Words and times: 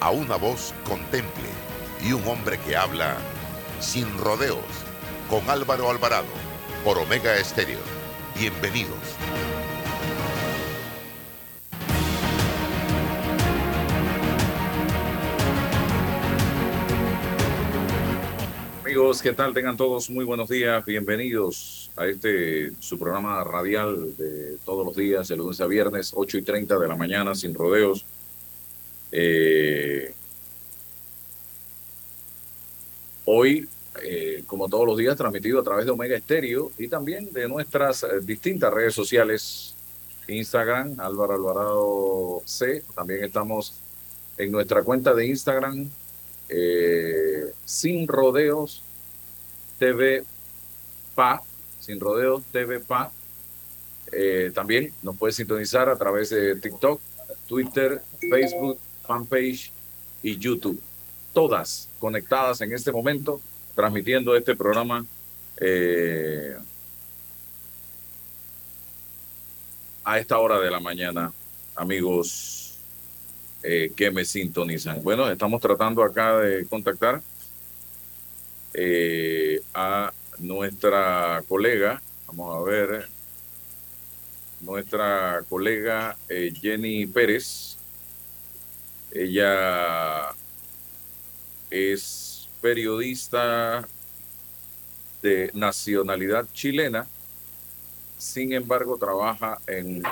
a 0.00 0.10
una 0.10 0.36
voz 0.36 0.74
contemple 0.84 1.48
y 2.02 2.12
un 2.12 2.26
hombre 2.26 2.58
que 2.58 2.76
habla 2.76 3.16
sin 3.80 4.18
rodeos 4.18 4.58
con 5.28 5.48
Álvaro 5.48 5.90
Alvarado 5.90 6.26
por 6.84 6.98
Omega 6.98 7.36
Estéreo. 7.36 7.78
Bienvenidos. 8.38 8.98
Amigos, 18.84 19.22
¿qué 19.22 19.32
tal? 19.32 19.54
Tengan 19.54 19.76
todos 19.76 20.08
muy 20.10 20.24
buenos 20.24 20.48
días. 20.48 20.84
Bienvenidos 20.84 21.90
a 21.96 22.06
este 22.06 22.72
su 22.80 22.98
programa 22.98 23.42
radial 23.42 24.16
de 24.16 24.56
todos 24.64 24.86
los 24.86 24.94
días, 24.94 25.28
de 25.28 25.36
lunes 25.36 25.60
a 25.60 25.66
viernes, 25.66 26.12
8 26.14 26.38
y 26.38 26.42
30 26.42 26.78
de 26.78 26.88
la 26.88 26.96
mañana, 26.96 27.34
sin 27.34 27.54
rodeos 27.54 28.04
eh, 29.16 30.12
hoy, 33.26 33.68
eh, 34.02 34.42
como 34.44 34.68
todos 34.68 34.88
los 34.88 34.98
días, 34.98 35.16
transmitido 35.16 35.60
a 35.60 35.62
través 35.62 35.86
de 35.86 35.92
Omega 35.92 36.16
Estéreo 36.16 36.72
y 36.78 36.88
también 36.88 37.32
de 37.32 37.46
nuestras 37.46 38.02
eh, 38.02 38.08
distintas 38.22 38.74
redes 38.74 38.92
sociales, 38.92 39.76
Instagram, 40.26 40.98
Álvaro 40.98 41.34
Alvarado 41.34 42.42
C. 42.44 42.82
También 42.96 43.22
estamos 43.22 43.74
en 44.36 44.50
nuestra 44.50 44.82
cuenta 44.82 45.14
de 45.14 45.26
Instagram, 45.28 45.88
Sin 47.64 48.08
Rodeos 48.08 48.82
TV 49.78 50.24
PA, 51.14 51.40
Sin 51.78 52.00
Rodeos 52.00 52.42
TV 52.50 52.80
PA. 52.80 53.12
también 54.54 54.92
nos 55.04 55.16
puede 55.16 55.32
sintonizar 55.32 55.88
a 55.88 55.96
través 55.96 56.30
de 56.30 56.56
TikTok, 56.56 57.00
Twitter, 57.46 58.02
Facebook 58.28 58.80
fanpage 59.06 59.70
y 60.22 60.38
YouTube. 60.38 60.80
Todas 61.32 61.88
conectadas 61.98 62.60
en 62.60 62.72
este 62.72 62.92
momento, 62.92 63.40
transmitiendo 63.74 64.36
este 64.36 64.56
programa 64.56 65.04
eh, 65.56 66.56
a 70.04 70.18
esta 70.18 70.38
hora 70.38 70.58
de 70.60 70.70
la 70.70 70.80
mañana, 70.80 71.32
amigos 71.74 72.78
eh, 73.62 73.92
que 73.96 74.10
me 74.10 74.24
sintonizan. 74.24 75.02
Bueno, 75.02 75.30
estamos 75.30 75.60
tratando 75.60 76.02
acá 76.02 76.38
de 76.38 76.66
contactar 76.66 77.22
eh, 78.74 79.60
a 79.72 80.12
nuestra 80.38 81.42
colega, 81.48 82.02
vamos 82.26 82.56
a 82.56 82.70
ver, 82.70 83.08
nuestra 84.60 85.44
colega 85.48 86.16
Jenny 86.28 87.06
Pérez, 87.06 87.78
ella 89.14 90.34
es 91.70 92.48
periodista 92.60 93.86
de 95.22 95.50
nacionalidad 95.54 96.46
chilena, 96.52 97.06
sin 98.18 98.52
embargo 98.52 98.98
trabaja 98.98 99.58
en 99.66 100.02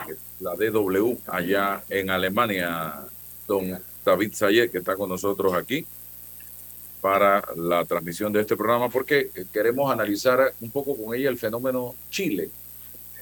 la 0.41 0.55
DW 0.55 1.19
allá 1.27 1.83
en 1.89 2.11
Alemania, 2.11 3.05
don 3.47 3.79
David 4.05 4.35
Sayet, 4.35 4.71
que 4.71 4.79
está 4.79 4.95
con 4.97 5.09
nosotros 5.09 5.53
aquí 5.53 5.85
para 7.01 7.43
la 7.57 7.85
transmisión 7.85 8.33
de 8.33 8.41
este 8.41 8.57
programa, 8.57 8.89
porque 8.89 9.31
queremos 9.53 9.91
analizar 9.91 10.55
un 10.61 10.71
poco 10.71 10.97
con 10.97 11.15
ella 11.15 11.29
el 11.29 11.39
fenómeno 11.39 11.97
Chile. 12.09 12.49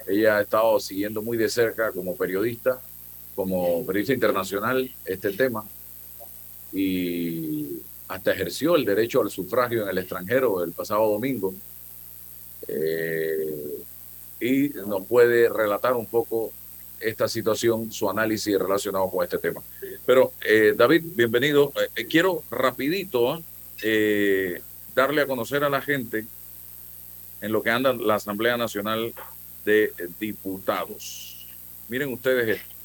Ella 0.07 0.37
ha 0.37 0.41
estado 0.43 0.79
siguiendo 0.79 1.23
muy 1.23 1.39
de 1.39 1.49
cerca 1.49 1.91
como 1.91 2.17
periodista 2.17 2.81
como 3.41 3.87
periodista 3.87 4.13
internacional 4.13 4.91
este 5.07 5.33
tema 5.33 5.65
y 6.73 7.81
hasta 8.07 8.33
ejerció 8.33 8.77
el 8.77 8.85
derecho 8.85 9.23
al 9.23 9.31
sufragio 9.31 9.85
en 9.85 9.89
el 9.89 9.99
extranjero 9.99 10.63
el 10.63 10.73
pasado 10.73 11.11
domingo. 11.11 11.55
Eh, 12.69 13.79
y 14.41 14.69
nos 14.87 15.07
puede 15.07 15.49
relatar 15.49 15.95
un 15.95 16.07
poco 16.07 16.53
esta 17.01 17.29
situación, 17.29 17.91
su 17.91 18.11
análisis 18.11 18.59
relacionado 18.59 19.09
con 19.11 19.25
este 19.25 19.39
tema. 19.39 19.63
Pero, 20.05 20.33
eh, 20.45 20.75
David, 20.77 21.03
bienvenido. 21.15 21.73
Eh, 21.97 22.05
quiero 22.07 22.43
rapidito 22.51 23.43
darle 24.95 25.23
a 25.23 25.27
conocer 25.27 25.65
a 25.65 25.71
la 25.71 25.81
gente 25.81 26.27
en 27.41 27.53
lo 27.53 27.63
que 27.63 27.71
anda 27.71 27.95
la 27.95 28.17
Asamblea 28.17 28.59
Nacional 28.59 29.15
de 29.65 29.95
Diputados. 30.19 31.47
Miren 31.89 32.13
ustedes 32.13 32.59
esto. 32.59 32.80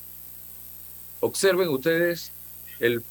Observen 1.25 1.69
ustedes 1.69 2.31
el 2.79 3.01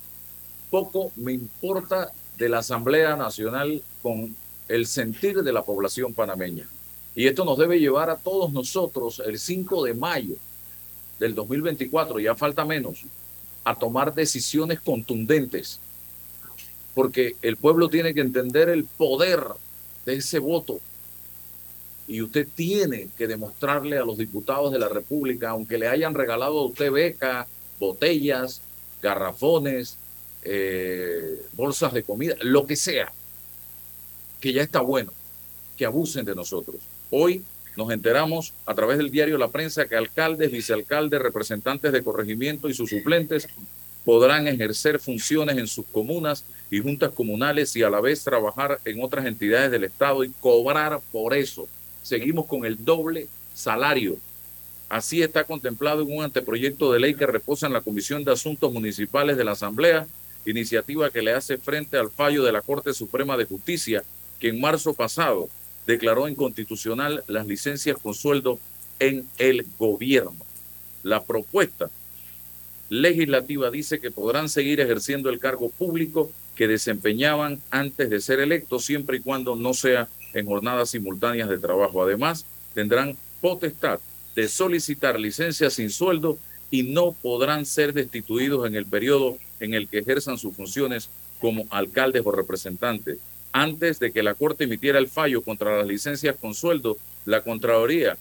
poco 0.71 1.11
me 1.17 1.33
importa 1.33 2.13
de 2.39 2.49
la 2.49 2.59
Asamblea 2.59 3.17
Nacional 3.17 3.83
con 4.03 4.37
el 4.69 4.87
sentir 4.87 5.43
de 5.43 5.53
la 5.53 5.65
población 5.65 6.15
panameña. 6.15 6.69
Y 7.17 7.27
esto 7.27 7.45
nos 7.45 7.59
debe 7.59 7.81
llevar 7.81 8.11
a 8.11 8.17
todos 8.17 8.53
nosotros 8.53 9.21
el 9.27 9.37
5 9.37 9.83
de 9.83 9.95
mayo 9.95 10.37
del 11.19 11.35
2024, 11.35 12.21
ya 12.21 12.37
falta 12.37 12.65
menos, 12.65 13.03
a 13.65 13.75
tomar 13.75 14.15
decisiones 14.15 14.79
contundentes, 14.79 15.81
porque 16.95 17.35
el 17.43 17.57
pueblo 17.57 17.89
tiene 17.89 18.15
que 18.15 18.21
entender 18.21 18.69
el 18.69 18.85
poder 18.85 19.43
de 20.07 20.15
ese 20.15 20.39
voto. 20.39 20.79
Y 22.07 22.23
usted 22.23 22.47
tiene 22.55 23.09
que 23.19 23.27
demostrarle 23.27 23.99
a 23.99 24.05
los 24.05 24.19
diputados 24.19 24.71
de 24.71 24.79
la 24.79 24.89
República, 24.89 25.51
aunque 25.51 25.79
le 25.79 25.89
hayan 25.89 26.15
regalado 26.15 26.61
a 26.61 26.67
usted 26.67 26.93
beca, 26.93 27.49
botellas, 27.79 28.61
garrafones, 29.03 29.97
eh, 30.43 31.43
bolsas 31.53 31.93
de 31.93 32.03
comida, 32.03 32.35
lo 32.41 32.67
que 32.67 32.77
sea, 32.77 33.12
que 34.41 34.53
ya 34.53 34.62
está 34.62 34.81
bueno, 34.81 35.12
que 35.77 35.84
abusen 35.84 36.25
de 36.25 36.34
nosotros. 36.34 36.77
Hoy 37.11 37.43
nos 37.77 37.91
enteramos 37.91 38.53
a 38.67 38.75
través 38.75 38.99
del 38.99 39.11
diario 39.11 39.39
La 39.39 39.49
Prensa 39.49 39.87
que 39.87 39.97
alcaldes, 39.97 40.53
vicealcaldes, 40.53 41.21
representantes 41.21 41.93
de 41.93 42.05
corregimiento 42.05 42.69
y 42.69 42.75
sus 42.75 42.91
suplentes 42.91 43.49
podrán 44.05 44.47
ejercer 44.47 45.01
funciones 45.01 45.57
en 45.57 45.67
sus 45.67 45.87
comunas 45.87 46.45
y 46.71 46.81
juntas 46.81 47.11
comunales 47.13 47.75
y 47.75 47.83
a 47.83 47.91
la 47.91 48.01
vez 48.01 48.23
trabajar 48.23 48.81
en 48.84 49.03
otras 49.03 49.25
entidades 49.27 49.71
del 49.71 49.84
Estado 49.84 50.25
y 50.25 50.31
cobrar 50.41 51.01
por 51.11 51.34
eso. 51.34 51.67
Seguimos 52.03 52.47
con 52.47 52.65
el 52.67 52.84
doble 52.84 53.29
salario 53.55 54.19
Así 54.89 55.22
está 55.22 55.45
contemplado 55.45 56.03
en 56.03 56.17
un 56.17 56.25
anteproyecto 56.25 56.93
de 56.93 57.00
ley 57.00 57.15
que 57.15 57.27
reposa 57.27 57.67
en 57.67 57.72
la 57.72 57.81
Comisión 57.81 58.25
de 58.25 58.33
Asuntos 58.33 58.72
Municipales 58.72 59.37
de 59.37 59.45
la 59.45 59.53
Asamblea, 59.53 60.06
iniciativa 60.47 61.11
que 61.11 61.22
le 61.22 61.33
hace 61.33 61.56
frente 61.56 61.97
al 61.97 62.11
fallo 62.11 62.45
de 62.45 62.53
la 62.53 62.61
Corte 62.61 62.93
Suprema 62.93 63.37
de 63.37 63.47
Justicia, 63.47 64.05
que 64.39 64.49
en 64.49 64.61
marzo 64.61 64.95
pasado 64.95 65.49
declaró 65.87 66.28
inconstitucional 66.28 67.25
las 67.27 67.47
licencias 67.47 67.97
con 67.99 68.15
sueldo 68.15 68.59
en 68.99 69.27
el 69.39 69.67
gobierno. 69.78 70.37
La 71.03 71.25
propuesta 71.25 71.91
legislativa 72.89 73.71
dice 73.71 73.99
que 74.01 74.11
podrán 74.11 74.49
seguir 74.49 74.81
ejerciendo 74.81 75.31
el 75.31 75.41
cargo 75.41 75.71
público 75.71 76.31
que 76.55 76.69
desempeñaban 76.69 77.60
antes 77.71 78.10
de 78.10 78.21
ser 78.21 78.41
electos, 78.41 78.84
siempre 78.84 79.16
y 79.16 79.21
cuando 79.21 79.57
no 79.57 79.75
sea 79.75 80.09
en 80.34 80.47
jornadas 80.47 80.91
simultáneas 80.91 81.48
de 81.48 81.59
trabajo. 81.59 82.03
Además, 82.03 82.45
tendrán 82.75 83.16
potestad 83.41 83.98
de 84.34 84.48
solicitar 84.48 85.19
licencias 85.19 85.75
sin 85.75 85.91
sueldo 85.91 86.39
y 86.71 86.83
no 86.83 87.13
podrán 87.13 87.66
ser 87.66 87.92
destituidos 87.92 88.66
en 88.66 88.75
el 88.75 88.86
periodo 88.86 89.39
en 89.60 89.75
el 89.75 89.89
que 89.89 89.98
ejerzan 89.98 90.39
sus 90.39 90.54
funciones 90.54 91.09
como 91.41 91.66
alcaldes 91.71 92.22
o 92.25 92.33
representantes. 92.33 93.19
Antes 93.53 94.01
de 94.01 94.10
que 94.10 94.22
la 94.22 94.34
Corte 94.34 94.65
emitiera 94.65 94.98
el 94.98 95.09
fallo 95.09 95.42
contra 95.42 95.77
las 95.77 95.86
licencias 95.86 96.34
con 96.41 96.54
sueldo, 96.54 96.97
la 97.25 97.42
Contraloría, 97.42 98.16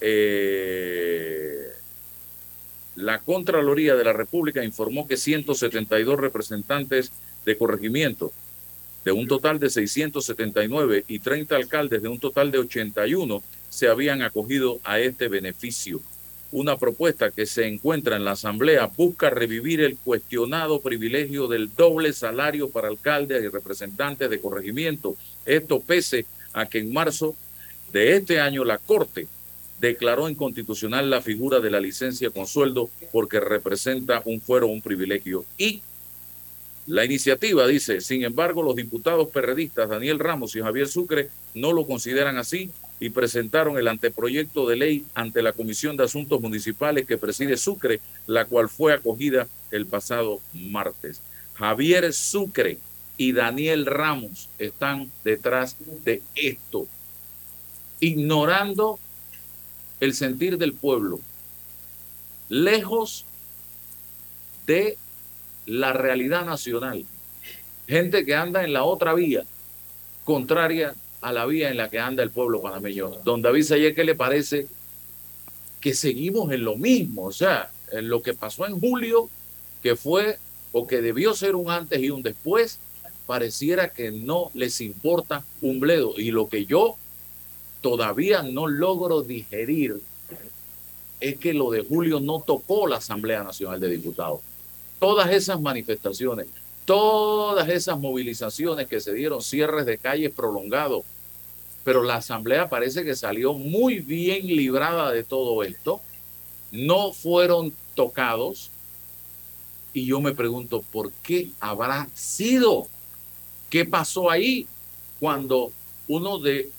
eh, 0.00 1.68
la 2.96 3.20
Contraloría 3.20 3.94
de 3.94 4.04
la 4.04 4.12
República 4.12 4.62
informó 4.62 5.08
que 5.08 5.16
172 5.16 6.20
representantes 6.20 7.10
de 7.46 7.56
corregimiento 7.56 8.32
de 9.04 9.12
un 9.12 9.26
total 9.26 9.58
de 9.58 9.70
679 9.70 11.04
y 11.08 11.18
30 11.20 11.56
alcaldes 11.56 12.02
de 12.02 12.08
un 12.08 12.18
total 12.18 12.50
de 12.50 12.58
81 12.58 13.42
se 13.68 13.88
habían 13.88 14.22
acogido 14.22 14.80
a 14.84 14.98
este 14.98 15.28
beneficio. 15.28 16.00
una 16.50 16.78
propuesta 16.78 17.30
que 17.30 17.44
se 17.44 17.66
encuentra 17.66 18.16
en 18.16 18.24
la 18.24 18.30
Asamblea 18.30 18.90
busca 18.96 19.28
revivir 19.28 19.82
el 19.82 19.98
cuestionado 19.98 20.80
privilegio 20.80 21.46
del 21.46 21.74
doble 21.74 22.14
salario 22.14 22.70
para 22.70 22.88
alcaldes 22.88 23.44
y 23.44 23.48
representantes 23.48 24.30
de 24.30 24.40
corregimiento. 24.40 25.14
Esto 25.44 25.78
pese 25.80 26.24
a 26.54 26.64
que 26.64 26.78
en 26.78 26.90
marzo 26.90 27.36
de 27.92 28.16
este 28.16 28.40
año 28.40 28.64
la 28.64 28.78
Corte 28.78 29.26
declaró 29.78 30.28
inconstitucional 30.28 31.10
la 31.10 31.20
figura 31.20 31.60
de 31.60 31.70
la 31.70 31.80
licencia 31.80 32.30
con 32.30 32.46
sueldo 32.46 32.88
porque 33.12 33.40
representa 33.40 34.22
un 34.24 34.40
fuero 34.40 34.68
un 34.68 34.80
privilegio. 34.80 35.44
Y 35.58 35.82
la 36.86 37.04
iniciativa 37.04 37.66
dice, 37.66 38.00
sin 38.00 38.24
embargo, 38.24 38.62
los 38.62 38.74
diputados 38.74 39.28
perredistas 39.28 39.90
Daniel 39.90 40.18
Ramos 40.18 40.56
y 40.56 40.60
Javier 40.60 40.88
Sucre 40.88 41.28
no 41.54 41.74
lo 41.74 41.86
consideran 41.86 42.38
así 42.38 42.70
y 43.00 43.10
presentaron 43.10 43.78
el 43.78 43.88
anteproyecto 43.88 44.68
de 44.68 44.76
ley 44.76 45.04
ante 45.14 45.42
la 45.42 45.52
Comisión 45.52 45.96
de 45.96 46.04
Asuntos 46.04 46.40
Municipales 46.40 47.06
que 47.06 47.18
preside 47.18 47.56
Sucre, 47.56 48.00
la 48.26 48.44
cual 48.44 48.68
fue 48.68 48.92
acogida 48.92 49.46
el 49.70 49.86
pasado 49.86 50.40
martes. 50.52 51.20
Javier 51.54 52.12
Sucre 52.12 52.78
y 53.16 53.32
Daniel 53.32 53.86
Ramos 53.86 54.48
están 54.58 55.10
detrás 55.24 55.76
de 56.04 56.22
esto, 56.34 56.86
ignorando 58.00 58.98
el 60.00 60.14
sentir 60.14 60.58
del 60.58 60.72
pueblo, 60.72 61.20
lejos 62.48 63.24
de 64.66 64.96
la 65.66 65.92
realidad 65.92 66.44
nacional. 66.44 67.04
Gente 67.88 68.24
que 68.24 68.34
anda 68.34 68.64
en 68.64 68.72
la 68.72 68.84
otra 68.84 69.14
vía, 69.14 69.44
contraria 70.24 70.94
a 71.20 71.32
la 71.32 71.46
vía 71.46 71.70
en 71.70 71.76
la 71.76 71.88
que 71.88 71.98
anda 71.98 72.22
el 72.22 72.30
pueblo 72.30 72.60
panameño. 72.60 73.10
Don 73.24 73.42
David 73.42 73.64
Sayer, 73.64 73.94
¿qué 73.94 74.04
le 74.04 74.14
parece 74.14 74.66
que 75.80 75.94
seguimos 75.94 76.52
en 76.52 76.64
lo 76.64 76.76
mismo? 76.76 77.24
O 77.26 77.32
sea, 77.32 77.70
en 77.92 78.08
lo 78.08 78.22
que 78.22 78.34
pasó 78.34 78.66
en 78.66 78.78
julio, 78.78 79.28
que 79.82 79.96
fue 79.96 80.38
o 80.72 80.86
que 80.86 81.00
debió 81.00 81.34
ser 81.34 81.56
un 81.56 81.70
antes 81.70 82.00
y 82.00 82.10
un 82.10 82.22
después, 82.22 82.78
pareciera 83.26 83.90
que 83.90 84.10
no 84.10 84.50
les 84.54 84.80
importa 84.80 85.44
un 85.60 85.80
bledo. 85.80 86.14
Y 86.16 86.30
lo 86.30 86.48
que 86.48 86.66
yo 86.66 86.96
todavía 87.80 88.42
no 88.42 88.66
logro 88.66 89.22
digerir 89.22 90.00
es 91.20 91.36
que 91.36 91.52
lo 91.52 91.70
de 91.70 91.84
julio 91.84 92.20
no 92.20 92.40
tocó 92.40 92.86
la 92.86 92.96
Asamblea 92.96 93.42
Nacional 93.42 93.80
de 93.80 93.90
Diputados. 93.90 94.40
Todas 95.00 95.30
esas 95.30 95.60
manifestaciones, 95.60 96.46
todas 96.88 97.68
esas 97.68 98.00
movilizaciones 98.00 98.88
que 98.88 98.98
se 98.98 99.12
dieron, 99.12 99.42
cierres 99.42 99.84
de 99.84 99.98
calles 99.98 100.32
prolongados, 100.34 101.04
pero 101.84 102.02
la 102.02 102.14
Asamblea 102.14 102.70
parece 102.70 103.04
que 103.04 103.14
salió 103.14 103.52
muy 103.52 104.00
bien 104.00 104.46
librada 104.46 105.12
de 105.12 105.22
todo 105.22 105.62
esto, 105.64 106.00
no 106.72 107.12
fueron 107.12 107.74
tocados, 107.94 108.70
y 109.92 110.06
yo 110.06 110.22
me 110.22 110.32
pregunto, 110.32 110.82
¿por 110.90 111.12
qué 111.22 111.50
habrá 111.60 112.08
sido? 112.14 112.88
¿Qué 113.68 113.84
pasó 113.84 114.30
ahí 114.30 114.66
cuando 115.20 115.70
uno 116.06 116.38
de 116.38 116.70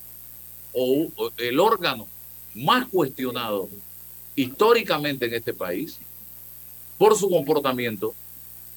o, 0.74 1.08
el 1.38 1.60
órgano 1.60 2.08
más 2.56 2.88
cuestionado 2.88 3.70
históricamente 4.36 5.28
en 5.28 5.36
este 5.36 5.54
país 5.54 6.00
por 6.98 7.16
su 7.16 7.30
comportamiento 7.30 8.16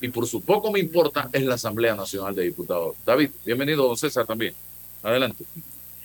y 0.02 0.08
por 0.08 0.26
su 0.26 0.43
poco 0.43 0.70
me 0.72 0.81
importa 0.81 1.31
es 1.32 1.44
la 1.44 1.54
Asamblea 1.54 1.94
Nacional 1.94 2.34
de 2.34 2.43
Diputados. 2.43 2.96
David, 3.06 3.31
bienvenido, 3.46 3.87
don 3.87 3.96
César 3.96 4.26
también. 4.26 4.52
Adelante. 5.00 5.44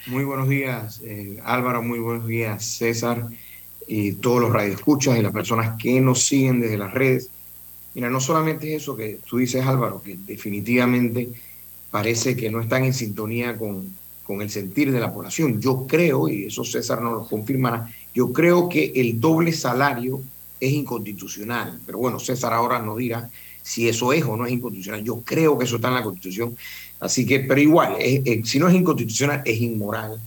Muy 0.05 0.23
buenos 0.23 0.47
días, 0.47 1.01
eh, 1.03 1.39
Álvaro, 1.43 1.81
muy 1.81 1.97
buenos 1.97 2.27
días, 2.27 2.63
César, 2.63 3.27
y 3.87 4.13
todos 4.13 4.39
los 4.39 4.53
radioescuchas 4.53 5.17
y 5.17 5.23
las 5.23 5.33
personas 5.33 5.81
que 5.81 5.99
nos 5.99 6.23
siguen 6.23 6.61
desde 6.61 6.77
las 6.77 6.93
redes. 6.93 7.29
Mira, 7.95 8.09
no 8.11 8.21
solamente 8.21 8.75
eso 8.75 8.95
que 8.95 9.19
tú 9.27 9.37
dices, 9.37 9.65
Álvaro, 9.65 9.99
que 10.03 10.15
definitivamente 10.15 11.29
parece 11.89 12.35
que 12.35 12.51
no 12.51 12.61
están 12.61 12.85
en 12.85 12.93
sintonía 12.93 13.57
con, 13.57 13.95
con 14.23 14.43
el 14.43 14.51
sentir 14.51 14.91
de 14.91 14.99
la 14.99 15.11
población. 15.11 15.59
Yo 15.59 15.87
creo, 15.87 16.29
y 16.29 16.45
eso 16.45 16.63
César 16.63 17.01
nos 17.01 17.13
lo 17.13 17.27
confirmará, 17.27 17.91
yo 18.13 18.31
creo 18.31 18.69
que 18.69 18.91
el 18.95 19.19
doble 19.19 19.51
salario 19.53 20.21
es 20.59 20.71
inconstitucional. 20.71 21.79
Pero 21.83 21.97
bueno, 21.97 22.19
César 22.19 22.53
ahora 22.53 22.79
nos 22.79 22.97
dirá 22.97 23.27
si 23.67 23.89
eso 23.89 24.13
es 24.13 24.23
o 24.23 24.37
no 24.37 24.45
es 24.45 24.53
inconstitucional. 24.53 25.03
Yo 25.03 25.21
creo 25.25 25.57
que 25.57 25.65
eso 25.65 25.75
está 25.75 25.89
en 25.89 25.95
la 25.95 26.03
Constitución. 26.03 26.55
Así 27.01 27.25
que, 27.25 27.41
pero 27.41 27.59
igual, 27.59 27.97
si 28.45 28.59
no 28.59 28.69
es 28.69 28.75
inconstitucional, 28.75 29.41
es 29.43 29.59
inmoral. 29.59 30.21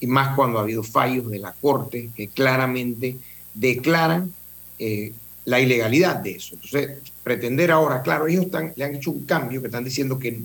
Y 0.00 0.06
más 0.06 0.34
cuando 0.34 0.58
ha 0.58 0.62
habido 0.62 0.82
fallos 0.82 1.30
de 1.30 1.38
la 1.38 1.52
Corte 1.52 2.08
que 2.16 2.28
claramente 2.28 3.18
declaran 3.52 4.32
eh, 4.78 5.12
la 5.44 5.60
ilegalidad 5.60 6.16
de 6.16 6.30
eso. 6.32 6.54
Entonces, 6.54 6.98
pretender 7.22 7.70
ahora, 7.70 8.00
claro, 8.00 8.28
ellos 8.28 8.46
están, 8.46 8.72
le 8.74 8.84
han 8.84 8.94
hecho 8.94 9.10
un 9.10 9.26
cambio 9.26 9.60
que 9.60 9.66
están 9.68 9.84
diciendo 9.84 10.18
que, 10.18 10.40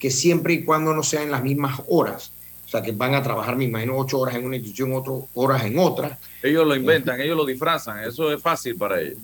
que 0.00 0.10
siempre 0.10 0.54
y 0.54 0.64
cuando 0.64 0.92
no 0.92 1.04
sean 1.04 1.30
las 1.30 1.44
mismas 1.44 1.82
horas 1.86 2.32
o 2.66 2.68
sea, 2.68 2.82
que 2.82 2.92
van 2.92 3.14
a 3.14 3.22
trabajar, 3.22 3.54
me 3.54 3.64
imagino, 3.64 3.96
ocho 3.96 4.18
horas 4.18 4.34
en 4.34 4.46
una 4.46 4.56
institución, 4.56 4.92
ocho 4.94 5.28
horas 5.34 5.62
en 5.64 5.78
otra. 5.78 6.18
Ellos 6.42 6.66
lo 6.66 6.74
inventan, 6.74 7.20
ellos 7.20 7.36
lo 7.36 7.44
disfrazan, 7.44 8.02
eso 8.02 8.32
es 8.32 8.40
fácil 8.40 8.76
para 8.76 9.00
ellos. 9.00 9.18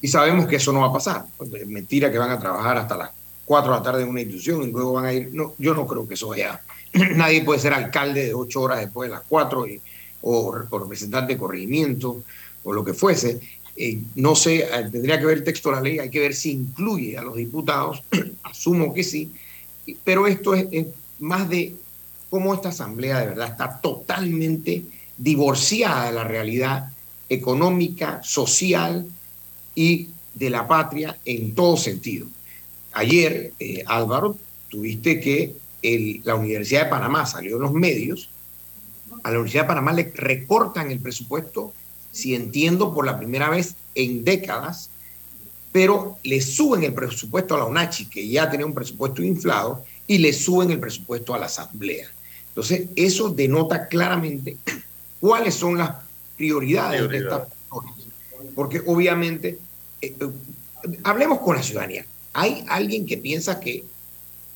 Y 0.00 0.08
sabemos 0.08 0.46
que 0.46 0.56
eso 0.56 0.72
no 0.72 0.80
va 0.80 0.88
a 0.88 0.92
pasar. 0.92 1.26
Es 1.54 1.66
mentira 1.66 2.10
que 2.10 2.18
van 2.18 2.30
a 2.30 2.38
trabajar 2.38 2.78
hasta 2.78 2.96
las 2.96 3.10
cuatro 3.44 3.72
de 3.72 3.78
la 3.78 3.82
tarde 3.82 4.02
en 4.02 4.08
una 4.08 4.20
institución 4.20 4.62
y 4.62 4.70
luego 4.70 4.94
van 4.94 5.06
a 5.06 5.12
ir. 5.12 5.30
No, 5.32 5.54
yo 5.58 5.74
no 5.74 5.86
creo 5.86 6.06
que 6.06 6.14
eso 6.14 6.28
vaya. 6.28 6.60
Nadie 6.92 7.42
puede 7.42 7.60
ser 7.60 7.74
alcalde 7.74 8.26
de 8.26 8.34
ocho 8.34 8.62
horas 8.62 8.80
después 8.80 9.08
de 9.08 9.16
las 9.16 9.24
cuatro 9.28 9.66
o, 10.22 10.54
representante 10.54 11.34
de 11.34 11.38
corregimiento 11.38 12.22
o 12.64 12.72
lo 12.72 12.84
que 12.84 12.94
fuese. 12.94 13.40
Eh, 13.76 13.98
no 14.16 14.34
sé, 14.34 14.58
eh, 14.60 14.88
tendría 14.90 15.18
que 15.18 15.26
ver 15.26 15.38
el 15.38 15.44
texto 15.44 15.70
de 15.70 15.76
la 15.76 15.82
ley, 15.82 15.98
hay 15.98 16.10
que 16.10 16.20
ver 16.20 16.34
si 16.34 16.52
incluye 16.52 17.16
a 17.16 17.22
los 17.22 17.36
diputados, 17.36 18.02
asumo 18.42 18.92
que 18.92 19.02
sí, 19.02 19.32
pero 20.04 20.26
esto 20.26 20.54
es 20.54 20.86
más 21.18 21.48
de 21.48 21.74
cómo 22.28 22.54
esta 22.54 22.68
asamblea 22.70 23.20
de 23.20 23.26
verdad 23.28 23.48
está 23.48 23.80
totalmente 23.80 24.82
divorciada 25.16 26.06
de 26.06 26.12
la 26.12 26.24
realidad 26.24 26.90
económica, 27.28 28.20
social 28.22 29.06
y 29.80 30.10
de 30.34 30.50
la 30.50 30.68
patria 30.68 31.16
en 31.24 31.54
todo 31.54 31.74
sentido. 31.78 32.26
Ayer, 32.92 33.54
eh, 33.58 33.82
Álvaro, 33.86 34.36
tuviste 34.68 35.20
que 35.20 35.56
la 36.22 36.34
Universidad 36.34 36.84
de 36.84 36.90
Panamá 36.90 37.24
salió 37.24 37.56
en 37.56 37.62
los 37.62 37.72
medios, 37.72 38.28
a 39.22 39.30
la 39.30 39.38
Universidad 39.38 39.62
de 39.62 39.68
Panamá 39.68 39.94
le 39.94 40.12
recortan 40.14 40.90
el 40.90 41.00
presupuesto, 41.00 41.72
si 42.12 42.34
entiendo, 42.34 42.92
por 42.92 43.06
la 43.06 43.16
primera 43.16 43.48
vez 43.48 43.74
en 43.94 44.22
décadas, 44.22 44.90
pero 45.72 46.18
le 46.24 46.42
suben 46.42 46.84
el 46.84 46.92
presupuesto 46.92 47.54
a 47.54 47.60
la 47.60 47.64
UNACHI, 47.64 48.10
que 48.10 48.28
ya 48.28 48.50
tenía 48.50 48.66
un 48.66 48.74
presupuesto 48.74 49.22
inflado, 49.22 49.82
y 50.06 50.18
le 50.18 50.34
suben 50.34 50.70
el 50.70 50.78
presupuesto 50.78 51.32
a 51.32 51.38
la 51.38 51.46
Asamblea. 51.46 52.06
Entonces, 52.48 52.88
eso 52.96 53.30
denota 53.30 53.88
claramente 53.88 54.58
cuáles 55.20 55.54
son 55.54 55.78
las 55.78 55.92
prioridades 56.36 57.08
de 57.08 57.16
estas 57.16 57.48
personas. 57.48 57.94
Porque 58.54 58.82
obviamente, 58.86 59.58
eh, 60.00 60.16
hablemos 61.02 61.40
con 61.40 61.56
la 61.56 61.62
ciudadanía. 61.62 62.04
¿Hay 62.32 62.64
alguien 62.68 63.06
que 63.06 63.18
piensa 63.18 63.60
que 63.60 63.84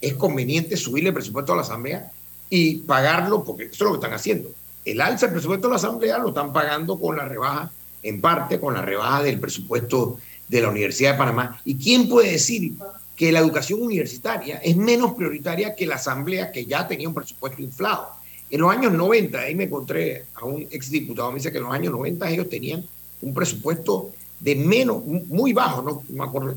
es 0.01 0.15
conveniente 0.15 0.77
subirle 0.77 1.09
el 1.09 1.15
presupuesto 1.15 1.53
a 1.53 1.57
la 1.57 1.63
Asamblea 1.63 2.11
y 2.51 2.77
pagarlo? 2.77 3.45
Porque 3.45 3.65
eso 3.65 3.73
es 3.75 3.81
lo 3.81 3.91
que 3.93 3.97
están 3.97 4.15
haciendo. 4.15 4.51
El 4.85 5.01
alza 5.01 5.27
del 5.27 5.35
presupuesto 5.35 5.67
de 5.67 5.73
la 5.73 5.77
Asamblea 5.77 6.19
lo 6.19 6.29
están 6.29 6.53
pagando 6.53 6.99
con 7.01 7.17
la 7.17 7.25
rebaja, 7.25 7.71
en 8.03 8.21
parte 8.21 8.61
con 8.61 8.75
la 8.75 8.83
rebaja 8.83 9.23
del 9.23 9.41
presupuesto 9.41 10.19
de 10.49 10.61
la 10.61 10.69
Universidad 10.69 11.13
de 11.13 11.19
Panamá. 11.19 11.61
¿Y 11.65 11.77
quién 11.77 12.09
puede 12.09 12.33
decir 12.33 12.75
que 13.17 13.31
la 13.31 13.39
educación 13.39 13.83
universitaria 13.83 14.57
es 14.59 14.77
menos 14.77 15.15
prioritaria 15.15 15.75
que 15.75 15.87
la 15.87 15.97
asamblea 15.97 16.51
que 16.51 16.67
ya 16.67 16.87
tenía 16.87 17.09
un 17.09 17.15
presupuesto 17.15 17.63
inflado. 17.63 18.09
En 18.51 18.61
los 18.61 18.71
años 18.71 18.93
90, 18.93 19.39
ahí 19.39 19.55
me 19.55 19.65
encontré 19.65 20.27
a 20.35 20.45
un 20.45 20.63
exdiputado, 20.71 21.31
me 21.31 21.37
dice 21.39 21.51
que 21.51 21.59
en 21.59 21.65
los 21.65 21.73
años 21.73 21.93
90 21.93 22.29
ellos 22.31 22.49
tenían 22.49 22.85
un 23.23 23.35
presupuesto 23.35 24.11
de 24.45 24.57
menos, 24.57 25.03
muy 25.07 25.55
bajo, 25.55 25.81
no, 25.81 26.03
me 26.11 26.23
acuerdo, 26.23 26.55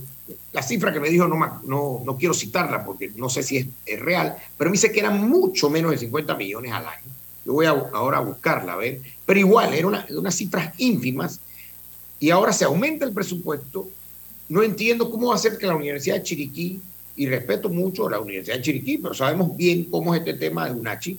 la 0.52 0.62
cifra 0.62 0.92
que 0.92 1.00
me 1.00 1.10
dijo 1.10 1.26
no, 1.26 1.38
no, 1.64 2.04
no 2.06 2.18
quiero 2.18 2.34
citarla 2.34 2.84
porque 2.84 3.14
no 3.16 3.30
sé 3.30 3.42
si 3.44 3.72
es, 3.86 4.00
real, 4.02 4.36
pero 4.58 4.70
me 4.70 4.74
dice 4.74 4.92
que 4.92 5.00
eran 5.00 5.30
mucho 5.30 5.70
menos 5.70 5.92
de 5.92 5.98
50 6.00 6.36
millones 6.36 6.74
al 6.74 6.86
año. 6.86 7.06
Yo 7.46 7.54
voy 7.54 7.66
ahora 7.66 8.18
a 8.18 8.22
buscarla, 8.22 8.74
a 8.74 8.76
ver, 8.76 9.00
pero 9.26 9.40
igual, 9.40 9.74
eran 9.74 9.86
una, 9.86 10.06
unas 10.10 10.36
cifras 10.36 10.74
ínfimas 10.80 11.40
y 12.20 12.30
ahora 12.30 12.52
se 12.52 12.66
aumenta 12.66 13.06
el 13.06 13.14
presupuesto. 13.14 13.88
No 14.50 14.64
entiendo 14.64 15.10
cómo 15.10 15.30
va 15.30 15.36
a 15.36 15.38
ser 15.38 15.58
que 15.58 15.66
la 15.66 15.76
Universidad 15.76 16.16
de 16.16 16.24
Chiriquí, 16.24 16.82
y 17.16 17.26
respeto 17.26 17.70
mucho 17.70 18.06
a 18.06 18.12
la 18.12 18.20
Universidad 18.20 18.58
de 18.58 18.64
Chiriquí, 18.64 18.98
pero 18.98 19.14
sabemos 19.14 19.56
bien 19.56 19.86
cómo 19.86 20.14
es 20.14 20.20
este 20.20 20.34
tema 20.34 20.66
de 20.66 20.78
UNACHI, 20.78 21.18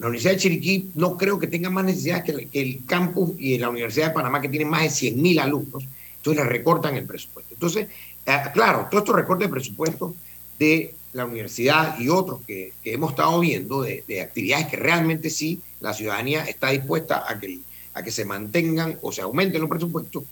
la 0.00 0.06
Universidad 0.06 0.32
de 0.32 0.38
Chiriquí 0.38 0.90
no 0.94 1.18
creo 1.18 1.38
que 1.38 1.46
tenga 1.46 1.68
más 1.68 1.84
necesidades 1.84 2.24
que 2.24 2.60
el, 2.60 2.84
campus 2.86 3.32
y 3.38 3.58
la 3.58 3.68
Universidad 3.68 4.08
de 4.08 4.14
Panamá, 4.14 4.40
que 4.40 4.48
tienen 4.48 4.70
más 4.70 4.82
de 4.82 5.12
100.000 5.12 5.40
alumnos, 5.40 5.84
entonces 6.16 6.42
le 6.42 6.48
recortan 6.48 6.96
el 6.96 7.04
presupuesto. 7.04 7.52
Entonces, 7.52 7.86
eh, 8.24 8.38
claro, 8.54 8.88
todos 8.90 9.02
estos 9.02 9.14
recortes 9.14 9.46
de 9.46 9.52
presupuesto 9.52 10.14
de 10.58 10.94
la 11.12 11.26
universidad 11.26 11.98
y 11.98 12.08
otros 12.08 12.40
que, 12.46 12.72
hemos 12.82 13.10
estado 13.10 13.38
viendo, 13.40 13.82
de, 13.82 14.22
actividades 14.22 14.68
que 14.68 14.76
realmente 14.78 15.28
sí 15.28 15.60
la 15.80 15.92
ciudadanía 15.92 16.44
está 16.44 16.70
dispuesta 16.70 17.24
a 17.28 17.38
que 17.38 17.58
a 17.92 18.02
que 18.02 18.12
se 18.12 18.24
mantengan 18.24 18.98
o 19.02 19.10
se 19.12 19.20
aumenten 19.20 19.60
los 19.60 19.68
presupuestos, 19.68 20.22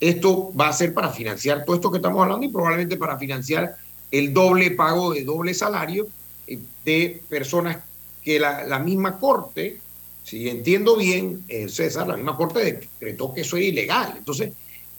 esto 0.00 0.50
va 0.58 0.68
a 0.68 0.72
ser 0.72 0.94
para 0.94 1.10
financiar 1.10 1.64
todo 1.64 1.76
esto 1.76 1.90
que 1.90 1.98
estamos 1.98 2.22
hablando 2.22 2.44
y 2.44 2.48
probablemente 2.48 2.96
para 2.96 3.18
financiar 3.18 3.76
el 4.10 4.32
doble 4.32 4.72
pago 4.72 5.12
de 5.12 5.22
doble 5.22 5.54
salario 5.54 6.08
eh, 6.46 6.58
de 6.84 7.22
personas 7.28 7.78
que 8.22 8.38
la, 8.38 8.78
misma 8.78 9.18
Corte, 9.18 9.78
si 10.24 10.48
entiendo 10.48 10.96
bien, 10.96 11.44
eh, 11.48 11.68
César, 11.68 12.06
la 12.06 12.16
misma 12.16 12.36
Corte 12.36 12.64
decretó 13.00 13.34
que 13.34 13.42
eso 13.42 13.56
es 13.56 13.64
ilegal. 13.64 14.14
Entonces, 14.16 14.52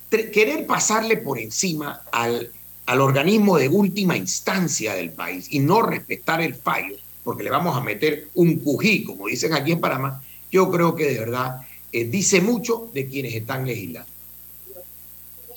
querer 0.10 0.66
pasarle 0.68 1.18
por 1.18 1.40
encima 1.40 2.02
al, 2.12 2.52
al 2.86 3.02
organismo 3.02 3.58
de 3.58 3.70
última 3.70 4.16
instancia 4.18 4.94
del 4.94 5.12
país 5.12 5.48
y 5.50 5.60
no 5.60 5.82
respetar 5.82 6.42
el 6.42 6.54
fallo, 6.54 6.98
porque 7.24 7.44
le 7.44 7.50
vamos 7.50 7.78
a 7.78 7.82
meter 7.82 8.28
un 8.36 8.60
cují, 8.60 9.04
como 9.04 9.28
dicen 9.28 9.54
aquí 9.54 9.72
en 9.72 9.80
Panamá, 9.80 10.22
yo 10.52 10.70
creo 10.70 10.96
que 10.96 11.06
de 11.06 11.20
verdad 11.20 11.62
eh, 11.92 12.06
dice 12.06 12.42
mucho 12.42 12.90
de 12.94 13.08
quienes 13.08 13.34
están 13.34 13.66
legislando. 13.66 14.12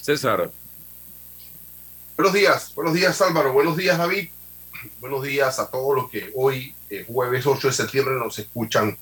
César. 0.01 0.51
Buenos 2.17 2.33
días, 2.33 2.73
buenos 2.75 2.95
días 2.95 3.21
Álvaro, 3.21 3.53
buenos 3.53 3.77
días 3.77 3.99
David, 3.99 4.29
buenos 5.01 5.23
días 5.23 5.59
a 5.59 5.71
todos 5.71 5.95
los 5.95 6.11
que 6.11 6.31
hoy, 6.35 6.75
eh, 6.91 7.05
jueves 7.07 7.47
8 7.47 7.69
de 7.69 7.73
septiembre, 7.73 8.15
nos 8.15 8.39
escuchan 8.39 8.97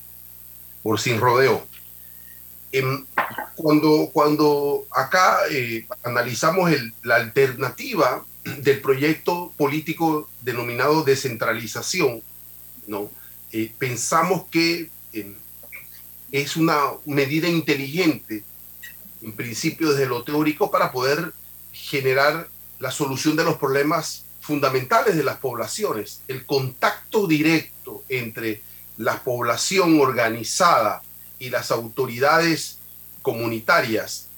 por 0.83 1.00
Sin 1.00 1.21
Rodeo. 1.21 1.66
Em, 2.73 3.07
cuando, 3.54 4.11
cuando 4.12 4.87
acá 4.90 5.38
eh, 5.50 5.87
analizamos 6.02 6.71
la 7.02 7.16
alternativa 7.16 8.25
del 8.59 8.81
proyecto 8.81 9.52
político 9.57 10.28
denominado 10.43 11.04
descentralización, 11.04 12.23
¿no? 12.87 13.11
Eh, 13.52 13.73
pensamos 13.78 14.47
que 14.50 14.90
em, 15.12 15.35
es 16.33 16.57
una 16.57 16.78
medida 17.04 17.49
inteligente, 17.49 18.43
en 19.23 19.33
principio 19.33 19.93
desde 19.93 20.07
lo 20.07 20.25
teórico, 20.25 20.71
para 20.71 20.90
poder 20.90 21.33
generar 21.73 22.49
la 22.81 22.90
solución 22.90 23.37
de 23.37 23.45
los 23.45 23.57
problemas 23.57 24.25
fundamentales 24.45 25.17
de 25.17 25.25
las 25.25 25.39
poblaciones, 25.39 26.21
el 26.29 26.45
contacto 26.45 27.27
directo 27.27 28.05
entre 28.11 28.61
la 28.99 29.25
población 29.25 29.99
organizada 29.99 31.01
y 31.39 31.49
las 31.49 31.71
autoridades 31.71 32.79
comunitarias 33.23 34.29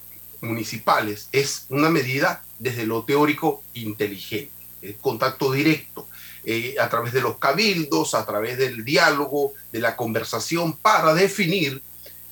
municipales 0.41 1.29
es 1.33 1.67
una 1.71 1.91
medida 1.91 2.45
desde 2.61 2.87
lo 2.87 3.03
teórico 3.03 3.65
inteligente, 3.75 4.53
el 4.81 4.95
contacto 4.97 5.51
directo 5.51 6.07
eh, 6.45 6.77
a 6.81 6.89
través 6.89 7.13
de 7.13 7.21
los 7.21 7.39
cabildos, 7.39 8.15
a 8.15 8.25
través 8.25 8.59
del 8.59 8.85
diálogo, 8.85 9.55
de 9.73 9.81
la 9.81 9.97
conversación, 9.97 10.77
para 10.77 11.15
definir 11.15 11.83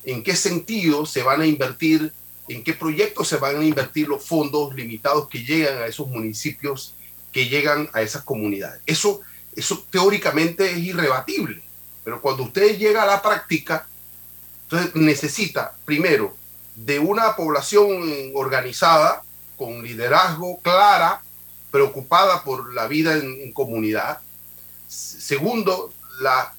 en 0.05 0.23
qué 0.23 0.37
sentido 0.37 1.05
se 1.05 1.23
van 1.23 1.41
a 1.41 1.45
invertir, 1.45 2.13
en 2.47 2.63
qué 2.63 2.73
proyectos 2.73 3.27
se 3.27 3.35
van 3.35 3.59
a 3.59 3.65
invertir 3.65 4.07
los 4.07 4.23
fondos 4.23 4.73
limitados 4.73 5.27
que 5.27 5.43
llegan 5.43 5.79
a 5.79 5.87
esos 5.87 6.07
municipios, 6.07 6.95
que 7.35 7.49
llegan 7.49 7.89
a 7.91 8.01
esas 8.01 8.23
comunidades. 8.23 8.81
Eso, 8.85 9.19
eso 9.57 9.85
teóricamente 9.89 10.71
es 10.71 10.77
irrebatible, 10.77 11.61
pero 12.01 12.21
cuando 12.21 12.43
usted 12.43 12.77
llega 12.77 13.03
a 13.03 13.05
la 13.05 13.21
práctica, 13.21 13.85
entonces 14.63 14.95
necesita 14.95 15.75
primero 15.83 16.33
de 16.77 16.97
una 16.97 17.35
población 17.35 18.31
organizada, 18.35 19.21
con 19.57 19.83
liderazgo 19.83 20.61
clara, 20.61 21.21
preocupada 21.71 22.41
por 22.45 22.73
la 22.73 22.87
vida 22.87 23.17
en, 23.17 23.51
comunidad. 23.51 24.21
Segundo, 24.87 25.93
la 26.21 26.53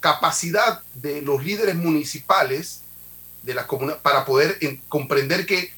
capacidad 0.00 0.80
de 0.94 1.20
los 1.20 1.44
líderes 1.44 1.76
municipales 1.76 2.80
de 3.42 3.52
la 3.52 3.66
comunidad 3.66 4.00
para 4.00 4.24
poder 4.24 4.58
comprender 4.88 5.44
que 5.44 5.74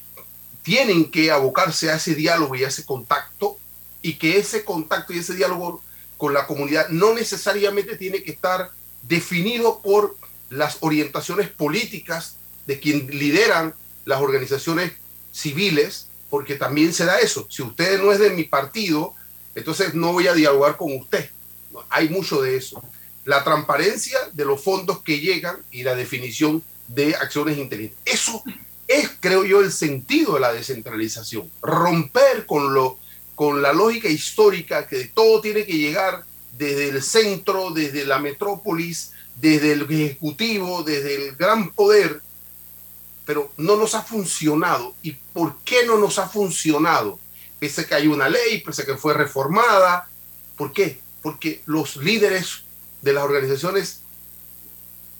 tienen 0.63 1.11
que 1.11 1.29
abocarse 1.29 1.91
a 1.91 1.95
ese 1.95 2.15
diálogo 2.15 2.55
y 2.55 2.63
a 2.63 2.69
ese 2.69 2.85
contacto 2.85 3.59
y 4.05 4.17
que 4.17 4.37
ese 4.37 4.63
contacto 4.63 5.13
y 5.13 5.17
ese 5.17 5.33
diálogo 5.33 5.81
con 6.17 6.31
la 6.31 6.45
comunidad 6.45 6.89
no 6.89 7.15
necesariamente 7.15 7.97
tiene 7.97 8.21
que 8.21 8.33
estar 8.33 8.69
definido 9.01 9.79
por 9.81 10.15
las 10.51 10.77
orientaciones 10.81 11.49
políticas 11.49 12.35
de 12.67 12.79
quien 12.79 13.07
lideran 13.07 13.73
las 14.05 14.21
organizaciones 14.21 14.91
civiles 15.31 16.09
porque 16.29 16.53
también 16.53 16.93
se 16.93 17.05
da 17.05 17.17
eso. 17.17 17.47
Si 17.49 17.63
usted 17.63 17.99
no 17.99 18.11
es 18.11 18.19
de 18.19 18.29
mi 18.29 18.43
partido, 18.43 19.15
entonces 19.55 19.95
no 19.95 20.13
voy 20.13 20.27
a 20.27 20.35
dialogar 20.35 20.77
con 20.77 20.95
usted. 20.95 21.31
Hay 21.89 22.07
mucho 22.09 22.43
de 22.43 22.57
eso. 22.57 22.83
La 23.23 23.43
transparencia 23.43 24.19
de 24.33 24.45
los 24.45 24.61
fondos 24.61 25.01
que 25.01 25.19
llegan 25.19 25.57
y 25.71 25.81
la 25.81 25.95
definición 25.95 26.61
de 26.87 27.15
acciones 27.15 27.57
inteligentes. 27.57 27.97
Eso 28.05 28.43
es, 28.87 29.09
creo 29.19 29.45
yo, 29.45 29.61
el 29.61 29.71
sentido 29.71 30.35
de 30.35 30.41
la 30.41 30.53
descentralización. 30.53 31.49
Romper 31.63 32.45
con, 32.45 32.71
lo, 32.75 32.99
con 33.35 33.61
la 33.61 33.73
lógica 33.73 34.07
histórica 34.07 34.87
que 34.87 35.05
todo 35.05 35.41
tiene 35.41 35.65
que 35.65 35.77
llegar 35.77 36.23
desde 36.57 36.89
el 36.89 37.03
centro, 37.03 37.71
desde 37.71 38.05
la 38.05 38.19
metrópolis, 38.19 39.11
desde 39.35 39.73
el 39.73 39.81
ejecutivo, 39.83 40.83
desde 40.83 41.15
el 41.15 41.35
gran 41.35 41.71
poder, 41.71 42.21
pero 43.25 43.51
no 43.57 43.75
nos 43.75 43.93
ha 43.95 44.01
funcionado. 44.01 44.95
¿Y 45.01 45.11
por 45.11 45.57
qué 45.65 45.85
no 45.85 45.97
nos 45.97 46.17
ha 46.17 46.29
funcionado? 46.29 47.19
Pese 47.59 47.81
a 47.81 47.85
que 47.85 47.95
hay 47.95 48.07
una 48.07 48.29
ley, 48.29 48.61
pese 48.61 48.83
a 48.83 48.85
que 48.85 48.95
fue 48.95 49.13
reformada. 49.13 50.07
¿Por 50.55 50.71
qué? 50.71 50.99
Porque 51.21 51.61
los 51.65 51.97
líderes 51.97 52.63
de 53.01 53.13
las 53.13 53.23
organizaciones 53.23 54.01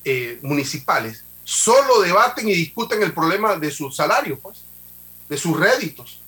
eh, 0.05 0.39
municipales 0.41 1.23
solo 1.43 2.01
debaten 2.01 2.47
y 2.47 2.53
discuten 2.53 3.01
el 3.03 3.13
problema 3.13 3.55
de 3.57 3.71
sus 3.71 3.95
salarios, 3.95 4.39
pues, 4.41 4.59
de 5.27 5.37
sus 5.37 5.59
réditos. 5.59 6.21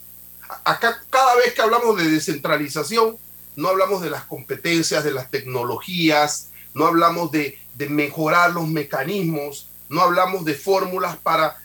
Acá 0.64 1.02
cada 1.10 1.36
vez 1.36 1.54
que 1.54 1.62
hablamos 1.62 1.98
de 1.98 2.10
descentralización, 2.10 3.18
no 3.56 3.70
hablamos 3.70 4.02
de 4.02 4.10
las 4.10 4.24
competencias, 4.26 5.04
de 5.04 5.12
las 5.12 5.32
tecnologías, 5.32 6.50
no 6.74 6.86
hablamos 6.86 7.32
de, 7.32 7.60
mejorar 7.90 8.52
los 8.52 8.68
mecanismos, 8.68 9.68
no 9.90 10.02
hablamos 10.02 10.46
de 10.46 10.54
fórmulas 10.54 11.18
para 11.18 11.58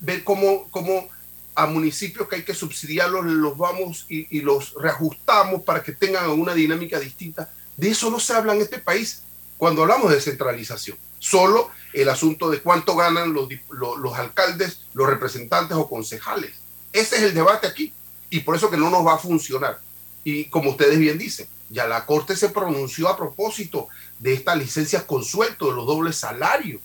ver 0.00 0.24
cómo, 0.24 0.68
cómo 0.70 1.08
a 1.54 1.66
municipios 1.66 2.28
que 2.28 2.36
hay 2.36 2.42
que 2.44 2.54
subsidiarlos 2.54 3.24
los 3.24 3.56
vamos 3.56 4.06
y, 4.08 4.40
los 4.40 4.74
reajustamos 4.74 5.62
para 5.62 5.82
que 5.82 5.92
tengan 5.92 6.30
una 6.30 6.54
dinámica 6.54 6.98
distinta. 6.98 7.52
De 7.76 7.90
eso 7.90 8.10
no 8.10 8.20
se 8.20 8.32
habla 8.32 8.54
en 8.54 8.62
este 8.62 8.78
país 8.78 9.22
cuando 9.58 9.82
hablamos 9.82 10.10
de 10.10 10.20
centralización. 10.20 10.96
Solo 11.18 11.70
el 11.92 12.08
asunto 12.08 12.48
de 12.50 12.60
cuánto 12.60 12.96
ganan 12.96 13.32
los, 13.32 13.48
los, 13.70 14.14
alcaldes, 14.14 14.82
los 14.94 15.06
representantes 15.06 15.76
o 15.76 15.88
concejales. 15.88 16.52
Ese 16.92 17.16
es 17.16 17.22
el 17.22 17.34
debate 17.34 17.66
aquí. 17.66 17.92
Y 18.30 18.40
por 18.40 18.56
eso 18.56 18.70
que 18.70 18.76
no 18.76 18.90
nos 18.90 19.06
va 19.06 19.14
a 19.14 19.18
funcionar. 19.18 19.80
Y 20.24 20.44
como 20.46 20.70
ustedes 20.70 20.98
bien 20.98 21.18
dicen, 21.18 21.48
ya 21.68 21.86
la 21.86 22.06
Corte 22.06 22.36
se 22.36 22.48
pronunció 22.48 23.08
a 23.08 23.16
propósito 23.16 23.88
de 24.18 24.34
estas 24.34 24.56
licencias 24.56 25.04
con 25.04 25.24
suelto, 25.24 25.68
de 25.68 25.74
los 25.74 25.86
dobles 25.86 26.16
salarios. 26.16 26.80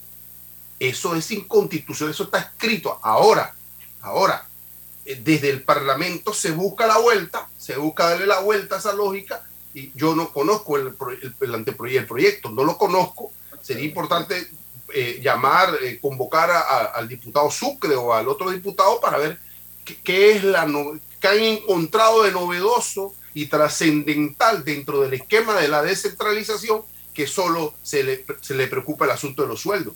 Eso 0.79 1.15
es 1.15 1.31
inconstitucional, 1.31 2.13
eso 2.13 2.23
está 2.23 2.39
escrito. 2.39 2.99
Ahora, 3.01 3.55
ahora, 4.01 4.47
eh, 5.05 5.19
desde 5.23 5.49
el 5.49 5.63
Parlamento 5.63 6.33
se 6.33 6.51
busca 6.51 6.87
la 6.87 6.97
vuelta, 6.97 7.47
se 7.57 7.77
busca 7.77 8.09
darle 8.09 8.27
la 8.27 8.39
vuelta 8.39 8.75
a 8.75 8.79
esa 8.79 8.93
lógica 8.93 9.43
y 9.73 9.91
yo 9.93 10.15
no 10.15 10.31
conozco 10.31 10.77
el, 10.77 10.95
el, 11.41 11.55
anteproyecto, 11.55 12.01
el 12.01 12.07
proyecto, 12.07 12.49
no 12.49 12.63
lo 12.63 12.77
conozco. 12.77 13.31
Sería 13.61 13.83
importante 13.83 14.49
eh, 14.93 15.19
llamar, 15.21 15.75
eh, 15.81 15.99
convocar 15.99 16.49
al 16.93 17.07
diputado 17.07 17.49
Sucre 17.51 17.95
o 17.95 18.13
al 18.13 18.27
otro 18.29 18.51
diputado 18.51 18.99
para 19.01 19.17
ver 19.17 19.39
qué, 19.83 20.31
es 20.31 20.43
la 20.43 20.65
qué 21.25 21.31
han 21.31 21.39
encontrado 21.39 22.23
de 22.23 22.31
novedoso 22.31 23.13
y 23.33 23.47
trascendental 23.47 24.63
dentro 24.63 25.01
del 25.01 25.15
esquema 25.15 25.55
de 25.55 25.67
la 25.67 25.81
descentralización 25.81 26.83
que 27.13 27.25
solo 27.25 27.73
se 27.81 28.03
le, 28.03 28.25
se 28.41 28.53
le 28.53 28.67
preocupa 28.67 29.05
el 29.05 29.11
asunto 29.11 29.41
de 29.41 29.47
los 29.47 29.59
sueldos. 29.59 29.95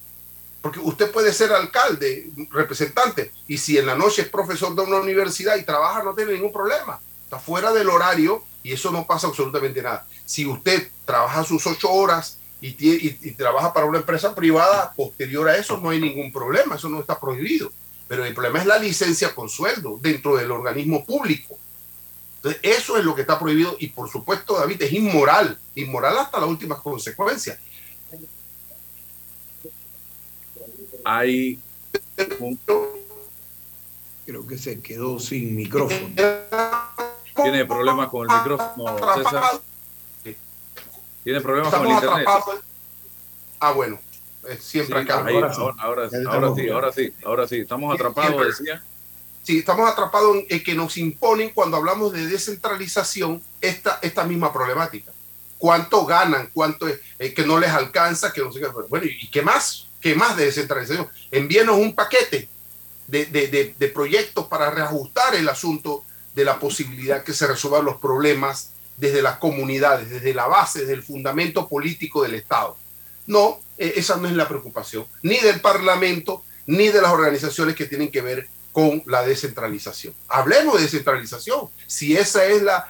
Porque 0.62 0.80
usted 0.80 1.12
puede 1.12 1.32
ser 1.32 1.54
alcalde, 1.54 2.32
representante, 2.50 3.32
y 3.48 3.60
si 3.60 3.78
en 3.78 3.86
la 3.86 3.96
noche 3.96 4.24
es 4.24 4.30
profesor 4.30 4.74
de 4.76 4.82
una 4.82 4.98
universidad 4.98 5.56
y 5.58 5.64
trabaja, 5.64 6.04
no 6.04 6.16
tiene 6.16 6.34
ningún 6.34 6.52
problema. 6.52 7.00
Está 7.24 7.38
fuera 7.38 7.72
del 7.72 7.90
horario 7.90 8.44
y 8.64 8.74
eso 8.74 8.92
no 8.92 9.06
pasa 9.06 9.28
absolutamente 9.28 9.82
nada. 9.82 10.08
Si 10.26 10.48
usted 10.48 10.90
trabaja 11.06 11.44
sus 11.44 11.66
ocho 11.68 11.92
horas 11.92 12.40
y, 12.60 12.70
y, 12.70 13.32
trabaja 13.34 13.72
para 13.72 13.86
una 13.86 14.00
empresa 14.00 14.34
privada, 14.34 14.94
posterior 14.96 15.48
a 15.48 15.56
eso 15.56 15.78
no 15.78 15.92
hay 15.92 16.02
ningún 16.02 16.32
problema, 16.32 16.76
eso 16.76 16.90
no 16.90 17.00
está 17.00 17.20
prohibido. 17.20 17.72
Pero 18.10 18.26
el 18.26 18.34
problema 18.34 18.60
es 18.60 18.66
la 18.66 18.78
licencia 18.78 19.34
con 19.34 19.48
sueldo 19.48 19.98
dentro 20.02 20.36
del 20.36 20.52
organismo 20.52 21.06
público. 21.06 21.58
Entonces, 22.38 22.60
eso 22.64 22.98
es 22.98 23.06
lo 23.06 23.16
que 23.16 23.22
está 23.22 23.40
prohibido 23.40 23.78
y 23.80 23.88
por 23.88 24.10
supuesto, 24.10 24.60
David, 24.60 24.82
es 24.82 24.92
inmoral, 24.92 25.58
inmoral 25.76 26.18
hasta 26.18 26.42
las 26.42 26.50
últimas 26.50 26.80
consecuencias. 26.80 27.58
hay 31.04 31.60
Creo 34.26 34.46
que 34.46 34.58
se 34.58 34.80
quedó 34.82 35.20
sin 35.20 35.56
micrófono. 35.56 36.10
Tiene 37.36 37.66
problemas 37.66 38.10
con 38.10 38.30
el 38.30 38.38
micrófono, 38.38 38.98
César. 39.16 39.44
Tiene 41.24 41.42
problemas 41.42 41.74
con 41.74 41.88
el 41.88 41.94
internet. 41.94 42.28
Ah, 43.60 43.72
bueno. 43.72 44.00
Siempre 44.60 45.00
acá. 45.00 45.20
ahora, 45.20 45.52
ahora, 45.80 46.10
sí, 46.10 46.18
ahora 46.28 46.54
sí, 46.94 47.14
ahora 47.26 47.48
sí. 47.48 47.58
Estamos 47.58 47.94
atrapados, 47.94 48.48
decía. 48.48 48.84
Sí, 49.44 49.60
estamos 49.60 49.90
atrapados 49.90 50.38
en, 50.50 50.64
que 50.64 50.76
nos 50.76 50.98
imponen 50.98 51.50
cuando 51.50 51.78
hablamos 51.78 52.14
de 52.14 52.28
descentralización 52.28 53.42
esta, 53.62 54.00
esta 54.02 54.24
misma 54.24 54.52
problemática. 54.54 55.12
¿Cuánto 55.58 56.06
ganan? 56.06 56.50
¿Cuánto 56.54 56.88
es, 56.88 57.34
que 57.34 57.46
no 57.46 57.60
les 57.60 57.70
alcanza? 57.70 58.32
Que 58.32 58.42
no 58.42 58.52
sé 58.52 58.60
qué. 58.60 58.68
Bueno, 58.90 59.06
¿y 59.06 59.30
qué 59.30 59.42
más? 59.42 59.88
¿Qué 60.00 60.16
más 60.16 60.38
de 60.38 60.46
descentralización? 60.46 61.08
Envíenos 61.32 61.78
un 61.78 61.96
paquete 61.96 62.48
de, 63.08 63.26
de, 63.26 63.76
de 63.78 63.88
proyectos 63.88 64.46
para 64.48 64.70
reajustar 64.70 65.36
el 65.36 65.50
asunto 65.50 66.04
de 66.36 66.46
la 66.46 66.60
posibilidad 66.60 67.24
que 67.24 67.34
se 67.34 67.48
resuelvan 67.48 67.86
los 67.86 67.98
problemas 67.98 68.72
desde 68.98 69.22
las 69.22 69.38
comunidades, 69.38 70.10
desde 70.10 70.34
la 70.34 70.48
base, 70.48 70.82
desde 70.82 70.94
el 70.94 71.04
fundamento 71.04 71.68
político 71.68 72.22
del 72.24 72.36
Estado. 72.36 72.78
No, 73.28 73.60
e, 73.80 73.94
esa 73.96 74.18
no 74.18 74.28
es 74.28 74.36
la 74.36 74.48
preocupación, 74.48 75.08
ni 75.24 75.38
del 75.38 75.62
Parlamento, 75.62 76.44
ni 76.68 76.90
de 76.90 77.02
las 77.02 77.12
organizaciones 77.12 77.76
que 77.76 77.86
tienen 77.86 78.12
que 78.12 78.22
ver 78.22 78.48
con 78.72 79.02
la 79.08 79.24
descentralización. 79.24 80.14
Hablemos 80.28 80.76
de 80.76 80.84
descentralización, 80.84 81.70
si 81.88 82.16
esa 82.16 82.46
es 82.46 82.62
la, 82.62 82.88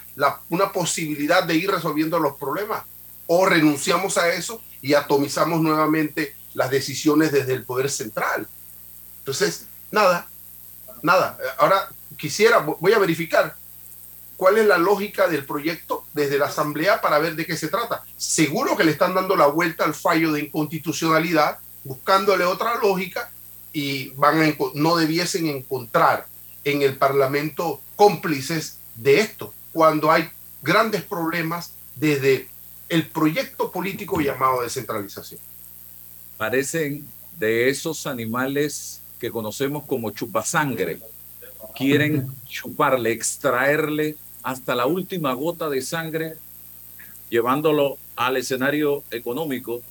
una 0.50 0.72
posibilidad 0.74 1.44
de 1.44 1.56
ir 1.56 1.72
resolviendo 1.72 2.20
los 2.20 2.36
problemas, 2.36 2.84
o 3.28 3.46
renunciamos 3.46 4.18
a 4.18 4.30
eso 4.34 4.62
y 4.82 4.96
atomizamos 4.96 5.62
nuevamente 5.62 6.36
las 6.56 6.72
decisiones 6.72 7.32
desde 7.32 7.54
el 7.54 7.64
poder 7.64 7.90
central. 7.92 8.48
Entonces, 9.20 9.68
nada, 9.92 10.28
nada. 11.04 11.38
Ahora 11.60 11.90
quisiera, 12.18 12.58
voy 12.58 12.92
a 12.92 12.98
verificar 13.00 13.56
cuál 14.40 14.58
es 14.58 14.66
la 14.66 14.78
lógica 14.78 15.28
del 15.28 15.44
proyecto 15.46 16.06
desde 16.14 16.38
la 16.38 16.46
Asamblea 16.46 17.02
para 17.02 17.20
ver 17.20 17.36
de 17.36 17.46
qué 17.46 17.58
se 17.58 17.68
trata. 17.68 18.06
Seguro 18.16 18.78
que 18.78 18.86
le 18.86 18.92
están 18.92 19.14
dando 19.14 19.36
la 19.36 19.48
vuelta 19.48 19.84
al 19.84 19.94
fallo 19.94 20.32
de 20.32 20.40
inconstitucionalidad, 20.40 21.60
buscándole 21.84 22.46
otra 22.46 22.78
lógica 22.78 23.30
y 23.74 24.12
van 24.12 24.42
a, 24.42 24.56
no 24.76 24.96
debiesen 24.96 25.48
encontrar 25.48 26.26
en 26.64 26.84
el 26.84 26.96
Parlamento 26.96 27.82
cómplices 27.98 28.78
de 28.96 29.20
esto, 29.20 29.54
cuando 29.74 30.10
hay 30.10 30.30
grandes 30.62 31.04
problemas 31.04 31.74
desde 31.96 32.48
el 32.88 33.08
proyecto 33.08 33.74
político 33.74 34.22
llamado 34.22 34.62
descentralización. 34.62 35.42
Parecen 36.38 37.06
de 37.38 37.68
esos 37.68 38.08
animales 38.08 39.02
que 39.20 39.32
conocemos 39.32 39.84
como 39.84 40.12
chupasangre. 40.12 41.02
Quieren 41.76 42.34
chuparle, 42.48 43.12
extraerle 43.12 44.16
hasta 44.50 44.74
la 44.74 44.88
última 44.88 45.32
gota 45.34 45.70
de 45.70 45.80
sangre, 45.84 46.34
llevándolo 47.30 48.00
al 48.16 48.36
escenario 48.36 49.04
económico, 49.12 49.82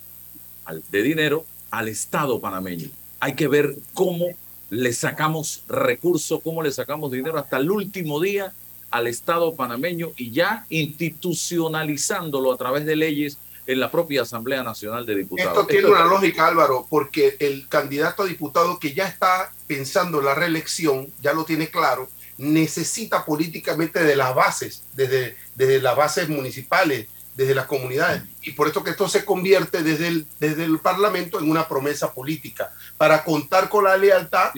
de 0.90 1.02
dinero, 1.02 1.44
al 1.70 1.86
Estado 1.86 2.40
panameño. 2.40 2.88
Hay 3.20 3.34
que 3.36 3.46
ver 3.46 3.76
cómo 3.94 4.26
le 4.70 4.92
sacamos 4.92 5.62
recursos, 5.68 6.40
cómo 6.42 6.62
le 6.64 6.72
sacamos 6.72 7.12
dinero 7.12 7.38
hasta 7.38 7.58
el 7.58 7.70
último 7.70 8.20
día 8.20 8.52
al 8.90 9.06
Estado 9.06 9.54
panameño 9.54 10.10
y 10.16 10.32
ya 10.32 10.66
institucionalizándolo 10.70 12.52
a 12.52 12.56
través 12.56 12.84
de 12.84 12.96
leyes 12.96 13.38
en 13.68 13.78
la 13.78 13.92
propia 13.92 14.22
Asamblea 14.22 14.64
Nacional 14.64 15.06
de 15.06 15.14
Diputados. 15.14 15.52
Esto 15.52 15.66
tiene 15.68 15.86
una 15.86 16.04
lógica, 16.04 16.48
Álvaro, 16.48 16.84
porque 16.90 17.36
el 17.38 17.68
candidato 17.68 18.24
a 18.24 18.26
diputado 18.26 18.80
que 18.80 18.92
ya 18.92 19.06
está 19.06 19.52
pensando 19.68 20.18
en 20.18 20.24
la 20.24 20.34
reelección, 20.34 21.12
ya 21.22 21.32
lo 21.32 21.44
tiene 21.44 21.68
claro, 21.68 22.08
necesita 22.38 23.25
políticamente 23.25 24.02
de 24.02 24.16
las 24.16 24.35
bases, 24.35 24.85
desde, 24.95 25.37
desde 25.54 25.80
las 25.80 25.97
bases 25.97 26.28
municipales, 26.28 27.09
desde 27.35 27.54
las 27.54 27.66
comunidades. 27.66 28.23
Y 28.42 28.52
por 28.52 28.68
eso 28.68 28.83
que 28.83 28.90
esto 28.90 29.09
se 29.09 29.25
convierte 29.25 29.83
desde 29.83 30.09
el, 30.09 30.26
desde 30.40 30.64
el 30.64 30.78
Parlamento 30.78 31.38
en 31.38 31.50
una 31.50 31.68
promesa 31.68 32.12
política, 32.12 32.73
para 32.97 33.23
contar 33.23 33.68
con 33.68 33.85
la 33.85 33.97
lealtad 33.97 34.52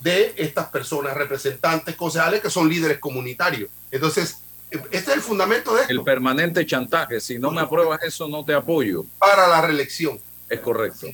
de 0.00 0.34
estas 0.36 0.66
personas, 0.68 1.16
representantes, 1.16 1.94
concejales, 1.94 2.40
que 2.40 2.50
son 2.50 2.68
líderes 2.68 2.98
comunitarios. 2.98 3.70
Entonces, 3.90 4.38
este 4.70 4.96
es 4.96 5.08
el 5.08 5.20
fundamento 5.20 5.74
de 5.74 5.82
esto. 5.82 5.92
El 5.92 6.02
permanente 6.02 6.64
chantaje. 6.64 7.20
Si 7.20 7.38
no 7.38 7.50
me 7.50 7.60
apruebas 7.60 8.02
eso, 8.02 8.26
no 8.28 8.44
te 8.44 8.54
apoyo. 8.54 9.04
Para 9.18 9.46
la 9.48 9.60
reelección. 9.60 10.18
Es 10.48 10.60
correcto. 10.60 11.08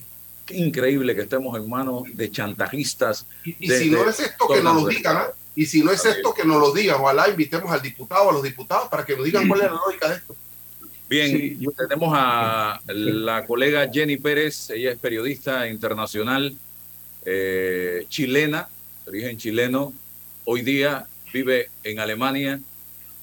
Qué 0.46 0.56
increíble 0.56 1.14
que 1.14 1.22
estemos 1.22 1.56
en 1.58 1.68
manos 1.68 2.04
de 2.12 2.30
chantajistas. 2.30 3.26
Y, 3.44 3.68
si 3.68 3.90
no 3.90 4.08
es 4.08 4.20
esto, 4.20 4.48
que 4.48 4.62
nos 4.62 4.82
lo 4.82 4.88
digan. 4.88 5.16
¿ah? 5.16 5.28
Y 5.58 5.66
si 5.66 5.82
no 5.82 5.90
es 5.90 6.04
esto, 6.04 6.32
que 6.32 6.44
nos 6.44 6.60
lo 6.60 6.72
digan. 6.72 7.00
Ojalá 7.00 7.28
invitemos 7.28 7.68
al 7.72 7.82
diputado, 7.82 8.30
a 8.30 8.32
los 8.32 8.44
diputados, 8.44 8.88
para 8.88 9.04
que 9.04 9.16
nos 9.16 9.24
digan 9.24 9.48
cuál 9.48 9.62
es 9.62 9.66
la 9.66 9.72
lógica 9.72 10.08
de 10.08 10.14
esto. 10.14 10.36
Bien, 11.08 11.58
tenemos 11.76 12.12
a 12.16 12.80
la 12.86 13.44
colega 13.44 13.90
Jenny 13.92 14.18
Pérez, 14.18 14.70
ella 14.70 14.92
es 14.92 14.98
periodista 14.98 15.66
internacional 15.66 16.54
eh, 17.24 18.06
chilena, 18.08 18.68
de 19.04 19.10
origen 19.10 19.36
chileno, 19.36 19.92
hoy 20.44 20.62
día 20.62 21.08
vive 21.32 21.70
en 21.82 21.98
Alemania 21.98 22.60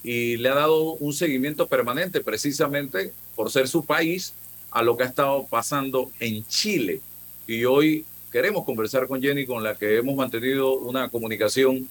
y 0.03 0.35
le 0.35 0.49
ha 0.49 0.55
dado 0.55 0.95
un 0.95 1.13
seguimiento 1.13 1.67
permanente 1.67 2.19
precisamente 2.19 3.13
por 3.37 3.49
ser 3.49 3.69
su 3.69 3.85
país 3.85 4.33
a 4.71 4.83
lo 4.83 4.97
que 4.97 5.03
ha 5.03 5.07
estado 5.07 5.47
pasando 5.47 6.11
en 6.19 6.45
Chile. 6.47 6.99
Y 7.47 7.63
hoy 7.63 8.05
queremos 8.29 8.65
conversar 8.65 9.07
con 9.07 9.21
Jenny, 9.21 9.45
con 9.45 9.63
la 9.63 9.75
que 9.75 9.95
hemos 9.95 10.17
mantenido 10.17 10.73
una 10.73 11.07
comunicación 11.07 11.87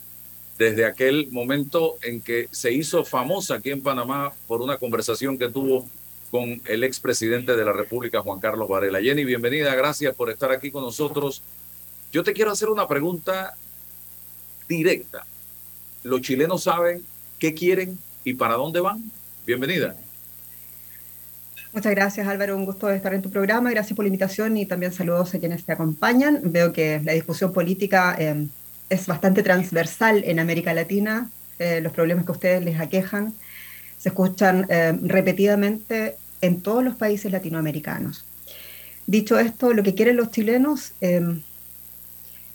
desde 0.58 0.84
aquel 0.84 1.28
momento 1.30 1.96
en 2.02 2.20
que 2.20 2.48
se 2.50 2.72
hizo 2.72 3.04
famosa 3.04 3.56
aquí 3.56 3.70
en 3.70 3.82
Panamá 3.82 4.32
por 4.46 4.62
una 4.62 4.76
conversación 4.76 5.36
que 5.36 5.48
tuvo 5.48 5.88
con 6.30 6.60
el 6.66 6.84
expresidente 6.84 7.56
de 7.56 7.64
la 7.64 7.72
República, 7.72 8.20
Juan 8.20 8.40
Carlos 8.40 8.68
Varela. 8.68 9.00
Jenny, 9.00 9.24
bienvenida, 9.24 9.74
gracias 9.74 10.14
por 10.14 10.30
estar 10.30 10.50
aquí 10.50 10.70
con 10.70 10.82
nosotros. 10.82 11.42
Yo 12.12 12.22
te 12.22 12.32
quiero 12.32 12.50
hacer 12.50 12.68
una 12.68 12.86
pregunta 12.86 13.54
directa. 14.68 15.26
¿Los 16.02 16.20
chilenos 16.20 16.64
saben 16.64 17.04
qué 17.38 17.54
quieren 17.54 17.98
y 18.24 18.34
para 18.34 18.54
dónde 18.54 18.80
van? 18.80 19.10
Bienvenida. 19.46 19.96
Muchas 21.72 21.92
gracias 21.92 22.28
Álvaro, 22.28 22.56
un 22.56 22.64
gusto 22.64 22.88
estar 22.88 23.14
en 23.14 23.22
tu 23.22 23.30
programa, 23.30 23.70
gracias 23.70 23.96
por 23.96 24.04
la 24.04 24.08
invitación 24.08 24.56
y 24.56 24.64
también 24.64 24.92
saludos 24.92 25.34
a 25.34 25.40
quienes 25.40 25.64
te 25.64 25.72
acompañan. 25.72 26.40
Veo 26.44 26.72
que 26.72 27.00
la 27.04 27.12
discusión 27.14 27.52
política 27.52 28.14
eh, 28.16 28.46
es 28.88 29.06
bastante 29.06 29.42
transversal 29.42 30.22
en 30.24 30.38
América 30.38 30.74
Latina. 30.74 31.30
Eh, 31.58 31.80
los 31.80 31.92
problemas 31.92 32.24
que 32.24 32.32
ustedes 32.32 32.64
les 32.64 32.80
aquejan 32.80 33.34
se 33.98 34.10
escuchan 34.10 34.66
eh, 34.68 34.98
repetidamente 35.02 36.16
en 36.40 36.60
todos 36.60 36.84
los 36.84 36.96
países 36.96 37.32
latinoamericanos. 37.32 38.24
Dicho 39.06 39.38
esto, 39.38 39.72
lo 39.72 39.82
que 39.82 39.94
quieren 39.94 40.16
los 40.16 40.30
chilenos 40.30 40.92
eh, 41.00 41.40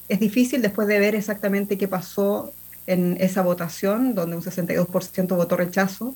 es 0.10 0.20
difícil 0.20 0.62
después 0.62 0.88
de 0.88 1.00
ver 1.00 1.16
exactamente 1.16 1.78
qué 1.78 1.88
pasó 1.88 2.52
en 2.88 3.18
esa 3.20 3.42
votación, 3.42 4.16
donde 4.16 4.36
un 4.36 4.42
62% 4.42 5.36
votó 5.36 5.56
rechazo, 5.56 6.16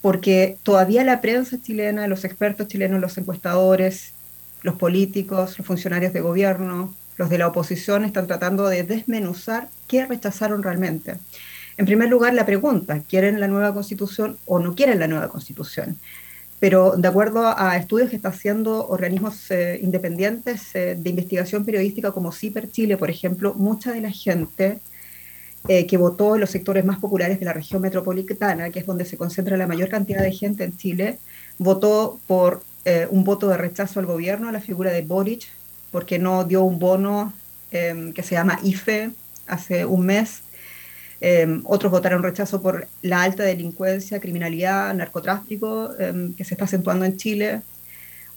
porque 0.00 0.56
todavía 0.62 1.04
la 1.04 1.20
prensa 1.20 1.60
chilena, 1.60 2.06
los 2.06 2.24
expertos 2.24 2.68
chilenos, 2.68 3.00
los 3.00 3.18
encuestadores, 3.18 4.12
los 4.62 4.76
políticos, 4.76 5.58
los 5.58 5.66
funcionarios 5.66 6.12
de 6.12 6.20
gobierno, 6.20 6.94
los 7.20 7.28
de 7.28 7.36
la 7.36 7.48
oposición 7.48 8.06
están 8.06 8.26
tratando 8.26 8.66
de 8.66 8.82
desmenuzar 8.82 9.68
qué 9.86 10.06
rechazaron 10.06 10.62
realmente. 10.62 11.16
En 11.76 11.84
primer 11.84 12.08
lugar, 12.08 12.32
la 12.32 12.46
pregunta, 12.46 13.02
¿quieren 13.06 13.40
la 13.40 13.46
nueva 13.46 13.74
constitución 13.74 14.38
o 14.46 14.58
no 14.58 14.74
quieren 14.74 14.98
la 14.98 15.06
nueva 15.06 15.28
constitución? 15.28 15.98
Pero 16.60 16.94
de 16.96 17.06
acuerdo 17.06 17.54
a 17.54 17.76
estudios 17.76 18.08
que 18.08 18.16
están 18.16 18.32
haciendo 18.32 18.88
organismos 18.88 19.50
eh, 19.50 19.78
independientes 19.82 20.74
eh, 20.74 20.96
de 20.98 21.10
investigación 21.10 21.66
periodística 21.66 22.10
como 22.10 22.32
CIPER 22.32 22.70
Chile, 22.70 22.96
por 22.96 23.10
ejemplo, 23.10 23.52
mucha 23.52 23.92
de 23.92 24.00
la 24.00 24.10
gente 24.10 24.78
eh, 25.68 25.86
que 25.86 25.98
votó 25.98 26.36
en 26.36 26.40
los 26.40 26.48
sectores 26.48 26.86
más 26.86 27.00
populares 27.00 27.38
de 27.38 27.44
la 27.44 27.52
región 27.52 27.82
metropolitana, 27.82 28.70
que 28.70 28.78
es 28.78 28.86
donde 28.86 29.04
se 29.04 29.18
concentra 29.18 29.58
la 29.58 29.66
mayor 29.66 29.90
cantidad 29.90 30.22
de 30.22 30.32
gente 30.32 30.64
en 30.64 30.74
Chile, 30.74 31.18
votó 31.58 32.18
por 32.26 32.62
un 33.10 33.24
voto 33.24 33.46
de 33.46 33.58
rechazo 33.58 34.00
al 34.00 34.06
gobierno, 34.06 34.48
a 34.48 34.52
la 34.52 34.60
figura 34.60 34.90
de 34.90 35.02
Boric, 35.02 35.46
porque 35.90 36.18
no 36.18 36.44
dio 36.44 36.62
un 36.62 36.78
bono 36.78 37.32
em, 37.70 38.12
que 38.12 38.22
se 38.22 38.34
llama 38.34 38.58
IFE 38.62 39.10
hace 39.46 39.84
un 39.84 40.06
mes. 40.06 40.42
Em, 41.20 41.62
otros 41.64 41.92
votaron 41.92 42.22
rechazo 42.22 42.62
por 42.62 42.88
la 43.02 43.22
alta 43.22 43.42
delincuencia, 43.42 44.20
criminalidad, 44.20 44.94
narcotráfico 44.94 45.90
em, 45.98 46.32
que 46.34 46.44
se 46.44 46.54
está 46.54 46.64
acentuando 46.64 47.04
en 47.04 47.16
Chile. 47.16 47.62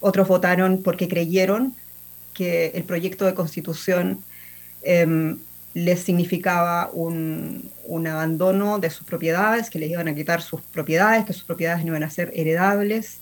Otros 0.00 0.28
votaron 0.28 0.82
porque 0.82 1.08
creyeron 1.08 1.74
que 2.34 2.72
el 2.74 2.84
proyecto 2.84 3.24
de 3.26 3.34
constitución 3.34 4.22
les 5.74 6.00
significaba 6.00 6.90
un, 6.92 7.70
un, 7.84 8.06
abandono 8.06 8.78
de 8.78 8.90
sus 8.90 9.06
propiedades, 9.06 9.70
que 9.70 9.78
les 9.78 9.90
iban 9.90 10.08
a 10.08 10.14
quitar 10.14 10.40
sus 10.40 10.60
propiedades, 10.60 11.24
que 11.24 11.32
sus 11.32 11.44
propiedades 11.44 11.84
no 11.84 11.92
iban 11.92 12.04
a 12.04 12.10
ser 12.10 12.30
heredables. 12.34 13.18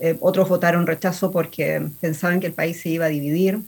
Eh, 0.00 0.16
otros 0.20 0.48
votaron 0.48 0.86
rechazo 0.86 1.30
porque 1.30 1.86
pensaban 2.00 2.40
que 2.40 2.46
el 2.46 2.54
país 2.54 2.80
se 2.80 2.88
iba 2.88 3.06
a 3.06 3.10
dividir. 3.10 3.60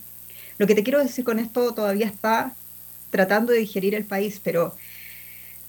Lo 0.57 0.67
que 0.67 0.75
te 0.75 0.83
quiero 0.83 0.99
decir 0.99 1.23
con 1.23 1.39
esto 1.39 1.73
todavía 1.73 2.07
está 2.07 2.53
tratando 3.11 3.53
de 3.53 3.59
digerir 3.59 3.93
el 3.93 4.05
país, 4.05 4.41
pero 4.43 4.75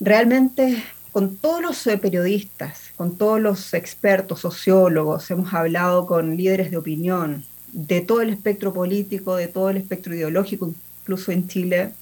realmente 0.00 0.82
con 1.12 1.36
todos 1.36 1.62
los 1.62 1.86
eh, 1.86 1.98
periodistas, 1.98 2.90
con 2.96 3.16
todos 3.16 3.40
los 3.40 3.74
expertos, 3.74 4.40
sociólogos, 4.40 5.30
hemos 5.30 5.52
hablado 5.54 6.06
con 6.06 6.36
líderes 6.36 6.70
de 6.70 6.76
opinión, 6.76 7.44
de 7.72 8.00
todo 8.00 8.20
el 8.20 8.30
espectro 8.30 8.72
político, 8.72 9.36
de 9.36 9.48
todo 9.48 9.70
el 9.70 9.76
espectro 9.76 10.14
ideológico, 10.14 10.72
incluso 11.02 11.30
en 11.30 11.46
Chile, 11.46 11.92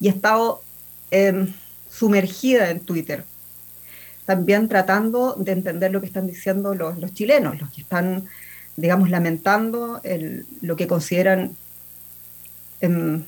y 0.00 0.08
he 0.08 0.10
estado 0.10 0.62
em, 1.10 1.52
sumergida 1.90 2.70
en 2.70 2.80
Twitter, 2.80 3.24
también 4.26 4.68
tratando 4.68 5.34
de 5.38 5.52
entender 5.52 5.92
lo 5.92 6.00
que 6.00 6.08
están 6.08 6.26
diciendo 6.26 6.74
los, 6.74 7.14
chilenos, 7.14 7.58
los 7.60 7.70
que 7.70 7.80
están, 7.80 8.24
digamos, 8.76 9.08
lamentando 9.08 10.02
lo 10.60 10.76
que 10.76 10.86
consideran, 10.86 11.56
em, 12.80 13.24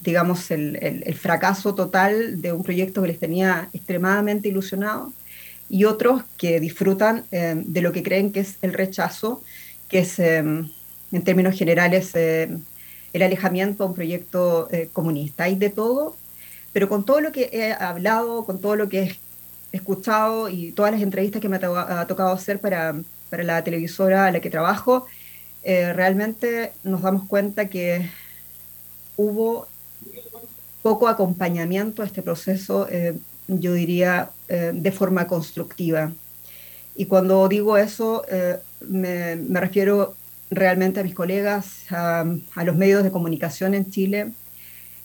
digamos, 0.00 0.50
el, 0.50 1.14
fracaso 1.14 1.74
total 1.74 2.40
de 2.40 2.52
un 2.52 2.62
proyecto 2.62 3.02
que 3.02 3.08
les 3.08 3.18
tenía 3.18 3.68
extremadamente 3.72 4.48
ilusionado, 4.48 5.12
y 5.68 5.84
otros 5.84 6.22
que 6.38 6.60
disfrutan 6.60 7.24
em, 7.32 7.64
de 7.64 7.82
lo 7.82 7.92
que 7.92 8.04
creen 8.04 8.30
que 8.30 8.40
es 8.40 8.56
el 8.62 8.72
rechazo, 8.72 9.42
que 9.88 9.98
es, 10.00 10.18
en 10.20 10.70
términos 11.24 11.58
generales, 11.58 12.14
el 12.14 13.22
alejamiento 13.22 13.82
a 13.84 13.86
un 13.86 13.94
proyecto 13.94 14.68
eh, 14.70 14.88
comunista. 14.92 15.44
Hay 15.44 15.56
de 15.56 15.70
todo, 15.70 16.16
pero 16.72 16.88
con 16.88 17.04
todo 17.04 17.20
lo 17.20 17.32
que 17.32 17.48
he 17.52 17.72
hablado, 17.72 18.44
con 18.44 18.60
todo 18.60 18.76
lo 18.76 18.88
que 18.88 18.98
he 18.98 19.02
escuchado 19.76 20.48
y 20.48 20.72
todas 20.72 20.92
las 20.92 21.02
entrevistas 21.02 21.40
que 21.40 21.48
me 21.48 21.56
ha, 21.56 22.06
tocado 22.06 22.32
hacer 22.32 22.60
para, 22.60 22.94
para, 23.30 23.42
la 23.44 23.62
televisora 23.62 24.26
a 24.26 24.32
la 24.32 24.40
que 24.40 24.50
trabajo, 24.50 25.06
eh, 25.62 25.92
realmente 25.92 26.72
nos 26.84 27.02
damos 27.02 27.26
cuenta 27.28 27.68
que 27.68 28.10
hubo 29.16 29.66
poco 30.82 31.08
acompañamiento 31.08 32.02
a 32.02 32.06
este 32.06 32.22
proceso, 32.22 32.86
eh, 32.90 33.18
yo 33.48 33.72
diría, 33.72 34.30
de 34.48 34.92
forma 34.92 35.26
constructiva. 35.26 36.12
Y 36.94 37.06
cuando 37.06 37.48
digo 37.48 37.76
eso, 37.76 38.24
me, 38.80 39.36
me 39.36 39.60
refiero 39.60 40.14
realmente 40.50 41.00
a 41.00 41.02
mis 41.02 41.14
colegas, 41.14 41.84
a, 41.90 42.24
los 42.64 42.76
medios 42.76 43.02
de 43.02 43.10
comunicación 43.10 43.74
en 43.74 43.90
Chile. 43.90 44.32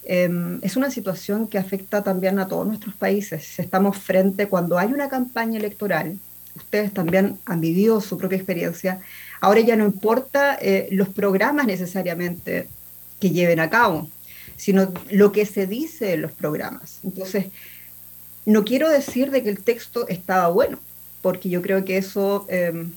Em, 0.03 0.59
es 0.63 0.75
una 0.75 0.89
situación 0.89 1.47
que 1.47 1.57
afecta 1.57 2.03
también 2.03 2.39
a 2.39 2.47
todos 2.47 2.65
nuestros 2.67 2.95
países. 2.95 3.59
Estamos 3.59 3.97
frente, 3.97 4.47
cuando 4.47 4.77
hay 4.77 4.91
una 4.91 5.09
campaña 5.09 5.59
electoral, 5.59 6.17
ustedes 6.55 6.93
también 6.93 7.37
han 7.45 7.61
vivido 7.61 8.01
su 8.01 8.17
propia 8.17 8.37
experiencia, 8.37 8.99
ahora 9.39 9.61
ya 9.61 9.75
no 9.75 9.85
importa 9.85 10.57
eh, 10.59 10.87
los 10.91 11.09
programas 11.09 11.65
necesariamente 11.65 12.67
que 13.19 13.29
lleven 13.29 13.59
a 13.59 13.69
cabo, 13.69 14.09
sino 14.57 14.91
lo 15.11 15.31
que 15.31 15.45
se 15.45 15.67
dice 15.67 16.13
en 16.13 16.23
los 16.23 16.31
programas. 16.31 16.99
Entonces, 17.03 17.45
no 18.45 18.65
quiero 18.65 18.89
decir 18.89 19.29
de 19.29 19.43
que 19.43 19.49
el 19.49 19.63
texto 19.63 20.07
estaba 20.07 20.47
bueno, 20.49 20.79
porque 21.21 21.49
yo 21.49 21.61
creo 21.61 21.85
que 21.85 21.97
eso... 21.97 22.45
Em, 22.49 22.91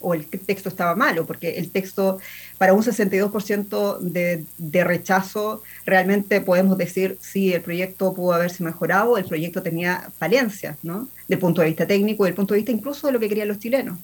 o 0.00 0.14
el 0.14 0.26
texto 0.26 0.68
estaba 0.68 0.94
malo, 0.94 1.26
porque 1.26 1.58
el 1.58 1.70
texto 1.70 2.18
para 2.56 2.72
un 2.72 2.82
62% 2.82 3.98
de, 4.00 4.84
rechazo 4.84 5.62
realmente 5.84 6.40
podemos 6.40 6.78
decir 6.78 7.18
si 7.20 7.52
el 7.52 7.62
proyecto 7.62 8.14
pudo 8.14 8.32
haberse 8.32 8.62
mejorado, 8.62 9.18
el 9.18 9.24
proyecto 9.24 9.62
tenía 9.62 10.10
falencias, 10.18 10.76
¿no? 10.82 11.08
Del 11.26 11.38
punto 11.38 11.60
de 11.60 11.68
vista 11.68 11.86
técnico, 11.86 12.24
del 12.24 12.34
punto 12.34 12.54
de 12.54 12.58
vista 12.58 12.72
incluso 12.72 13.06
de 13.06 13.12
lo 13.12 13.20
que 13.20 13.28
querían 13.28 13.48
los 13.48 13.58
chilenos. 13.58 13.98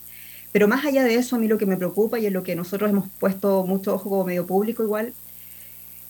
Pero 0.53 0.69
más 0.69 0.85
allá 0.85 1.03
de 1.03 1.17
eso, 1.17 1.37
a 1.37 1.39
mí 1.39 1.49
lo 1.49 1.59
que 1.59 1.67
me 1.67 1.77
preocupa 1.77 2.19
y 2.19 2.27
en 2.27 2.33
lo 2.33 2.43
que 2.43 2.55
nosotros 2.55 2.91
hemos 2.91 3.09
puesto 3.19 3.65
mucho 3.65 3.95
ojo 3.95 4.09
como 4.09 4.25
medio 4.25 4.47
público 4.47 4.83
igual, 4.83 5.13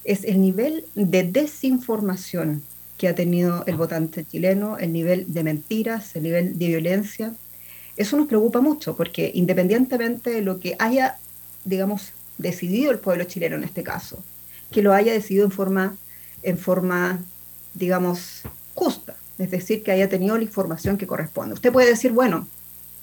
es 0.04 0.24
el 0.24 0.40
nivel 0.40 0.84
de 0.94 1.22
desinformación 1.22 2.62
que 2.98 3.08
ha 3.08 3.14
tenido 3.14 3.64
el 3.66 3.76
votante 3.76 4.24
chileno, 4.24 4.78
el 4.78 4.92
nivel 4.92 5.32
de 5.32 5.44
mentiras, 5.44 6.14
el 6.14 6.24
nivel 6.24 6.58
de 6.58 6.68
violencia, 6.68 7.34
eso 7.96 8.16
nos 8.16 8.26
preocupa 8.26 8.60
mucho, 8.60 8.96
porque 8.96 9.30
independientemente 9.34 10.30
de 10.30 10.42
lo 10.42 10.60
que 10.60 10.76
haya, 10.78 11.18
digamos, 11.64 12.12
decidido 12.38 12.90
el 12.90 12.98
pueblo 12.98 13.24
chileno 13.24 13.56
en 13.56 13.64
este 13.64 13.82
caso, 13.82 14.22
que 14.70 14.82
lo 14.82 14.92
haya 14.92 15.12
decidido 15.12 15.44
en 15.44 15.52
forma, 15.52 15.96
en 16.42 16.58
forma 16.58 17.20
digamos, 17.74 18.42
justa, 18.74 19.16
es 19.38 19.50
decir, 19.50 19.82
que 19.82 19.92
haya 19.92 20.08
tenido 20.08 20.36
la 20.36 20.44
información 20.44 20.96
que 20.96 21.06
corresponde. 21.06 21.54
Usted 21.54 21.72
puede 21.72 21.88
decir, 21.88 22.12
bueno, 22.12 22.46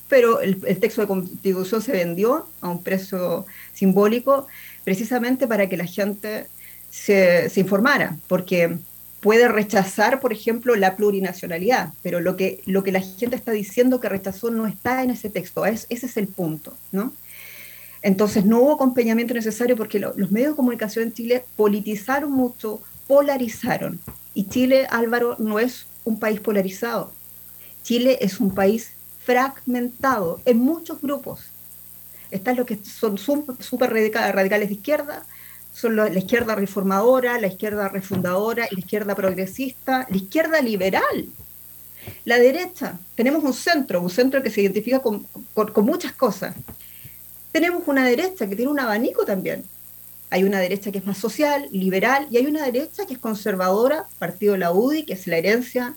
pero 0.07 0.41
el, 0.41 0.59
texto 0.79 1.01
de 1.01 1.07
constitución 1.07 1.81
se 1.81 1.91
vendió 1.91 2.47
a 2.59 2.69
un 2.69 2.83
precio 2.83 3.45
simbólico 3.73 4.47
precisamente 4.83 5.47
para 5.47 5.69
que 5.69 5.77
la 5.77 5.85
gente 5.85 6.47
se 6.89 7.51
informara, 7.55 8.17
porque 8.27 8.77
puede 9.21 9.47
rechazar, 9.47 10.19
por 10.19 10.33
ejemplo, 10.33 10.75
la 10.75 10.95
plurinacionalidad, 10.95 11.93
pero 12.01 12.19
lo 12.19 12.35
que, 12.35 12.61
lo 12.65 12.83
que 12.83 12.91
la 12.91 13.01
gente 13.01 13.35
está 13.35 13.51
diciendo 13.51 13.99
que 13.99 14.09
rechazó 14.09 14.49
no 14.49 14.67
está 14.67 15.03
en 15.03 15.11
ese 15.11 15.29
texto, 15.29 15.65
es, 15.65 15.85
ese 15.89 16.07
es 16.07 16.17
el 16.17 16.27
punto, 16.27 16.75
¿no? 16.91 17.13
Entonces 18.01 18.45
no 18.45 18.59
hubo 18.61 18.73
acompañamiento 18.73 19.35
necesario 19.35 19.77
porque 19.77 19.99
lo, 19.99 20.13
los 20.17 20.31
medios 20.31 20.53
de 20.53 20.55
comunicación 20.55 21.05
en 21.05 21.13
Chile 21.13 21.45
politizaron 21.55 22.31
mucho, 22.31 22.81
polarizaron. 23.07 23.99
Y 24.33 24.45
Chile, 24.45 24.87
Álvaro, 24.89 25.35
no 25.37 25.59
es 25.59 25.85
un 26.03 26.19
país 26.19 26.39
polarizado. 26.39 27.11
Chile 27.83 28.17
es 28.21 28.39
un 28.39 28.55
país 28.55 28.93
fragmentado 29.23 30.41
en 30.45 30.57
muchos 30.57 30.99
grupos. 30.99 31.41
Están 32.31 32.55
los 32.55 32.65
que 32.65 32.79
son 32.83 33.17
súper 33.19 33.91
radicales 33.91 34.69
de 34.69 34.75
izquierda, 34.75 35.25
son 35.73 35.95
la 35.95 36.09
izquierda 36.09 36.55
reformadora, 36.55 37.39
la 37.39 37.47
izquierda 37.47 37.87
refundadora, 37.89 38.67
la 38.69 38.79
izquierda 38.79 39.15
progresista, 39.15 40.05
la 40.09 40.17
izquierda 40.17 40.61
liberal. 40.61 41.27
La 42.25 42.37
derecha, 42.37 42.99
tenemos 43.15 43.43
un 43.43 43.53
centro, 43.53 44.01
un 44.01 44.09
centro 44.09 44.41
que 44.41 44.49
se 44.49 44.61
identifica 44.61 44.99
con, 44.99 45.27
con, 45.53 45.85
muchas 45.85 46.13
cosas. 46.13 46.55
Tenemos 47.51 47.83
una 47.87 48.05
derecha 48.05 48.47
que 48.47 48.55
tiene 48.55 48.71
un 48.71 48.79
abanico 48.79 49.23
también. 49.25 49.63
Hay 50.29 50.43
una 50.43 50.59
derecha 50.59 50.91
que 50.91 50.99
es 50.99 51.05
más 51.05 51.17
social, 51.17 51.67
liberal, 51.71 52.27
y 52.31 52.37
hay 52.37 52.45
una 52.45 52.63
derecha 52.65 53.05
que 53.05 53.13
es 53.13 53.19
conservadora, 53.19 54.05
partido 54.17 54.53
de 54.53 54.59
la 54.59 54.71
UDI, 54.71 55.03
que 55.03 55.13
es 55.13 55.27
la 55.27 55.37
herencia 55.37 55.95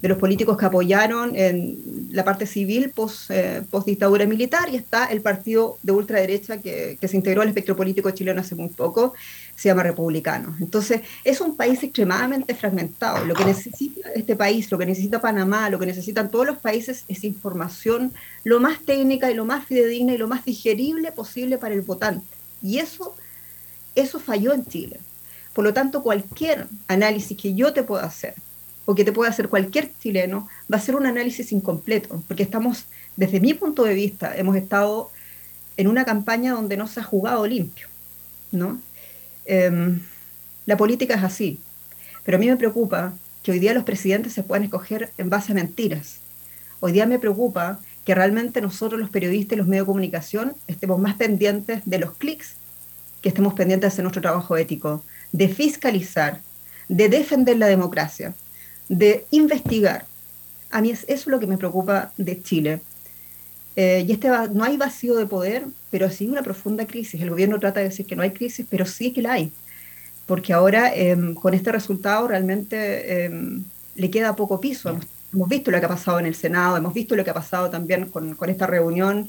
de 0.00 0.08
los 0.08 0.18
políticos 0.18 0.58
que 0.58 0.66
apoyaron 0.66 1.34
en 1.36 1.78
la 2.10 2.24
parte 2.24 2.46
civil 2.46 2.90
post, 2.90 3.30
eh, 3.30 3.62
post 3.70 3.86
dictadura 3.86 4.26
militar 4.26 4.68
y 4.70 4.76
está 4.76 5.06
el 5.06 5.22
partido 5.22 5.78
de 5.82 5.92
ultraderecha 5.92 6.58
que, 6.58 6.98
que, 7.00 7.08
se 7.08 7.16
integró 7.16 7.42
al 7.42 7.48
espectro 7.48 7.76
político 7.76 8.10
chileno 8.10 8.40
hace 8.40 8.54
muy 8.54 8.68
poco, 8.68 9.14
se 9.54 9.68
llama 9.68 9.82
Republicano. 9.82 10.54
Entonces, 10.60 11.00
es 11.24 11.40
un 11.40 11.56
país 11.56 11.82
extremadamente 11.82 12.54
fragmentado. 12.54 13.24
Lo 13.24 13.34
que 13.34 13.46
necesita 13.46 14.10
este 14.14 14.36
país, 14.36 14.70
lo 14.70 14.78
que 14.78 14.86
necesita 14.86 15.20
Panamá, 15.20 15.70
lo 15.70 15.78
que 15.78 15.86
necesitan 15.86 16.30
todos 16.30 16.46
los 16.46 16.58
países 16.58 17.04
es 17.08 17.24
información 17.24 18.12
lo 18.44 18.60
más 18.60 18.80
técnica 18.82 19.30
y 19.30 19.34
lo 19.34 19.46
más 19.46 19.64
fidedigna 19.64 20.12
y 20.12 20.18
lo 20.18 20.28
más 20.28 20.44
digerible 20.44 21.10
posible 21.10 21.56
para 21.56 21.74
el 21.74 21.80
votante. 21.80 22.26
Y 22.62 22.78
eso, 22.78 23.16
eso 23.94 24.20
falló 24.20 24.52
en 24.52 24.66
Chile. 24.66 25.00
Por 25.54 25.64
lo 25.64 25.72
tanto, 25.72 26.02
cualquier 26.02 26.66
análisis 26.86 27.36
que 27.36 27.54
yo 27.54 27.72
te 27.72 27.82
pueda 27.82 28.04
hacer 28.04 28.34
o 28.86 28.94
que 28.94 29.04
te 29.04 29.12
pueda 29.12 29.30
hacer 29.30 29.48
cualquier 29.48 29.90
chileno, 29.98 30.48
va 30.72 30.78
a 30.78 30.80
ser 30.80 30.94
un 30.96 31.06
análisis 31.06 31.52
incompleto, 31.52 32.22
porque 32.26 32.44
estamos, 32.44 32.86
desde 33.16 33.40
mi 33.40 33.52
punto 33.52 33.84
de 33.84 33.94
vista, 33.94 34.34
hemos 34.36 34.56
estado 34.56 35.10
en 35.76 35.88
una 35.88 36.04
campaña 36.04 36.52
donde 36.52 36.76
no 36.76 36.86
se 36.86 37.00
ha 37.00 37.02
jugado 37.02 37.46
limpio, 37.46 37.88
¿no? 38.52 38.80
Em, 39.44 40.00
la 40.64 40.76
política 40.76 41.14
es 41.14 41.24
así, 41.24 41.60
pero 42.24 42.36
a 42.36 42.40
mí 42.40 42.46
me 42.46 42.56
preocupa 42.56 43.12
que 43.42 43.52
hoy 43.52 43.58
día 43.58 43.74
los 43.74 43.84
presidentes 43.84 44.32
se 44.32 44.44
puedan 44.44 44.64
escoger 44.64 45.10
en 45.18 45.30
base 45.30 45.52
a 45.52 45.56
mentiras. 45.56 46.20
Hoy 46.80 46.92
día 46.92 47.06
me 47.06 47.18
preocupa 47.18 47.80
que 48.04 48.14
realmente 48.14 48.60
nosotros 48.60 49.00
los 49.00 49.10
periodistas 49.10 49.56
y 49.56 49.58
los 49.58 49.66
medios 49.66 49.84
de 49.84 49.92
comunicación 49.92 50.54
estemos 50.68 51.00
más 51.00 51.16
pendientes 51.16 51.82
de 51.84 51.98
los 51.98 52.16
clics, 52.16 52.54
que 53.20 53.30
estemos 53.30 53.54
pendientes 53.54 53.96
de 53.96 54.02
nuestro 54.04 54.22
trabajo 54.22 54.56
ético, 54.56 55.02
de 55.32 55.48
fiscalizar, 55.48 56.40
de 56.88 57.08
defender 57.08 57.58
la 57.58 57.66
democracia 57.66 58.34
de 58.88 59.26
investigar. 59.30 60.06
A 60.70 60.80
mí 60.80 60.90
es 60.90 61.04
eso 61.08 61.30
lo 61.30 61.38
que 61.40 61.46
me 61.46 61.58
preocupa 61.58 62.12
de 62.16 62.42
Chile. 62.42 62.80
Eh, 63.76 64.04
y 64.08 64.12
este 64.12 64.28
no 64.52 64.64
hay 64.64 64.76
vacío 64.76 65.16
de 65.16 65.26
poder, 65.26 65.66
pero 65.90 66.10
sí 66.10 66.28
una 66.28 66.42
profunda 66.42 66.86
crisis. 66.86 67.20
El 67.20 67.30
gobierno 67.30 67.60
trata 67.60 67.80
de 67.80 67.88
decir 67.88 68.06
que 68.06 68.16
no 68.16 68.22
hay 68.22 68.30
crisis, 68.30 68.66
pero 68.68 68.86
sí 68.86 69.12
que 69.12 69.22
la 69.22 69.34
hay. 69.34 69.52
Porque 70.26 70.52
ahora, 70.52 70.94
em, 70.94 71.34
con 71.34 71.54
este 71.54 71.70
resultado, 71.72 72.26
realmente 72.26 73.24
em, 73.24 73.64
le 73.94 74.10
queda 74.10 74.34
poco 74.36 74.60
piso. 74.60 74.90
Hemos, 74.90 75.06
hemos, 75.32 75.48
visto 75.48 75.70
lo 75.70 75.78
que 75.78 75.86
ha 75.86 75.88
pasado 75.88 76.18
en 76.18 76.26
el 76.26 76.34
Senado, 76.34 76.76
hemos 76.76 76.94
visto 76.94 77.14
lo 77.16 77.24
que 77.24 77.30
ha 77.30 77.34
pasado 77.34 77.70
también 77.70 78.06
con, 78.06 78.34
con 78.34 78.50
esta 78.50 78.66
reunión 78.66 79.28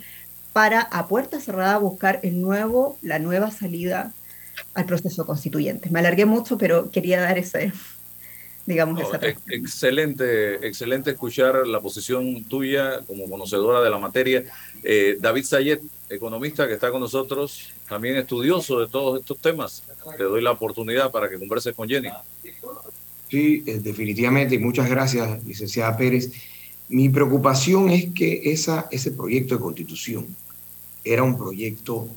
para, 0.53 0.81
a 0.81 1.07
puerta 1.07 1.39
cerrada, 1.39 1.77
buscar 1.77 2.19
el 2.23 2.41
nuevo, 2.41 2.97
la 3.01 3.19
nueva 3.19 3.51
salida 3.51 4.13
al 4.73 4.85
proceso 4.85 5.25
constituyente. 5.25 5.89
Me 5.91 5.99
alargué 5.99 6.25
mucho, 6.25 6.57
pero 6.57 6.89
quería 6.89 7.21
dar 7.21 7.37
ese, 7.37 7.71
digamos. 8.67 9.01
excelente, 9.49 10.67
excelente 10.67 11.11
escuchar 11.11 11.65
la 11.65 11.79
posición 11.79 12.43
tuya 12.43 12.99
como 13.07 13.27
conocedora 13.29 13.81
de 13.81 13.89
la 13.89 13.97
materia. 13.97 14.43
Eh, 14.83 15.17
David 15.19 15.45
Sayet, 15.45 15.81
economista 16.09 16.67
que 16.67 16.73
está 16.73 16.91
con 16.91 16.99
nosotros, 16.99 17.69
también 17.87 18.17
estudioso 18.17 18.81
de 18.81 18.87
todos 18.87 19.21
estos 19.21 19.39
temas. 19.39 19.83
Te 20.17 20.23
doy 20.23 20.41
la 20.41 20.51
oportunidad 20.51 21.09
para 21.11 21.29
que 21.29 21.39
converses 21.39 21.73
con 21.73 21.87
Jenny. 21.87 22.09
Sí, 23.29 23.63
eh, 23.65 23.79
definitivamente, 23.81 24.55
y 24.55 24.59
muchas 24.59 24.89
gracias, 24.89 25.43
licenciada 25.45 25.95
Pérez. 25.95 26.31
Mi 26.89 27.07
preocupación 27.09 27.89
es 27.89 28.13
que 28.13 28.51
esa, 28.51 28.87
ese 28.91 29.11
proyecto 29.11 29.55
de 29.55 29.61
constitución 29.61 30.27
era 31.05 31.23
un 31.23 31.37
proyecto 31.37 32.09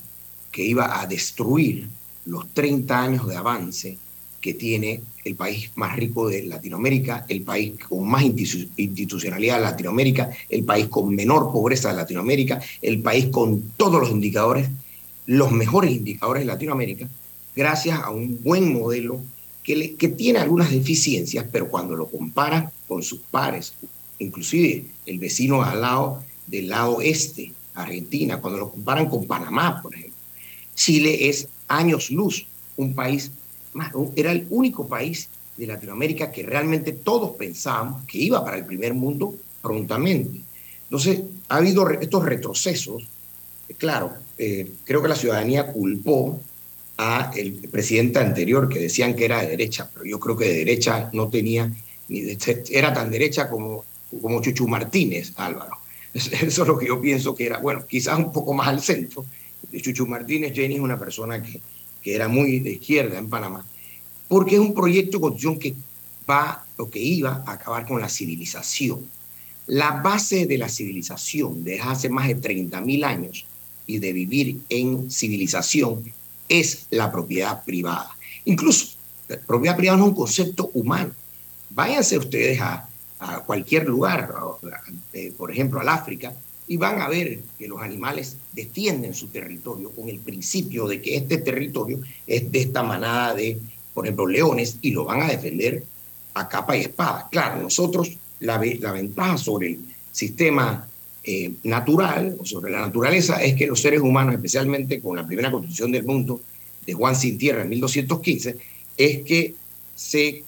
que 0.51 0.63
iba 0.63 0.99
a 1.01 1.07
destruir 1.07 1.87
los 2.25 2.53
30 2.53 3.01
años 3.01 3.27
de 3.27 3.37
avance 3.37 3.97
que 4.41 4.55
tiene 4.55 5.01
el 5.23 5.35
país 5.35 5.69
más 5.75 5.95
rico 5.95 6.27
de 6.27 6.43
Latinoamérica, 6.43 7.25
el 7.29 7.43
país 7.43 7.73
con 7.87 8.07
más 8.07 8.23
institucionalidad 8.23 9.57
de 9.57 9.63
Latinoamérica, 9.63 10.31
el 10.49 10.63
país 10.63 10.87
con 10.87 11.15
menor 11.15 11.51
pobreza 11.51 11.89
de 11.89 11.95
Latinoamérica, 11.95 12.59
el 12.81 13.01
país 13.01 13.27
con 13.27 13.61
todos 13.77 14.01
los 14.01 14.09
indicadores, 14.09 14.67
los 15.27 15.51
mejores 15.51 15.91
indicadores 15.91 16.41
de 16.41 16.47
Latinoamérica, 16.47 17.07
gracias 17.55 17.99
a 17.99 18.09
un 18.09 18.41
buen 18.41 18.73
modelo 18.73 19.21
que, 19.63 19.95
tiene 20.17 20.39
algunas 20.39 20.71
deficiencias, 20.71 21.45
pero 21.51 21.69
cuando 21.69 21.95
lo 21.95 22.07
compara 22.07 22.71
con 22.87 23.03
sus 23.03 23.19
pares, 23.19 23.73
inclusive 24.19 24.85
el 25.05 25.19
vecino 25.19 25.63
al 25.63 25.81
lado 25.81 26.23
del 26.47 26.67
lado 26.67 26.99
este, 27.01 27.53
Argentina, 27.75 28.41
cuando 28.41 28.59
lo 28.59 28.71
comparan 28.71 29.07
con 29.07 29.27
Panamá, 29.27 29.81
por 29.81 29.93
ejemplo, 29.93 30.15
Chile 30.73 31.29
es 31.29 31.47
años 31.67 32.09
luz, 32.09 32.47
un 32.75 32.95
país 32.95 33.31
era 34.15 34.31
el 34.31 34.47
único 34.49 34.87
país 34.87 35.29
de 35.57 35.67
Latinoamérica 35.67 36.31
que 36.31 36.43
realmente 36.43 36.93
todos 36.93 37.35
pensábamos 37.35 38.05
que 38.05 38.17
iba 38.17 38.43
para 38.43 38.57
el 38.57 38.65
primer 38.65 38.93
mundo 38.93 39.35
prontamente. 39.61 40.41
Entonces, 40.83 41.21
ha 41.49 41.57
habido 41.57 41.89
estos 41.89 42.25
retrocesos. 42.25 43.07
Claro, 43.77 44.13
eh, 44.37 44.69
creo 44.83 45.01
que 45.01 45.07
la 45.07 45.15
ciudadanía 45.15 45.71
culpó 45.71 46.41
a 46.97 47.31
el 47.35 47.53
presidente 47.69 48.19
anterior 48.19 48.67
que 48.67 48.79
decían 48.79 49.15
que 49.15 49.25
era 49.25 49.41
de 49.41 49.49
derecha, 49.49 49.89
pero 49.93 50.05
yo 50.05 50.19
creo 50.19 50.35
que 50.35 50.45
de 50.45 50.57
derecha 50.57 51.09
no 51.13 51.29
tenía, 51.29 51.71
ni 52.09 52.37
era 52.69 52.93
tan 52.93 53.09
derecha 53.09 53.49
como, 53.49 53.85
como 54.21 54.41
Chuchu 54.41 54.67
Martínez, 54.67 55.31
Álvaro. 55.37 55.77
Eso 56.13 56.61
es 56.61 56.67
lo 56.67 56.77
que 56.77 56.87
yo 56.87 56.99
pienso 56.99 57.33
que 57.33 57.45
era, 57.45 57.59
bueno, 57.59 57.85
quizás 57.87 58.17
un 58.17 58.31
poco 58.31 58.53
más 58.53 58.67
al 58.67 58.81
centro. 58.81 59.25
Chuchu 59.81 60.05
Martínez, 60.05 60.53
Jenny 60.53 60.75
es 60.75 60.81
una 60.81 60.99
persona 60.99 61.41
que 61.41 61.61
que 62.01 62.15
era 62.15 62.27
muy 62.27 62.59
de 62.59 62.73
izquierda 62.73 63.17
en 63.17 63.29
Panamá, 63.29 63.65
porque 64.27 64.55
es 64.55 64.61
un 64.61 64.73
proyecto 64.73 65.19
de 65.19 65.59
que 65.59 65.75
va 66.29 66.65
que 66.89 66.99
iba 66.99 67.43
a 67.45 67.53
acabar 67.53 67.85
con 67.85 67.99
la 68.01 68.09
civilización. 68.09 68.99
La 69.67 69.91
base 70.01 70.45
de 70.45 70.57
la 70.57 70.69
civilización 70.69 71.63
desde 71.63 71.81
hace 71.81 72.09
más 72.09 72.27
de 72.27 72.37
30.000 72.37 73.05
años 73.05 73.45
y 73.85 73.99
de 73.99 74.13
vivir 74.13 74.61
en 74.69 75.11
civilización 75.11 76.03
es 76.49 76.87
la 76.89 77.11
propiedad 77.11 77.63
privada. 77.63 78.09
Incluso, 78.45 78.95
propiedad 79.45 79.77
privada 79.77 79.97
no 79.97 80.05
es 80.05 80.09
un 80.09 80.15
concepto 80.15 80.71
humano. 80.73 81.11
Váyanse 81.69 82.17
ustedes 82.17 82.59
a, 82.59 82.89
a 83.19 83.39
cualquier 83.41 83.87
lugar, 83.87 84.33
eh, 85.13 85.31
por 85.37 85.51
ejemplo, 85.51 85.79
al 85.79 85.89
África, 85.89 86.33
y 86.71 86.77
van 86.77 87.01
a 87.01 87.09
ver 87.09 87.39
que 87.59 87.67
los 87.67 87.81
animales 87.81 88.37
defienden 88.53 89.13
su 89.13 89.27
territorio 89.27 89.91
con 89.91 90.07
el 90.07 90.19
principio 90.19 90.87
de 90.87 91.01
que 91.01 91.17
este 91.17 91.39
territorio 91.39 91.99
es 92.25 92.49
de 92.49 92.61
esta 92.61 92.81
manada 92.81 93.33
de, 93.33 93.57
por 93.93 94.05
ejemplo, 94.05 94.25
leones 94.25 94.77
y 94.81 94.91
lo 94.91 95.03
van 95.03 95.21
a 95.21 95.27
defender 95.27 95.83
a 96.33 96.47
capa 96.47 96.77
y 96.77 96.83
espada. 96.83 97.27
Claro, 97.29 97.61
nosotros 97.61 98.11
la, 98.39 98.57
la 98.79 98.93
ventaja 98.93 99.37
sobre 99.37 99.71
el 99.71 99.79
sistema 100.13 100.87
eh, 101.25 101.51
natural 101.63 102.37
o 102.39 102.45
sobre 102.45 102.71
la 102.71 102.79
naturaleza 102.79 103.43
es 103.43 103.55
que 103.55 103.67
los 103.67 103.81
seres 103.81 103.99
humanos, 103.99 104.35
especialmente 104.35 105.01
con 105.01 105.17
la 105.17 105.27
primera 105.27 105.51
constitución 105.51 105.91
del 105.91 106.05
mundo 106.05 106.39
de 106.85 106.93
Juan 106.93 107.17
Sin 107.17 107.37
Tierra 107.37 107.63
en 107.63 107.69
1215, 107.69 108.55
es 108.95 109.23
que 109.23 109.55
se 109.93 110.45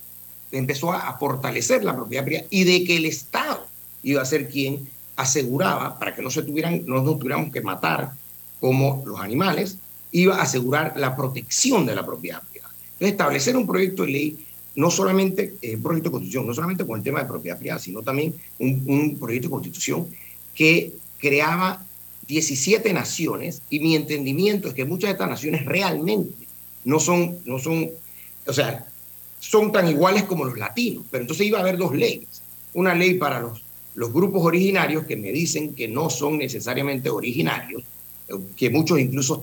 empezó 0.53 0.93
a 0.93 1.17
fortalecer 1.17 1.83
la 1.83 1.93
propiedad 1.93 2.23
privada 2.23 2.47
y 2.49 2.63
de 2.63 2.85
que 2.85 2.95
el 2.95 3.03
Estado 3.07 3.67
iba 4.03 4.21
a 4.21 4.25
ser 4.25 4.47
quien 4.47 4.92
aseguraba, 5.15 5.99
para 5.99 6.15
que 6.15 6.21
no, 6.21 6.29
se 6.29 6.43
tuvieran, 6.43 6.83
no 6.85 7.01
nos 7.01 7.19
tuviéramos 7.19 7.51
que 7.51 7.61
matar 7.61 8.11
como 8.59 9.03
los 9.05 9.19
animales, 9.19 9.77
iba 10.11 10.37
a 10.37 10.43
asegurar 10.43 10.93
la 10.97 11.15
protección 11.15 11.85
de 11.85 11.95
la 11.95 12.05
propiedad 12.05 12.41
privada. 12.41 12.73
Entonces, 12.93 13.11
establecer 13.11 13.57
un 13.57 13.67
proyecto 13.67 14.03
de 14.03 14.11
ley, 14.11 14.45
no 14.75 14.89
solamente 14.89 15.55
eh, 15.61 15.75
un 15.75 15.83
proyecto 15.83 16.09
de 16.09 16.13
constitución, 16.13 16.47
no 16.47 16.53
solamente 16.53 16.85
con 16.85 16.97
el 16.97 17.03
tema 17.03 17.19
de 17.19 17.25
propiedad 17.25 17.57
privada, 17.57 17.79
sino 17.79 18.01
también 18.01 18.33
un, 18.59 18.83
un 18.85 19.17
proyecto 19.17 19.47
de 19.47 19.51
constitución 19.51 20.07
que 20.55 20.93
creaba 21.19 21.83
17 22.27 22.93
naciones 22.93 23.61
y 23.69 23.79
mi 23.79 23.95
entendimiento 23.95 24.67
es 24.67 24.73
que 24.73 24.85
muchas 24.85 25.09
de 25.09 25.11
estas 25.13 25.29
naciones 25.29 25.65
realmente 25.65 26.47
no 26.85 26.99
son, 26.99 27.39
no 27.45 27.59
son, 27.59 27.89
o 28.47 28.53
sea, 28.53 28.85
son 29.39 29.71
tan 29.71 29.87
iguales 29.87 30.23
como 30.23 30.45
los 30.45 30.57
latinos, 30.57 31.05
pero 31.11 31.23
entonces 31.23 31.47
iba 31.47 31.57
a 31.57 31.61
haber 31.61 31.77
dos 31.77 31.93
leyes, 31.93 32.41
una 32.73 32.95
ley 32.95 33.15
para 33.15 33.41
los 33.41 33.62
los 33.95 34.11
grupos 34.11 34.43
originarios 34.43 35.05
que 35.05 35.15
me 35.15 35.31
dicen 35.31 35.75
que 35.75 35.87
no 35.87 36.09
son 36.09 36.37
necesariamente 36.37 37.09
originarios, 37.09 37.83
que 38.55 38.69
muchos 38.69 38.99
incluso 38.99 39.41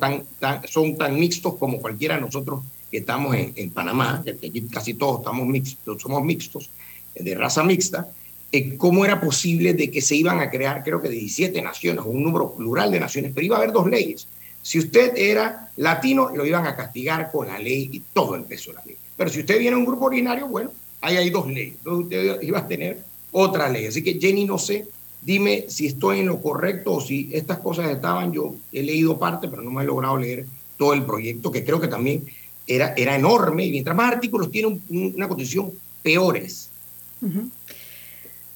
son 0.69 0.97
tan 0.97 1.19
mixtos 1.19 1.55
como 1.57 1.81
cualquiera 1.81 2.17
de 2.17 2.23
nosotros 2.23 2.61
que 2.91 2.99
estamos 2.99 3.37
en, 3.37 3.71
Panamá, 3.71 4.23
que 4.25 4.49
aquí 4.49 4.63
casi 4.63 4.95
todos 4.95 5.23
somos 5.23 6.25
mixtos, 6.25 6.71
de 7.15 7.35
raza 7.35 7.63
mixta, 7.63 8.09
eh, 8.53 8.77
cómo 8.77 9.05
era 9.05 9.21
posible 9.21 9.75
de 9.75 9.91
que 9.91 10.01
se 10.01 10.17
iban 10.17 10.41
a 10.41 10.51
crear, 10.51 10.83
creo 10.83 11.01
que 11.01 11.09
17 11.09 11.63
naciones, 11.63 12.05
un 12.05 12.23
número 12.23 12.53
plural 12.53 12.91
de 12.91 12.99
naciones, 12.99 13.31
pero 13.33 13.47
iba 13.47 13.57
a 13.57 13.59
haber 13.61 13.73
dos 13.73 13.89
leyes. 13.89 14.27
Si 14.61 14.79
usted 14.79 15.17
era 15.17 15.71
latino, 15.77 16.31
lo 16.35 16.45
iban 16.45 16.67
a 16.67 16.75
castigar 16.75 17.31
con 17.31 17.47
la 17.47 17.59
ley 17.59 17.89
y 17.93 18.03
todo 18.13 18.35
el 18.35 18.47
de 18.49 18.61
la 18.75 18.83
ley. 18.85 18.97
Pero 19.17 19.31
si 19.31 19.41
usted 19.41 19.59
viene 19.59 19.77
a 19.77 19.79
un 19.79 19.87
grupo 19.87 20.07
originario, 20.07 20.49
bueno, 20.49 20.73
ahí 21.01 21.17
hay 21.17 21.31
dos 21.31 21.47
leyes. 21.47 21.75
Entonces 21.79 22.05
usted 22.05 22.43
iba 22.43 22.59
a 22.59 22.67
tener 22.69 22.99
otra 23.33 23.69
ley. 23.69 23.87
Así 23.87 24.03
que 24.03 24.19
Jenny, 24.21 24.45
no 24.45 24.59
sé, 24.59 24.87
dime 25.23 25.67
si 25.69 25.87
estoy 25.87 26.21
en 26.21 26.27
lo 26.27 26.41
correcto 26.41 26.95
o 26.95 27.01
si 27.01 27.31
estas 27.33 27.59
cosas 27.59 27.91
estaban, 27.91 28.33
yo 28.33 28.55
he 28.73 28.83
leído 28.83 29.19
parte, 29.19 29.49
pero 29.49 29.63
no 29.63 29.71
me 29.71 29.83
he 29.83 29.87
logrado 29.87 30.17
leer 30.17 30.47
todo 30.77 30.95
el 30.95 31.05
proyecto, 31.05 31.51
que 31.51 31.65
creo 31.65 31.81
que 31.81 31.89
también 31.89 32.25
era, 32.67 32.95
era 32.97 33.15
enorme, 33.15 33.67
y 33.67 33.71
mientras 33.71 33.97
más 33.97 34.13
artículos 34.13 34.51
tiene 34.51 34.81
una 34.89 35.29
condición, 35.29 35.73
peores. 36.03 36.71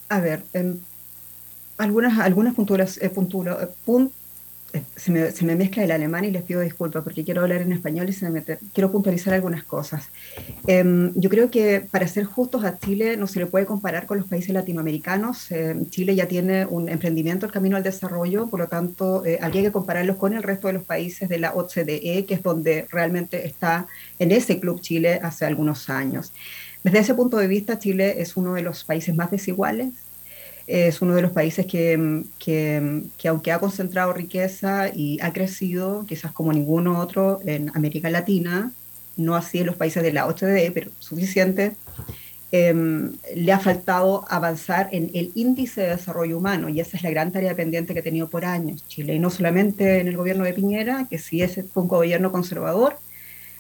A 0.09 0.21
ver, 0.21 0.43
em, 0.55 0.79
algunas, 1.77 2.19
algunas 2.19 2.55
punturas, 2.55 2.97
eh, 2.99 3.13
eh, 3.13 3.69
se 4.97 5.11
me, 5.13 5.31
se 5.31 5.45
me, 5.45 5.57
mezcla 5.57 5.85
el 5.85 5.91
alemán 5.91 6.25
y 6.25 6.31
les 6.31 6.43
pido 6.43 6.61
disculpas 6.61 7.03
porque 7.03 7.25
quiero 7.25 7.43
hablar 7.43 7.63
en 7.63 7.73
español 7.73 8.09
y 8.09 8.13
se 8.13 8.29
me 8.31 8.43
quiero 8.43 8.91
puntualizar 8.91 9.35
algunas 9.35 9.65
cosas. 9.65 10.09
Em, 10.67 11.13
yo 11.15 11.31
creo 11.31 11.51
que 11.51 11.81
para 11.81 12.09
ser 12.09 12.25
justos 12.25 12.65
a 12.65 12.79
Chile 12.79 13.17
no 13.17 13.27
se 13.27 13.41
le 13.41 13.47
puede 13.47 13.67
comparar 13.67 14.07
con 14.07 14.19
los 14.19 14.27
países 14.27 14.53
latinoamericanos. 14.53 15.51
Em, 15.53 15.87
Chile 15.87 16.15
ya 16.15 16.27
tiene 16.27 16.67
un 16.67 16.89
emprendimiento 16.89 17.47
el 17.47 17.53
camino 17.53 17.77
al 17.77 17.83
desarrollo, 17.83 18.47
por 18.47 18.61
lo 18.61 18.69
tanto 18.69 19.25
eh, 19.25 19.39
habría 19.41 19.63
que 19.63 19.73
compararlos 19.73 20.17
con 20.17 20.35
el 20.35 20.43
resto 20.43 20.67
de 20.69 20.75
los 20.75 20.85
países 20.85 21.29
de 21.29 21.39
la 21.39 21.55
OCDE, 21.55 22.25
que 22.27 22.35
es 22.35 22.43
donde 22.43 22.87
realmente 22.91 23.47
está 23.47 23.87
en 24.19 24.33
ese 24.33 24.61
club 24.61 24.81
Chile 24.81 25.21
hace 25.23 25.45
algunos 25.45 25.89
años. 25.91 26.33
Desde 26.83 26.99
ese 26.99 27.15
punto 27.15 27.39
de 27.39 27.47
vista, 27.47 27.79
Chile 27.79 28.21
es 28.21 28.37
uno 28.37 28.55
de 28.55 28.63
los 28.63 28.85
países 28.85 29.15
más 29.15 29.31
desiguales 29.31 29.93
es 30.66 31.03
uno 31.03 31.14
de 31.14 31.22
los 31.22 31.33
países 31.33 31.66
que, 31.66 32.22
que, 32.38 33.29
aunque 33.29 33.53
ha 33.53 33.59
concentrado 33.59 34.12
riqueza 34.12 34.88
y 34.88 35.18
ha 35.20 35.33
crecido, 35.33 36.05
quizás 36.07 36.33
como 36.33 36.53
ninguno 36.53 36.98
otro 36.98 37.40
en 37.44 37.70
América 37.74 38.09
Latina, 38.11 38.72
no 39.16 39.37
así 39.37 39.59
en 39.59 39.66
los 39.66 39.77
países 39.77 40.03
de 40.03 40.12
la 40.12 40.27
OCDE, 40.27 40.70
pero 40.72 40.90
suficiente, 40.98 41.72
em, 42.50 43.12
le 43.35 43.53
ha 43.53 43.59
faltado 43.59 44.24
avanzar 44.29 44.88
en 44.92 45.11
el 45.14 45.33
índice 45.35 45.83
de 45.83 45.88
desarrollo 45.90 46.38
humano 46.38 46.68
y 46.68 46.81
esa 46.81 46.96
es 46.96 47.03
la 47.03 47.11
gran 47.11 47.31
tarea 47.33 47.55
pendiente 47.55 47.92
que 47.92 48.00
ha 48.00 48.03
tenido 48.03 48.29
por 48.29 48.44
años. 48.44 48.87
Chile, 48.88 49.14
y 49.14 49.18
no 49.18 49.31
solamente 49.31 50.00
en 50.00 50.09
el 50.09 50.16
gobierno 50.16 50.44
de 50.44 50.55
Piñera, 50.55 51.07
que 51.11 51.18
sí 51.18 51.42
es, 51.42 51.61
fue 51.72 51.83
un 51.83 51.88
gobierno 51.88 52.33
conservador, 52.33 52.96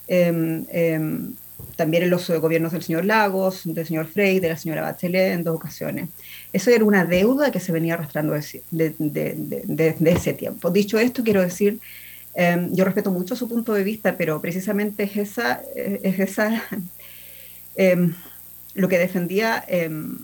em, 0.06 0.64
em, 0.70 1.34
también 1.76 2.02
en 2.04 2.10
los 2.10 2.28
gobiernos 2.30 2.72
del 2.72 2.82
señor 2.82 3.04
Lagos, 3.04 3.62
del 3.64 3.86
señor 3.86 4.06
Frey, 4.06 4.40
de 4.40 4.48
la 4.50 4.56
señora 4.56 4.82
Bachelet 4.82 5.32
en 5.32 5.44
dos 5.44 5.56
ocasiones. 5.56 6.08
Eso 6.52 6.70
era 6.70 6.84
una 6.84 7.04
deuda 7.04 7.50
que 7.50 7.60
se 7.60 7.72
venía 7.72 7.94
arrastrando 7.94 8.34
desde 8.70 8.94
de, 9.00 10.12
ese 10.12 10.34
tiempo. 10.34 10.70
Dicho 10.70 10.98
esto, 10.98 11.24
quiero 11.24 11.42
decir, 11.42 11.80
em, 12.34 12.74
yo 12.74 12.84
respeto 12.84 13.10
mucho 13.10 13.36
su 13.36 13.48
punto 13.48 13.72
de 13.74 13.84
vista, 13.84 14.16
pero 14.16 14.40
precisamente 14.40 15.04
es 15.04 15.16
esa, 15.16 15.62
eh, 15.74 16.00
es 16.02 16.20
esa 16.20 16.62
em, 17.76 18.14
lo 18.74 18.88
que 18.88 18.98
defendía 18.98 19.64
em, 19.66 20.18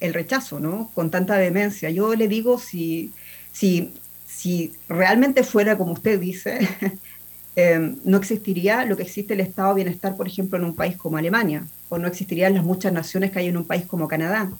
el 0.00 0.14
rechazo, 0.14 0.60
¿no? 0.60 0.90
Con 0.94 1.10
tanta 1.10 1.36
demencia. 1.36 1.90
Yo 1.90 2.14
le 2.14 2.28
digo, 2.28 2.58
si, 2.58 3.12
si, 3.52 3.92
si 4.26 4.72
realmente 4.88 5.44
fuera 5.44 5.78
como 5.78 5.92
usted 5.92 6.18
dice, 6.20 6.68
no 7.56 8.16
existiría 8.16 8.84
lo 8.84 8.96
que 8.96 9.02
existe 9.02 9.34
el 9.34 9.40
estado 9.40 9.70
de 9.70 9.84
bienestar, 9.84 10.16
por 10.16 10.26
ejemplo, 10.26 10.58
en 10.58 10.64
un 10.64 10.74
país 10.74 10.96
como 10.96 11.18
Alemania, 11.18 11.66
o 11.88 11.98
no 11.98 12.08
existirían 12.08 12.54
las 12.54 12.64
muchas 12.64 12.92
naciones 12.92 13.30
que 13.30 13.40
hay 13.40 13.48
en 13.48 13.56
un 13.56 13.66
país 13.66 13.84
como 13.86 14.08
Canadá. 14.08 14.50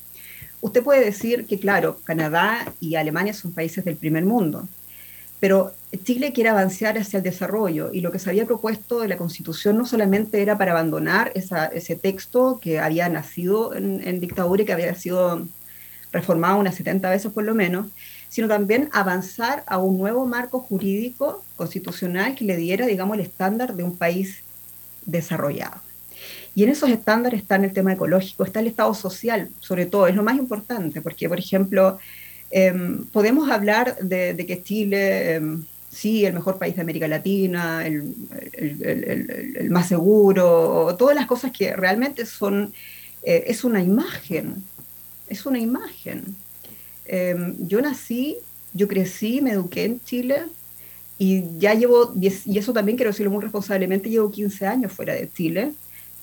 Usted 0.61 0.83
puede 0.83 1.05
decir 1.05 1.47
que, 1.47 1.59
claro, 1.59 1.99
Canadá 2.05 2.73
y 2.81 2.95
Alemania 2.95 3.35
son 3.35 3.53
países 3.53 3.85
del 3.85 3.97
primer 3.97 4.25
mundo, 4.25 4.69
pero 5.41 5.73
Chile 6.05 6.33
quiere 6.33 6.51
avanzar 6.51 6.97
hacia 6.97 7.17
el 7.17 7.25
desarrollo 7.25 7.91
y 7.93 8.01
lo 8.01 8.13
que 8.13 8.21
se 8.21 8.31
había 8.31 8.47
propuesto 8.47 9.01
de 9.01 9.09
la 9.09 9.17
Constitución 9.17 9.77
no 9.77 9.85
solamente 9.85 10.41
era 10.41 10.57
para 10.57 10.71
abandonar 10.71 11.33
ese 11.35 11.97
texto 11.97 12.61
que 12.63 12.79
había 12.79 13.09
nacido 13.09 13.75
en, 13.75 14.21
dictadura 14.21 14.63
y 14.63 14.67
que 14.67 14.73
había 14.73 14.95
sido 14.95 15.49
reformado 16.13 16.61
unas 16.61 16.77
70 16.77 17.11
veces 17.11 17.33
por 17.33 17.43
lo 17.43 17.57
menos, 17.57 17.89
sino 18.33 18.49
también 18.49 18.89
avanzar 18.93 19.63
a 19.67 19.77
un 19.77 19.99
nuevo 19.99 20.25
marco 20.25 20.61
jurídico 20.61 21.45
constitucional 21.55 22.35
que 22.35 22.47
le 22.47 22.57
diera, 22.57 22.87
digamos, 22.87 23.19
el 23.19 23.21
estándar 23.21 23.75
de 23.75 23.83
un 23.83 23.95
país 23.95 24.39
desarrollado. 25.05 25.83
Y 26.55 26.65
en 26.65 26.71
esos 26.71 26.89
estándares 26.89 27.43
está 27.43 27.57
el 27.57 27.71
tema 27.75 27.93
ecológico, 27.93 28.45
está 28.45 28.61
el 28.61 28.69
estado 28.69 28.95
social, 28.95 29.51
sobre 29.61 29.85
todo, 29.85 30.07
es 30.07 30.15
lo 30.15 30.23
más 30.23 30.39
importante, 30.39 31.03
porque, 31.03 31.29
por 31.29 31.39
ejemplo, 31.39 31.99
em, 32.51 33.05
podemos 33.13 33.51
hablar 33.51 33.99
de, 33.99 34.35
que 34.47 34.63
Chile, 34.63 35.35
em, 35.35 35.67
sí, 35.91 36.25
el 36.25 36.33
mejor 36.33 36.59
país 36.59 36.75
de 36.75 36.81
América 36.81 37.09
Latina, 37.09 37.87
el, 37.87 38.15
el, 38.55 39.69
más 39.69 39.89
seguro, 39.89 40.97
todas 40.99 41.15
las 41.15 41.27
cosas 41.27 41.53
que 41.53 41.77
realmente 41.77 42.25
son, 42.25 42.73
eh, 43.25 43.45
es 43.49 43.63
una 43.63 43.83
imagen, 43.83 44.65
es 45.29 45.45
una 45.45 45.59
imagen. 45.59 46.35
Em, 47.13 47.55
yo 47.69 47.83
nací, 47.83 48.39
yo 48.73 48.89
crecí, 48.89 49.43
me 49.43 49.51
eduqué 49.53 49.85
en 49.85 50.01
Chile, 50.01 50.45
y 51.19 51.45
ya 51.59 51.75
llevo, 51.75 52.15
y 52.19 52.59
eso 52.59 52.73
también 52.73 52.97
quiero 52.97 53.11
decirlo 53.11 53.31
muy 53.31 53.43
responsablemente, 53.43 54.09
llevo 54.09 54.31
15 54.31 54.67
años 54.67 54.93
fuera 54.93 55.13
de 55.13 55.31
Chile, 55.31 55.73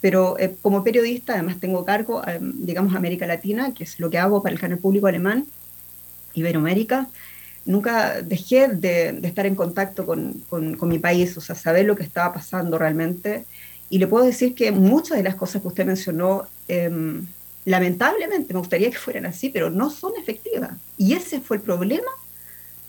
pero 0.00 0.36
eh, 0.36 0.56
como 0.60 0.82
periodista 0.82 1.34
además 1.34 1.60
tengo 1.60 1.84
cargo, 1.84 2.22
eh, 2.26 2.40
digamos, 2.40 2.96
América 2.96 3.24
Latina, 3.24 3.72
que 3.72 3.84
es 3.84 4.00
lo 4.00 4.10
que 4.10 4.18
hago 4.18 4.42
para 4.42 4.52
el 4.52 4.60
canal 4.60 4.78
público 4.78 5.06
alemán, 5.06 5.46
Iberoamérica. 6.34 7.08
Nunca 7.64 8.20
dejé 8.22 8.66
de, 8.66 9.20
estar 9.22 9.46
en 9.46 9.54
contacto 9.54 10.04
con, 10.04 10.42
con, 10.48 10.88
mi 10.88 10.98
país, 10.98 11.36
o 11.36 11.40
sea, 11.40 11.54
saber 11.54 11.84
lo 11.84 11.94
que 11.94 12.02
estaba 12.02 12.34
pasando 12.34 12.78
realmente. 12.78 13.44
Y 13.90 13.98
le 13.98 14.08
puedo 14.08 14.24
decir 14.24 14.56
que 14.56 14.72
muchas 14.72 15.18
de 15.18 15.22
las 15.22 15.36
cosas 15.36 15.62
que 15.62 15.68
usted 15.68 15.86
mencionó, 15.86 16.48
em, 16.66 17.26
lamentablemente, 17.64 18.52
me 18.52 18.58
gustaría 18.60 18.90
que 18.90 18.98
fueran 18.98 19.26
así, 19.26 19.50
pero 19.50 19.70
no 19.70 19.90
son 19.90 20.12
efectivas. 20.18 20.72
Y 20.96 21.14
ese 21.14 21.40
fue 21.40 21.58
el 21.58 21.62
problema 21.62 22.10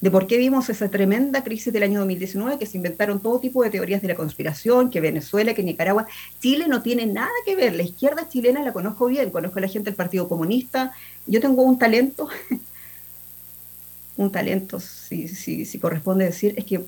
de 0.02 0.10
por 0.10 0.26
qué 0.26 0.38
vimos 0.38 0.68
esa 0.70 0.90
tremenda 0.90 1.44
crisis 1.44 1.72
del 1.72 1.84
año 1.84 2.00
2019, 2.00 2.58
que 2.58 2.66
se 2.66 2.78
inventaron 2.78 3.20
todo 3.20 3.40
tipo 3.40 3.64
de 3.64 3.70
teorías 3.70 4.02
de 4.02 4.08
la 4.08 4.16
conspiración, 4.16 4.90
que 4.90 5.00
Venezuela, 5.00 5.54
que 5.54 5.64
Nicaragua, 5.64 6.08
Chile 6.42 6.68
no 6.68 6.82
tiene 6.82 7.06
nada 7.06 7.30
que 7.46 7.56
ver, 7.56 7.76
la 7.76 7.84
izquierda 7.84 8.28
chilena 8.28 8.64
la 8.64 8.74
conozco 8.74 9.06
bien, 9.06 9.30
conozco 9.30 9.60
a 9.60 9.62
la 9.62 9.68
gente 9.68 9.92
del 9.92 9.96
Partido 9.96 10.28
Comunista, 10.28 10.92
yo 11.28 11.40
tengo 11.40 11.62
un 11.62 11.78
talento, 11.78 12.30
un 14.18 14.32
talento, 14.32 14.80
si, 14.80 15.28
si, 15.28 15.66
si 15.66 15.78
corresponde 15.78 16.26
decir, 16.26 16.56
es 16.58 16.66
que 16.66 16.84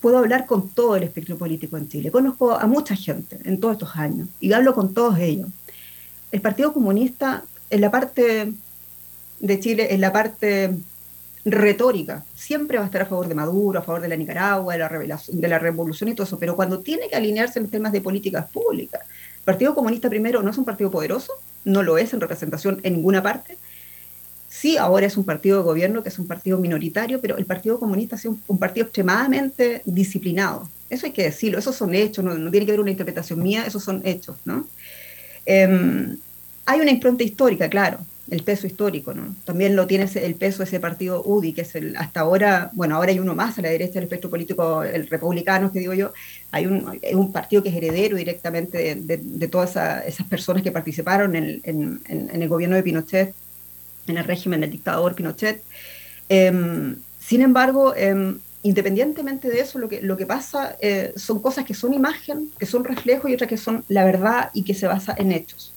puedo 0.00 0.16
hablar 0.16 0.46
con 0.46 0.70
todo 0.70 0.96
el 0.96 1.02
espectro 1.02 1.36
político 1.36 1.76
en 1.76 1.88
Chile, 1.88 2.10
conozco 2.10 2.52
a 2.52 2.66
mucha 2.66 2.96
gente 2.96 3.38
en 3.44 3.60
todos 3.60 3.74
estos 3.74 3.94
años 3.96 4.26
y 4.40 4.54
hablo 4.54 4.74
con 4.74 4.94
todos 4.94 5.18
ellos. 5.18 5.48
El 6.32 6.40
Partido 6.40 6.72
Comunista 6.72 7.44
en 7.70 7.80
la 7.80 7.90
parte 7.90 8.52
de 9.40 9.60
Chile, 9.60 9.94
en 9.94 10.00
la 10.00 10.12
parte 10.12 10.74
retórica. 11.44 12.24
Siempre 12.34 12.78
va 12.78 12.84
a 12.84 12.86
estar 12.86 13.02
a 13.02 13.06
favor 13.06 13.28
de 13.28 13.34
Maduro, 13.34 13.78
a 13.78 13.82
favor 13.82 14.00
de 14.00 14.08
la 14.08 14.16
Nicaragua, 14.16 14.74
de 14.74 14.78
la, 14.78 15.20
de 15.26 15.48
la 15.48 15.58
revolución 15.58 16.10
y 16.10 16.14
todo 16.14 16.26
eso, 16.26 16.38
pero 16.38 16.56
cuando 16.56 16.80
tiene 16.80 17.08
que 17.08 17.16
alinearse 17.16 17.58
en 17.58 17.68
temas 17.68 17.92
de 17.92 18.00
políticas 18.00 18.50
públicas, 18.50 19.02
el 19.02 19.44
Partido 19.44 19.74
Comunista 19.74 20.08
primero 20.08 20.42
no 20.42 20.50
es 20.50 20.58
un 20.58 20.64
partido 20.64 20.90
poderoso, 20.90 21.32
no 21.64 21.82
lo 21.82 21.98
es 21.98 22.12
en 22.12 22.20
representación 22.20 22.80
en 22.82 22.94
ninguna 22.94 23.22
parte. 23.22 23.56
Sí, 24.48 24.76
ahora 24.76 25.06
es 25.06 25.16
un 25.16 25.24
partido 25.24 25.58
de 25.58 25.64
gobierno 25.64 26.02
que 26.02 26.08
es 26.08 26.18
un 26.18 26.26
partido 26.26 26.58
minoritario, 26.58 27.20
pero 27.20 27.36
el 27.36 27.44
Partido 27.44 27.78
Comunista 27.78 28.16
es 28.16 28.24
un, 28.24 28.58
partido 28.58 28.86
extremadamente 28.86 29.82
disciplinado. 29.84 30.68
Eso 30.90 31.06
hay 31.06 31.12
que 31.12 31.22
decirlo, 31.22 31.58
esos 31.58 31.76
son 31.76 31.94
hechos, 31.94 32.24
no, 32.24 32.50
tiene 32.50 32.64
que 32.64 32.72
haber 32.72 32.80
una 32.80 32.90
interpretación 32.90 33.42
mía, 33.42 33.64
esos 33.66 33.84
son 33.84 34.00
hechos, 34.04 34.36
¿no? 34.44 34.66
Em, 35.50 36.18
hay 36.66 36.80
una 36.80 36.90
impronta 36.90 37.24
histórica, 37.24 37.70
claro, 37.70 38.00
el 38.30 38.42
peso 38.42 38.66
histórico, 38.66 39.14
¿no? 39.14 39.34
También 39.46 39.76
lo 39.76 39.86
tiene 39.86 40.06
el 40.16 40.34
peso 40.34 40.58
de 40.58 40.64
ese 40.64 40.78
partido 40.78 41.22
UDI, 41.24 41.54
que 41.54 41.62
es 41.62 41.74
el, 41.74 41.96
hasta 41.96 42.20
ahora, 42.20 42.70
bueno, 42.74 42.96
ahora 42.96 43.12
hay 43.12 43.18
uno 43.18 43.34
más 43.34 43.58
a 43.58 43.62
la 43.62 43.70
derecha 43.70 43.94
del 43.94 44.04
espectro 44.04 44.28
político, 44.28 44.82
el 44.82 45.06
republicano, 45.06 45.72
que 45.72 45.78
digo 45.78 45.94
yo, 45.94 46.12
hay 46.50 46.66
un, 46.66 47.00
un 47.14 47.32
partido 47.32 47.62
que 47.62 47.70
es 47.70 47.76
heredero 47.76 48.18
directamente 48.18 48.94
de, 48.94 49.48
todas 49.48 49.70
esas 50.06 50.26
personas 50.26 50.62
que 50.62 50.70
participaron 50.70 51.34
en, 51.34 51.62
el 52.04 52.48
gobierno 52.48 52.76
de 52.76 52.82
Pinochet, 52.82 53.34
en 54.06 54.18
el 54.18 54.24
régimen 54.24 54.60
del 54.60 54.70
dictador 54.70 55.14
Pinochet. 55.14 55.62
Em, 56.28 56.96
sin 57.18 57.40
embargo, 57.40 57.94
em, 57.96 58.38
independientemente 58.68 59.48
de 59.48 59.60
eso, 59.60 59.78
lo 59.78 59.88
que, 59.88 60.26
pasa 60.26 60.76
eh, 60.80 61.12
son 61.16 61.40
cosas 61.40 61.64
que 61.64 61.74
son 61.74 61.94
imagen, 61.94 62.50
que 62.58 62.66
son 62.66 62.84
reflejo 62.84 63.28
y 63.28 63.34
otras 63.34 63.48
que 63.48 63.56
son 63.56 63.84
la 63.88 64.04
verdad 64.04 64.50
y 64.52 64.62
que 64.62 64.74
se 64.74 64.86
basa 64.86 65.14
en 65.16 65.32
hechos. 65.32 65.72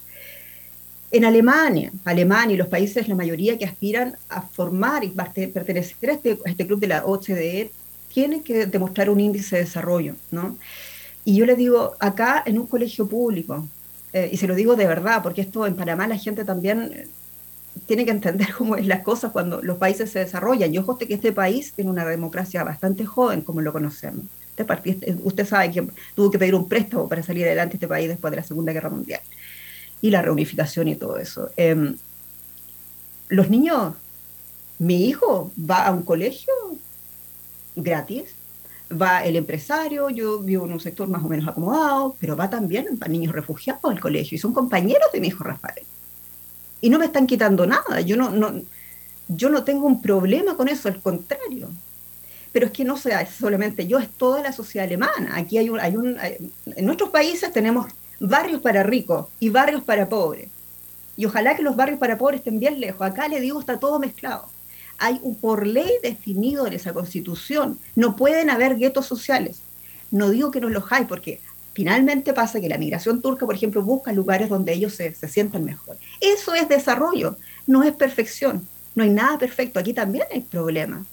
En 1.09 1.23
Alemania, 1.25 1.91
Alemania 2.05 2.53
y 2.53 2.57
los 2.57 2.67
países, 2.67 3.07
la 3.07 3.15
mayoría 3.15 3.57
que 3.57 3.65
aspiran 3.65 4.17
a 4.29 4.41
formar 4.41 5.03
y 5.03 5.09
pertenecer 5.09 6.09
a 6.09 6.13
este, 6.13 6.37
este 6.43 6.67
club 6.67 6.79
de 6.79 6.87
la 6.87 7.05
OCDE, 7.05 7.71
tienen 8.13 8.43
que 8.43 8.65
demostrar 8.65 9.09
un 9.09 9.19
índice 9.19 9.55
de 9.55 9.63
desarrollo, 9.63 10.15
¿no? 10.31 10.57
Y 11.23 11.35
yo 11.35 11.45
le 11.45 11.55
digo, 11.55 11.93
acá 11.99 12.43
en 12.45 12.59
un 12.59 12.67
colegio 12.67 13.07
público, 13.07 13.67
eh, 14.11 14.29
y 14.33 14.37
se 14.37 14.47
lo 14.47 14.55
digo 14.55 14.75
de 14.75 14.87
verdad, 14.87 15.23
porque 15.23 15.41
esto 15.41 15.65
en 15.65 15.75
Panamá 15.75 16.07
la 16.07 16.17
gente 16.17 16.43
también 16.43 17.09
tiene 17.85 18.05
que 18.05 18.11
entender 18.11 18.53
cómo 18.57 18.75
es 18.75 18.85
las 18.85 19.03
cosas 19.03 19.31
cuando 19.31 19.61
los 19.61 19.77
países 19.77 20.09
se 20.11 20.19
desarrollan. 20.19 20.71
Yo 20.71 20.85
que 20.97 21.13
este 21.13 21.31
país 21.31 21.73
tiene 21.73 21.89
una 21.89 22.05
democracia 22.05 22.63
bastante 22.63 23.05
joven, 23.05 23.41
como 23.41 23.61
lo 23.61 23.73
conocemos. 23.73 24.25
Usted 25.23 25.47
sabe 25.47 25.71
que 25.71 25.87
tuvo 26.13 26.29
que 26.29 26.37
pedir 26.37 26.53
un 26.53 26.67
préstamo 26.67 27.09
para 27.09 27.23
salir 27.23 27.45
adelante 27.45 27.77
este 27.77 27.87
país 27.87 28.07
después 28.07 28.31
de 28.31 28.37
la 28.37 28.43
Segunda 28.43 28.71
Guerra 28.71 28.89
Mundial 28.89 29.21
y 30.01 30.09
la 30.09 30.21
reunificación 30.21 30.87
y 30.87 30.95
todo 30.95 31.17
eso. 31.17 31.49
Em, 31.57 31.95
los 33.29 33.49
niños, 33.49 33.95
mi 34.77 35.05
hijo 35.07 35.51
va 35.57 35.85
a 35.85 35.91
un 35.91 36.03
colegio 36.03 36.53
gratis, 37.75 38.35
va 38.91 39.23
el 39.23 39.35
empresario, 39.35 40.09
yo 40.09 40.39
vivo 40.39 40.65
en 40.65 40.73
un 40.73 40.79
sector 40.79 41.07
más 41.07 41.23
o 41.23 41.27
menos 41.27 41.47
acomodado, 41.47 42.15
pero 42.19 42.35
va 42.35 42.49
también 42.49 42.97
para 42.97 43.11
niños 43.11 43.33
refugiados 43.33 43.83
al 43.85 43.99
colegio 43.99 44.35
y 44.35 44.39
son 44.39 44.53
compañeros 44.53 45.07
de 45.13 45.21
mi 45.21 45.27
hijo 45.27 45.43
Rafael. 45.43 45.85
Y 46.81 46.89
no 46.89 46.99
me 46.99 47.05
están 47.05 47.27
quitando 47.27 47.65
nada, 47.65 48.01
yo 48.01 48.17
no, 48.17 48.31
no, 48.31 48.59
yo 49.27 49.49
no 49.49 49.63
tengo 49.63 49.85
un 49.85 50.01
problema 50.01 50.57
con 50.57 50.67
eso, 50.67 50.87
al 50.87 51.01
contrario. 51.01 51.69
Pero 52.51 52.65
es 52.65 52.71
que 52.71 52.83
no 52.83 52.97
sea 52.97 53.25
solamente 53.25 53.87
yo, 53.87 53.99
es 53.99 54.09
toda 54.09 54.41
la 54.41 54.51
sociedad 54.51 54.85
alemana. 54.85 55.37
Aquí 55.37 55.57
hay 55.57 55.69
un, 55.69 55.79
hay 55.79 55.95
un, 55.95 56.17
en 56.19 56.85
nuestros 56.85 57.09
países 57.09 57.53
tenemos 57.53 57.87
barrios 58.19 58.61
para 58.61 58.83
ricos 58.83 59.27
y 59.39 59.49
barrios 59.49 59.83
para 59.83 60.09
pobres. 60.09 60.49
Y 61.15 61.25
ojalá 61.25 61.55
que 61.55 61.63
los 61.63 61.75
barrios 61.75 61.99
para 61.99 62.17
pobres 62.17 62.39
estén 62.39 62.59
bien 62.59 62.79
lejos. 62.79 63.01
Acá 63.01 63.27
le 63.27 63.39
digo, 63.39 63.59
está 63.59 63.79
todo 63.79 63.99
mezclado. 63.99 64.49
Hay 64.97 65.19
un 65.23 65.35
por 65.35 65.65
ley 65.65 65.91
definido 66.03 66.67
en 66.67 66.73
esa 66.73 66.93
constitución. 66.93 67.79
No 67.95 68.15
pueden 68.15 68.49
haber 68.49 68.77
guetos 68.77 69.05
sociales. 69.05 69.61
No 70.09 70.29
digo 70.29 70.51
que 70.51 70.59
no 70.59 70.69
los 70.69 70.91
hay, 70.91 71.05
porque 71.05 71.39
finalmente 71.73 72.33
pasa 72.33 72.59
que 72.59 72.69
la 72.69 72.77
migración 72.77 73.21
turca, 73.21 73.45
por 73.45 73.55
ejemplo, 73.55 73.81
busca 73.81 74.11
lugares 74.11 74.49
donde 74.49 74.73
ellos 74.73 74.93
se, 74.93 75.13
se 75.13 75.27
sientan 75.27 75.63
mejor. 75.63 75.97
Eso 76.19 76.53
es 76.53 76.67
desarrollo, 76.67 77.37
no 77.67 77.83
es 77.83 77.93
perfección. 77.93 78.67
No 78.95 79.03
hay 79.03 79.09
nada 79.09 79.37
perfecto. 79.37 79.79
Aquí 79.79 79.93
también 79.93 80.25
hay 80.31 80.41
problemas. 80.41 81.05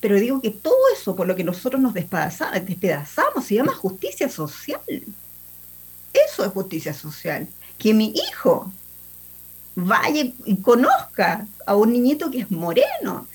Pero 0.00 0.16
digo 0.16 0.40
que 0.40 0.50
todo 0.50 0.76
eso 0.94 1.16
por 1.16 1.26
lo 1.26 1.34
que 1.34 1.44
nosotros 1.44 1.82
nos 1.82 1.94
despedazamos 1.94 3.44
se 3.44 3.56
llama 3.56 3.74
justicia 3.74 4.28
social. 4.28 4.80
Eso 6.12 6.44
es 6.44 6.52
justicia 6.52 6.94
social. 6.94 7.48
Que 7.78 7.94
mi 7.94 8.14
hijo 8.14 8.72
vaya 9.74 10.32
y 10.44 10.56
conozca 10.58 11.46
a 11.66 11.76
un 11.76 11.92
niñito 11.92 12.30
que 12.30 12.40
es 12.40 12.50
moreno. 12.50 13.26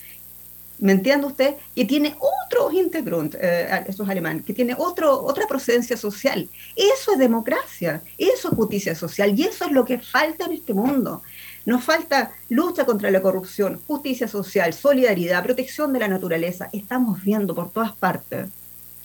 ¿Me 0.79 0.91
entiende 0.91 1.27
usted? 1.27 1.55
Que 1.75 1.85
tiene 1.85 2.15
otro 2.19 2.71
Hintergrund, 2.71 3.35
eh, 3.39 3.85
esos 3.87 4.07
alemanes, 4.09 4.43
que 4.43 4.53
tiene 4.53 4.75
otro, 4.77 5.23
otra 5.23 5.47
procedencia 5.47 5.95
social. 5.95 6.49
Eso 6.75 7.13
es 7.13 7.19
democracia, 7.19 8.01
eso 8.17 8.49
es 8.49 8.55
justicia 8.55 8.95
social 8.95 9.37
y 9.37 9.43
eso 9.43 9.65
es 9.65 9.71
lo 9.71 9.85
que 9.85 9.99
falta 9.99 10.45
en 10.45 10.53
este 10.53 10.73
mundo. 10.73 11.21
Nos 11.65 11.83
falta 11.83 12.31
lucha 12.49 12.85
contra 12.85 13.11
la 13.11 13.21
corrupción, 13.21 13.79
justicia 13.87 14.27
social, 14.27 14.73
solidaridad, 14.73 15.43
protección 15.43 15.93
de 15.93 15.99
la 15.99 16.07
naturaleza. 16.07 16.69
Estamos 16.73 17.23
viendo 17.23 17.55
por 17.55 17.71
todas 17.71 17.93
partes 17.93 18.49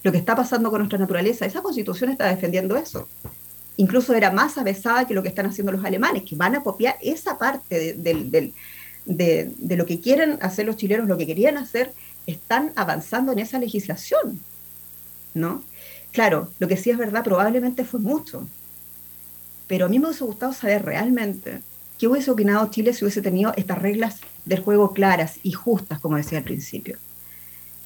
lo 0.02 0.12
que 0.12 0.18
está 0.18 0.34
pasando 0.34 0.70
con 0.70 0.80
nuestra 0.80 0.98
naturaleza. 0.98 1.46
Esa 1.46 1.62
constitución 1.62 2.10
está 2.10 2.26
defendiendo 2.26 2.76
eso 2.76 3.08
incluso 3.78 4.12
era 4.12 4.30
más 4.30 4.58
avesada 4.58 5.06
que 5.06 5.14
lo 5.14 5.22
que 5.22 5.28
están 5.28 5.46
haciendo 5.46 5.72
los 5.72 5.84
alemanes, 5.84 6.24
que 6.24 6.36
van 6.36 6.56
a 6.56 6.62
copiar 6.62 6.96
esa 7.00 7.38
parte 7.38 7.94
de, 7.94 8.52
lo 9.08 9.86
que 9.86 10.00
quieren 10.00 10.38
hacer 10.40 10.66
los 10.66 10.76
chilenos, 10.76 11.08
lo 11.08 11.16
que 11.16 11.26
querían 11.26 11.56
hacer, 11.56 11.92
están 12.26 12.72
avanzando 12.76 13.32
en 13.32 13.38
esa 13.38 13.58
legislación, 13.58 14.38
¿no? 15.34 15.62
Claro, 16.12 16.50
lo 16.58 16.68
que 16.68 16.76
sí 16.76 16.90
es 16.90 16.98
verdad 16.98 17.24
probablemente 17.24 17.84
fue 17.84 18.00
mucho, 18.00 18.46
pero 19.66 19.86
a 19.86 19.88
mí 19.88 19.98
me 19.98 20.06
hubiese 20.06 20.24
gustado 20.24 20.52
saber 20.52 20.84
realmente 20.84 21.60
qué 21.98 22.06
hubiese 22.06 22.30
opinado 22.30 22.70
Chile 22.70 22.92
si 22.92 23.04
hubiese 23.04 23.22
tenido 23.22 23.52
estas 23.56 23.78
reglas 23.80 24.20
del 24.44 24.60
juego 24.60 24.92
claras 24.92 25.38
y 25.42 25.52
justas, 25.52 26.00
como 26.00 26.16
decía 26.16 26.38
al 26.38 26.44
principio. 26.44 26.98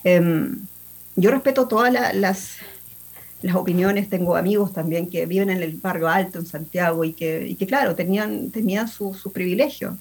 Em, 0.04 0.60
yo 1.16 1.30
respeto 1.30 1.68
todas 1.68 1.92
las, 2.14 2.56
las 3.42 3.56
opiniones, 3.56 4.08
tengo 4.08 4.36
amigos 4.36 4.72
también 4.72 5.08
que 5.08 5.26
viven 5.26 5.50
en 5.50 5.62
el 5.62 5.74
barrio 5.74 6.08
alto 6.08 6.38
en 6.38 6.46
Santiago 6.46 7.04
y 7.04 7.12
que, 7.12 7.56
que 7.58 7.66
claro, 7.66 7.94
tenían, 7.94 8.50
tenían 8.50 8.88
su, 8.88 9.14
su 9.14 9.32
privilegio. 9.32 9.96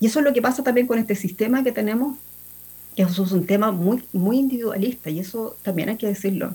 Y 0.00 0.06
eso 0.06 0.18
es 0.18 0.24
lo 0.24 0.32
que 0.32 0.42
pasa 0.42 0.62
también 0.62 0.86
con 0.86 0.98
este 0.98 1.14
sistema 1.14 1.62
que 1.64 1.72
tenemos 1.72 2.16
Eso 2.96 3.24
es 3.24 3.32
un 3.32 3.46
tema 3.46 3.72
muy, 3.72 4.02
muy 4.12 4.38
individualista 4.38 5.10
y 5.10 5.20
eso 5.20 5.56
también 5.62 5.88
hay 5.88 5.96
que 5.96 6.06
decirlo. 6.06 6.54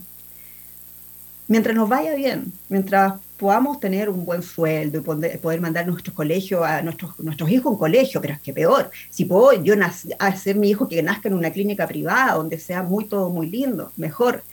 Mientras 1.48 1.76
nos 1.76 1.90
vaya 1.90 2.16
bien, 2.16 2.54
mientras 2.70 3.16
podamos 3.38 3.80
tener 3.80 4.08
un 4.08 4.24
buen 4.24 4.42
sueldo 4.44 5.00
y 5.00 5.38
poder, 5.38 5.62
mandar 5.62 5.84
a 5.84 5.88
nuestros 5.88 6.16
colegios, 6.16 6.64
a 6.64 6.82
nuestros, 6.82 7.20
nuestros 7.20 7.50
hijos 7.50 7.66
a 7.66 7.70
un 7.70 7.78
colegio, 7.78 8.22
pero 8.22 8.36
es 8.36 8.40
que 8.40 8.54
peor, 8.54 8.90
si 9.10 9.26
puedo 9.26 9.52
yo 9.62 9.74
hacer 10.20 10.56
mi 10.56 10.70
hijo 10.70 10.88
que 10.88 11.02
nazca 11.02 11.28
en 11.28 11.34
una 11.34 11.52
clínica 11.52 11.88
privada, 11.88 12.36
donde 12.36 12.60
sea 12.60 12.84
muy 12.84 13.06
todo 13.06 13.30
muy 13.30 13.50
lindo, 13.50 13.92
mejor. 13.98 14.44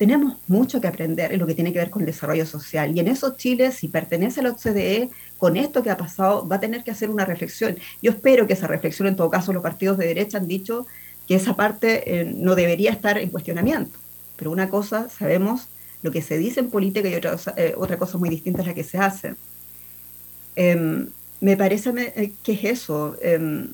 Tenemos 0.00 0.38
mucho 0.46 0.80
que 0.80 0.88
aprender 0.88 1.30
en 1.30 1.38
lo 1.40 1.46
que 1.46 1.54
tiene 1.54 1.74
que 1.74 1.78
ver 1.78 1.90
con 1.90 2.00
el 2.00 2.06
desarrollo 2.06 2.46
social. 2.46 2.96
Y 2.96 3.00
en 3.00 3.08
eso 3.08 3.36
Chile, 3.36 3.70
si 3.70 3.86
pertenece 3.86 4.40
a 4.40 4.44
la 4.44 4.52
OCDE, 4.52 5.10
con 5.36 5.58
esto 5.58 5.82
que 5.82 5.90
ha 5.90 5.98
pasado, 5.98 6.48
va 6.48 6.56
a 6.56 6.60
tener 6.60 6.82
que 6.82 6.90
hacer 6.90 7.10
una 7.10 7.26
reflexión. 7.26 7.76
Yo 8.00 8.12
espero 8.12 8.46
que 8.46 8.54
esa 8.54 8.66
reflexión, 8.66 9.08
en 9.08 9.16
todo 9.16 9.28
caso, 9.28 9.52
los 9.52 9.62
partidos 9.62 9.98
de 9.98 10.06
derecha 10.06 10.38
han 10.38 10.48
dicho 10.48 10.86
que 11.28 11.34
esa 11.34 11.54
parte 11.54 12.18
eh, 12.18 12.24
no 12.24 12.54
debería 12.54 12.92
estar 12.92 13.18
en 13.18 13.28
cuestionamiento. 13.28 13.98
Pero 14.36 14.50
una 14.50 14.70
cosa, 14.70 15.10
sabemos 15.10 15.68
lo 16.00 16.10
que 16.10 16.22
se 16.22 16.38
dice 16.38 16.60
en 16.60 16.70
política 16.70 17.06
y 17.06 17.16
otra, 17.16 17.36
eh, 17.58 17.74
otra 17.76 17.98
cosa 17.98 18.16
muy 18.16 18.30
distinta 18.30 18.62
es 18.62 18.68
la 18.68 18.74
que 18.74 18.84
se 18.84 18.96
hace. 18.96 19.34
Em, 20.56 21.10
me 21.42 21.58
parece 21.58 21.90
eh, 22.16 22.32
que 22.42 22.52
es 22.52 22.64
eso. 22.64 23.18
Em, 23.20 23.68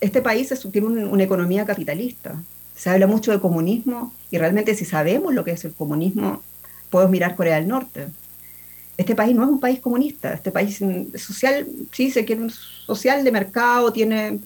este 0.00 0.22
país 0.22 0.54
tiene 0.70 0.86
una 0.86 1.24
economía 1.24 1.66
capitalista. 1.66 2.40
Se 2.76 2.90
habla 2.90 3.06
mucho 3.06 3.32
de 3.32 3.40
comunismo 3.40 4.12
y 4.30 4.38
realmente 4.38 4.74
si 4.74 4.84
sabemos 4.84 5.34
lo 5.34 5.44
que 5.44 5.52
es 5.52 5.64
el 5.64 5.72
comunismo, 5.72 6.42
podemos 6.90 7.12
mirar 7.12 7.36
Corea 7.36 7.56
del 7.56 7.68
Norte. 7.68 8.08
Este 8.96 9.14
país 9.14 9.34
no 9.34 9.42
es 9.42 9.48
un 9.48 9.60
país 9.60 9.80
comunista, 9.80 10.32
este 10.34 10.52
país 10.52 10.80
social, 11.16 11.66
sí, 11.92 12.10
se 12.10 12.24
quiere 12.24 12.42
un 12.42 12.50
social 12.50 13.24
de 13.24 13.32
mercado, 13.32 13.92
tiene 13.92 14.40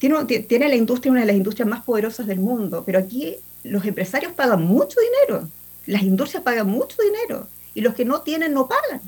tiene, 0.00 0.68
la 0.68 0.76
industria, 0.76 1.12
una 1.12 1.20
de 1.20 1.26
las 1.26 1.36
industrias 1.36 1.68
más 1.68 1.84
poderosas 1.84 2.26
del 2.26 2.40
mundo, 2.40 2.82
pero 2.86 2.98
aquí 2.98 3.36
los 3.64 3.84
empresarios 3.84 4.32
pagan 4.32 4.64
mucho 4.64 4.98
dinero, 4.98 5.46
las 5.86 6.02
industrias 6.02 6.42
pagan 6.42 6.68
mucho 6.68 6.96
dinero, 7.02 7.46
y 7.74 7.82
los 7.82 7.94
que 7.94 8.06
no 8.06 8.22
tienen 8.22 8.54
no 8.54 8.66
pagan. 8.66 9.02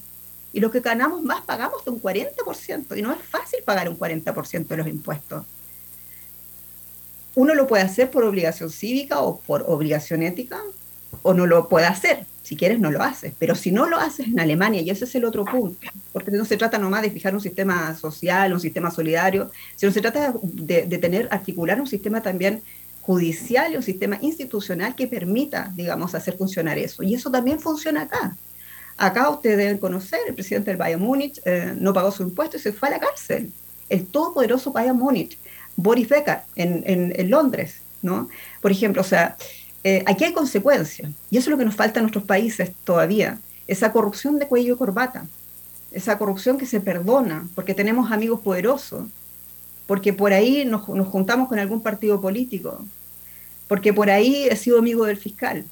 Y 0.53 0.61
los 0.61 0.71
que 0.71 0.81
ganamos 0.81 1.23
más 1.23 1.41
pagamos 1.43 1.79
hasta 1.79 1.91
un 1.91 2.03
40%, 2.03 2.99
y 2.99 3.01
no 3.01 3.13
es 3.13 3.23
fácil 3.23 3.61
pagar 3.65 3.89
un 3.89 3.99
40% 3.99 4.67
de 4.67 4.77
los 4.77 4.87
impuestos. 4.87 5.47
Uno 7.35 7.55
lo 7.55 7.67
puede 7.67 7.83
hacer 7.83 8.11
por 8.11 8.25
obligación 8.25 8.71
cívica 8.71 9.21
o 9.21 9.41
por 9.41 9.65
obligación 9.67 10.23
ética, 10.23 10.61
o 11.23 11.35
no 11.35 11.47
lo 11.47 11.69
puede 11.69 11.87
hacer. 11.87 12.27
Si 12.43 12.57
quieres, 12.57 12.81
no 12.81 12.91
lo 12.91 13.03
haces. 13.03 13.35
Pero 13.39 13.55
si 13.55 13.71
no 13.71 13.87
lo 13.89 13.99
haces 13.99 14.27
en 14.27 14.41
Alemania, 14.41 14.81
y 14.83 14.91
ese 14.91 15.05
es 15.05 15.15
el 15.15 15.25
otro 15.25 15.45
punto, 15.45 15.79
porque 16.13 16.31
no 16.31 16.45
se 16.45 16.57
trata 16.57 16.79
nomás 16.79 17.03
de 17.03 17.11
fijar 17.11 17.35
un 17.35 17.41
sistema 17.41 17.95
social, 17.97 18.53
un 18.53 18.61
sistema 18.61 18.91
solidario, 18.91 19.51
sino 19.77 19.93
se 19.93 20.01
trata 20.01 20.35
de, 20.43 20.99
tener, 20.99 21.29
articular 21.31 21.81
un 21.81 21.87
sistema 21.87 22.21
también 22.21 22.63
judicial 23.03 23.73
y 23.73 23.77
un 23.77 23.83
sistema 23.83 24.19
institucional 24.21 24.95
que 24.95 25.07
permita, 25.07 25.73
digamos, 25.75 26.15
hacer 26.15 26.37
funcionar 26.37 26.79
eso. 26.79 27.03
Y 27.03 27.15
eso 27.15 27.31
también 27.31 27.61
funciona 27.61 28.03
acá. 28.03 28.37
Acá 28.97 29.31
ustedes 29.31 29.57
deben 29.57 29.79
conocer, 29.79 30.21
el 30.29 30.35
presidente 30.35 30.71
del 30.71 30.79
Bayern 30.79 31.03
Múnich 31.03 31.41
eh, 31.45 31.75
no 31.77 31.93
pagó 31.93 32.13
su 32.13 32.23
impuesto 32.23 32.57
y 32.57 32.61
se 32.61 32.73
fue 32.73 32.89
a 32.89 32.93
la 32.93 33.01
cárcel. 33.01 33.53
El 33.89 34.07
todopoderoso 34.07 34.73
Bayern 34.73 34.99
Múnich, 34.99 35.39
Boris 35.77 36.09
Becker, 36.09 36.41
en, 36.57 36.83
en, 36.87 37.31
Londres, 37.31 37.81
¿no? 38.03 38.29
Por 38.61 38.71
ejemplo, 38.71 39.03
o 39.03 39.05
sea, 39.05 39.37
eh, 39.85 40.03
aquí 40.07 40.25
hay 40.25 40.33
consecuencias, 40.33 41.11
y 41.31 41.39
eso 41.39 41.49
es 41.49 41.51
lo 41.51 41.59
que 41.59 41.65
nos 41.65 41.75
falta 41.75 41.99
en 41.99 42.05
nuestros 42.05 42.25
países 42.25 42.73
todavía, 42.85 43.39
esa 43.67 43.93
corrupción 43.93 44.39
de 44.39 44.47
cuello 44.47 44.75
y 44.75 44.77
corbata, 44.77 45.27
esa 45.93 46.19
corrupción 46.19 46.59
que 46.59 46.67
se 46.67 46.81
perdona 46.81 47.49
porque 47.55 47.75
tenemos 47.75 48.11
amigos 48.11 48.41
poderosos, 48.41 49.07
porque 49.87 50.13
por 50.13 50.33
ahí 50.33 50.65
nos, 50.65 50.89
nos 50.89 51.09
juntamos 51.09 51.49
con 51.49 51.59
algún 51.59 51.83
partido 51.83 52.21
político, 52.21 52.85
porque 53.69 53.93
por 53.93 54.11
ahí 54.11 54.47
he 54.51 54.57
sido 54.57 54.79
amigo 54.79 55.05
del 55.07 55.17
fiscal. 55.17 55.65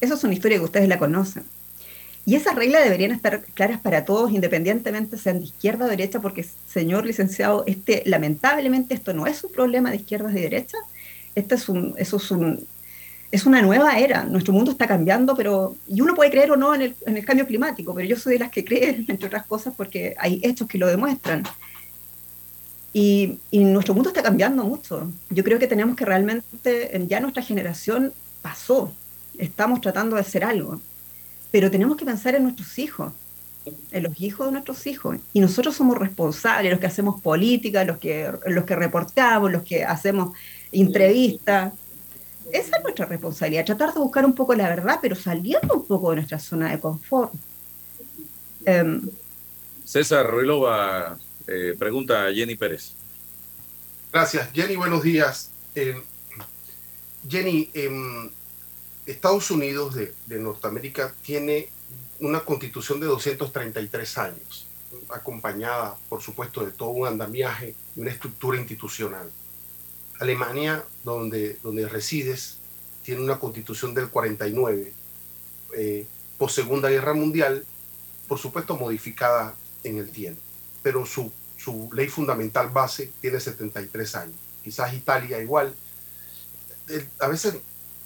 Esa 0.00 0.14
es 0.14 0.24
una 0.24 0.34
historia 0.34 0.58
que 0.58 0.64
ustedes 0.64 0.88
la 0.88 0.98
conocen. 0.98 1.44
Y 2.26 2.34
esas 2.34 2.56
reglas 2.56 2.82
deberían 2.82 3.12
estar 3.12 3.40
claras 3.54 3.80
para 3.80 4.04
todos, 4.04 4.32
independientemente 4.32 5.16
sean 5.16 5.38
de 5.38 5.44
izquierda 5.44 5.86
o 5.86 5.88
derecha, 5.88 6.20
porque, 6.20 6.44
señor 6.66 7.06
licenciado, 7.06 7.62
este, 7.66 8.02
lamentablemente 8.04 8.94
esto 8.94 9.14
no 9.14 9.28
es 9.28 9.44
un 9.44 9.52
problema 9.52 9.90
de 9.90 9.96
izquierdas 9.96 10.32
y 10.32 10.40
derechas, 10.40 10.80
este 11.36 11.54
es 11.54 11.68
un, 11.68 11.94
eso 11.96 12.16
es 12.16 12.30
un, 12.32 12.66
es 13.30 13.46
una 13.46 13.62
nueva 13.62 13.96
era. 13.98 14.24
Nuestro 14.24 14.52
mundo 14.52 14.72
está 14.72 14.88
cambiando, 14.88 15.36
pero. 15.36 15.76
Y 15.86 16.00
uno 16.00 16.14
puede 16.14 16.30
creer 16.30 16.50
o 16.50 16.56
no 16.56 16.74
en 16.74 16.82
el, 16.82 16.96
en 17.06 17.16
el 17.16 17.24
cambio 17.24 17.46
climático, 17.46 17.94
pero 17.94 18.08
yo 18.08 18.16
soy 18.16 18.34
de 18.34 18.38
las 18.40 18.50
que 18.50 18.64
creen, 18.64 19.04
entre 19.08 19.28
otras 19.28 19.46
cosas, 19.46 19.74
porque 19.76 20.16
hay 20.18 20.40
hechos 20.42 20.66
que 20.66 20.78
lo 20.78 20.88
demuestran. 20.88 21.44
Y, 22.92 23.38
y, 23.50 23.62
nuestro 23.62 23.94
mundo 23.94 24.08
está 24.08 24.22
cambiando 24.22 24.64
mucho. 24.64 25.12
Yo 25.30 25.44
creo 25.44 25.58
que 25.58 25.66
tenemos 25.66 25.96
que 25.96 26.04
realmente, 26.04 27.06
ya 27.06 27.20
nuestra 27.20 27.42
generación 27.42 28.12
pasó, 28.40 28.90
estamos 29.36 29.82
tratando 29.82 30.16
de 30.16 30.22
hacer 30.22 30.42
algo, 30.42 30.80
pero 31.50 31.70
tenemos 31.70 31.96
que 31.96 32.04
pensar 32.04 32.34
en 32.34 32.44
nuestros 32.44 32.78
hijos, 32.78 33.12
en 33.90 34.02
los 34.02 34.20
hijos 34.20 34.46
de 34.46 34.52
nuestros 34.52 34.86
hijos. 34.86 35.16
Y 35.32 35.40
nosotros 35.40 35.74
somos 35.74 35.98
responsables, 35.98 36.70
los 36.70 36.80
que 36.80 36.86
hacemos 36.86 37.20
política, 37.20 37.84
los 37.84 37.98
que, 37.98 38.30
los 38.46 38.64
que 38.64 38.76
reportamos, 38.76 39.50
los 39.50 39.62
que 39.62 39.84
hacemos 39.84 40.36
entrevistas 40.72 41.72
esa 42.52 42.76
es 42.76 42.82
nuestra 42.82 43.06
responsabilidad, 43.06 43.64
tratar 43.64 43.92
de 43.92 44.00
buscar 44.00 44.24
un 44.24 44.34
poco 44.34 44.54
la 44.54 44.68
verdad, 44.68 44.98
pero 45.02 45.16
saliendo 45.16 45.74
un 45.74 45.86
poco 45.86 46.10
de 46.10 46.16
nuestra 46.16 46.38
zona 46.38 46.70
de 46.70 46.78
confort. 46.78 47.32
Em, 48.64 49.02
César 49.84 50.26
Ruilova 50.26 51.18
eh, 51.46 51.74
pregunta 51.78 52.26
a 52.26 52.32
Jenny 52.32 52.56
Pérez. 52.56 52.92
Gracias, 54.12 54.50
Jenny, 54.52 54.76
buenos 54.76 55.02
días. 55.02 55.50
Em, 55.74 56.02
Jenny, 57.28 57.70
em, 57.74 58.30
Estados 59.06 59.50
Unidos 59.50 59.94
de, 59.94 60.12
de, 60.26 60.38
Norteamérica 60.38 61.14
tiene 61.22 61.70
una 62.18 62.40
constitución 62.40 62.98
de 62.98 63.06
233 63.06 64.18
años, 64.18 64.66
acompañada, 65.10 65.96
por 66.08 66.22
supuesto, 66.22 66.64
de 66.64 66.72
todo 66.72 66.90
un 66.90 67.06
andamiaje 67.06 67.74
y 67.94 68.00
una 68.00 68.10
estructura 68.10 68.58
institucional. 68.58 69.30
Alemania, 70.18 70.84
donde, 71.04 71.58
donde 71.62 71.88
resides, 71.88 72.58
tiene 73.02 73.22
una 73.22 73.38
constitución 73.38 73.94
del 73.94 74.08
49, 74.08 74.92
eh, 75.76 76.06
post 76.38 76.56
Segunda 76.56 76.88
Guerra 76.88 77.14
Mundial, 77.14 77.64
por 78.26 78.38
supuesto 78.38 78.76
modificada 78.76 79.54
en 79.84 79.98
el 79.98 80.10
tiempo, 80.10 80.40
pero 80.82 81.06
su, 81.06 81.32
su 81.56 81.88
ley 81.92 82.08
fundamental 82.08 82.70
base 82.70 83.12
tiene 83.20 83.38
73 83.38 84.14
años. 84.16 84.36
Quizás 84.64 84.92
Italia 84.94 85.40
igual. 85.40 85.74
a 87.20 87.28
veces 87.28 87.58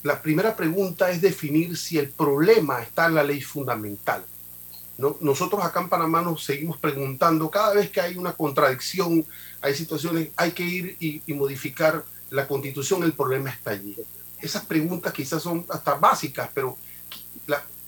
la 0.02 0.22
primera 0.22 0.56
pregunta 0.56 1.10
es 1.10 1.20
definir 1.20 1.76
si 1.76 1.98
el 1.98 2.08
problema 2.08 2.82
está 2.82 3.06
en 3.06 3.14
la 3.14 3.22
ley 3.22 3.42
fundamental. 3.42 4.24
¿no? 4.96 5.16
Nosotros 5.20 5.62
acá 5.64 5.80
en 5.80 5.88
Panamá 5.88 6.22
nos 6.22 6.44
seguimos 6.44 6.78
preguntando, 6.78 7.50
cada 7.50 7.74
vez 7.74 7.90
que 7.90 8.00
hay 8.00 8.16
una 8.16 8.32
contradicción, 8.32 9.26
hay 9.60 9.74
situaciones, 9.74 10.28
hay 10.36 10.52
que 10.52 10.62
ir 10.62 10.96
y, 11.00 11.32
modificar 11.34 12.04
la 12.30 12.46
constitución, 12.46 13.02
el 13.02 13.12
problema 13.12 13.50
está 13.50 13.72
allí. 13.72 13.96
Esas 14.40 14.64
preguntas 14.64 15.12
quizás 15.12 15.42
son 15.42 15.66
hasta 15.68 15.94
básicas, 15.94 16.50
pero 16.54 16.76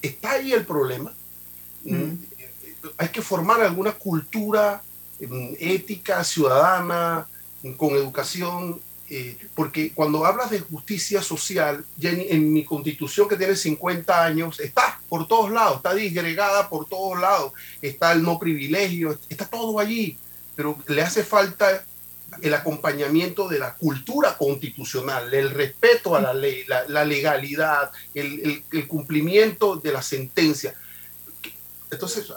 ¿está 0.03 0.33
ahí 0.33 0.53
el 0.53 0.67
problema? 0.67 1.13
Mm. 1.85 2.15
Hay 2.99 3.09
que 3.09 3.23
formar 3.23 3.61
alguna 3.61 3.93
cultura 3.93 4.83
mm, 5.21 5.55
ética, 5.61 6.25
ciudadana, 6.25 7.27
con 7.77 7.91
educación, 7.91 8.81
eh, 9.15 9.37
porque 9.55 9.93
cuando 9.93 10.25
hablas 10.25 10.51
de 10.51 10.61
justicia 10.61 11.23
social, 11.23 11.85
Jenny, 12.01 12.27
en 12.31 12.53
mi 12.53 12.65
constitución 12.65 13.29
que 13.29 13.37
tiene 13.37 13.55
50 13.55 14.25
años, 14.25 14.59
está 14.61 15.01
por 15.09 15.29
todos 15.29 15.51
lados, 15.51 15.77
está 15.77 15.95
disgregada 15.95 16.69
por 16.69 16.89
todos 16.89 17.21
lados, 17.21 17.53
está 17.81 18.13
el 18.13 18.23
no 18.23 18.39
privilegio, 18.39 19.19
está 19.29 19.47
todo 19.47 19.79
allí 19.79 20.19
pero 20.55 20.79
le 20.89 21.03
hace 21.03 21.25
falta 21.25 21.85
el 22.41 22.55
acompañamiento 22.55 23.49
de 23.49 23.59
la 23.59 23.75
cultura 23.75 24.37
constitucional, 24.37 25.33
el 25.35 25.51
respeto 25.51 26.15
a 26.17 26.21
la 26.21 26.33
ley, 26.33 26.65
la, 26.67 27.05
legalidad, 27.05 27.91
el, 28.15 28.65
cumplimiento 28.89 29.77
de 29.77 29.93
la 29.93 30.03
sentencia. 30.03 30.75
Entonces, 31.91 32.33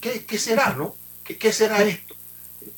¿qué, 0.00 0.38
será, 0.38 0.74
no? 0.74 0.96
¿Qué, 1.24 1.52
será 1.52 1.82
esto? 1.82 2.07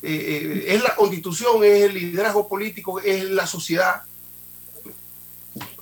Eh, 0.01 0.63
eh, 0.63 0.65
¿Es 0.75 0.83
la 0.83 0.95
constitución, 0.95 1.63
es 1.63 1.83
el 1.83 1.93
liderazgo 1.93 2.47
político, 2.47 2.99
es 2.99 3.23
la 3.29 3.45
sociedad? 3.45 4.01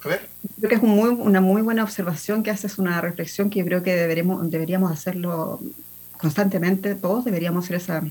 A 0.03 0.07
ver. 0.07 0.28
Creo 0.57 0.70
que 0.70 0.76
es 0.76 0.82
una 0.82 1.41
muy 1.41 1.62
buena 1.62 1.84
observación 1.84 2.43
que 2.43 2.51
haces, 2.51 2.78
una 2.78 3.01
reflexión 3.01 3.49
que 3.49 3.64
creo 3.64 3.84
que 3.84 3.95
deberemos, 3.95 4.49
deberíamos 4.49 4.91
hacerlo 4.91 5.60
constantemente, 6.18 6.95
todos 6.95 7.26
deberíamos 7.26 7.66
hacer 7.66 7.78
esa, 7.78 8.03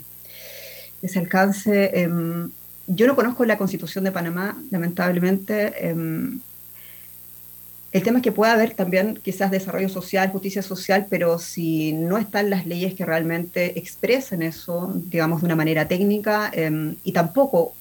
ese 1.03 1.19
alcance. 1.19 1.91
Em, 2.01 2.51
yo 2.87 3.07
no 3.07 3.17
conozco 3.17 3.45
la 3.45 3.59
constitución 3.59 4.05
de 4.05 4.13
Panamá, 4.13 4.57
lamentablemente. 4.71 5.89
Em, 5.89 6.41
el 7.99 8.05
tema 8.05 8.19
es 8.19 8.23
que 8.23 8.33
puede 8.33 8.53
haber 8.53 8.75
también 8.75 9.19
quizás 9.23 9.51
desarrollo 9.51 9.89
social, 9.89 10.31
justicia 10.31 10.63
social, 10.63 11.09
pero 11.11 11.39
si 11.41 11.93
no 11.93 12.17
están 12.19 12.49
las 12.49 12.65
leyes 12.65 12.95
que 12.95 13.05
realmente 13.05 13.77
expresen 13.77 14.43
eso, 14.43 14.93
digamos, 14.95 15.41
de 15.41 15.47
una 15.47 15.57
manera 15.57 15.89
técnica, 15.89 16.49
em, 16.55 16.95
y 17.03 17.11
tampoco 17.11 17.75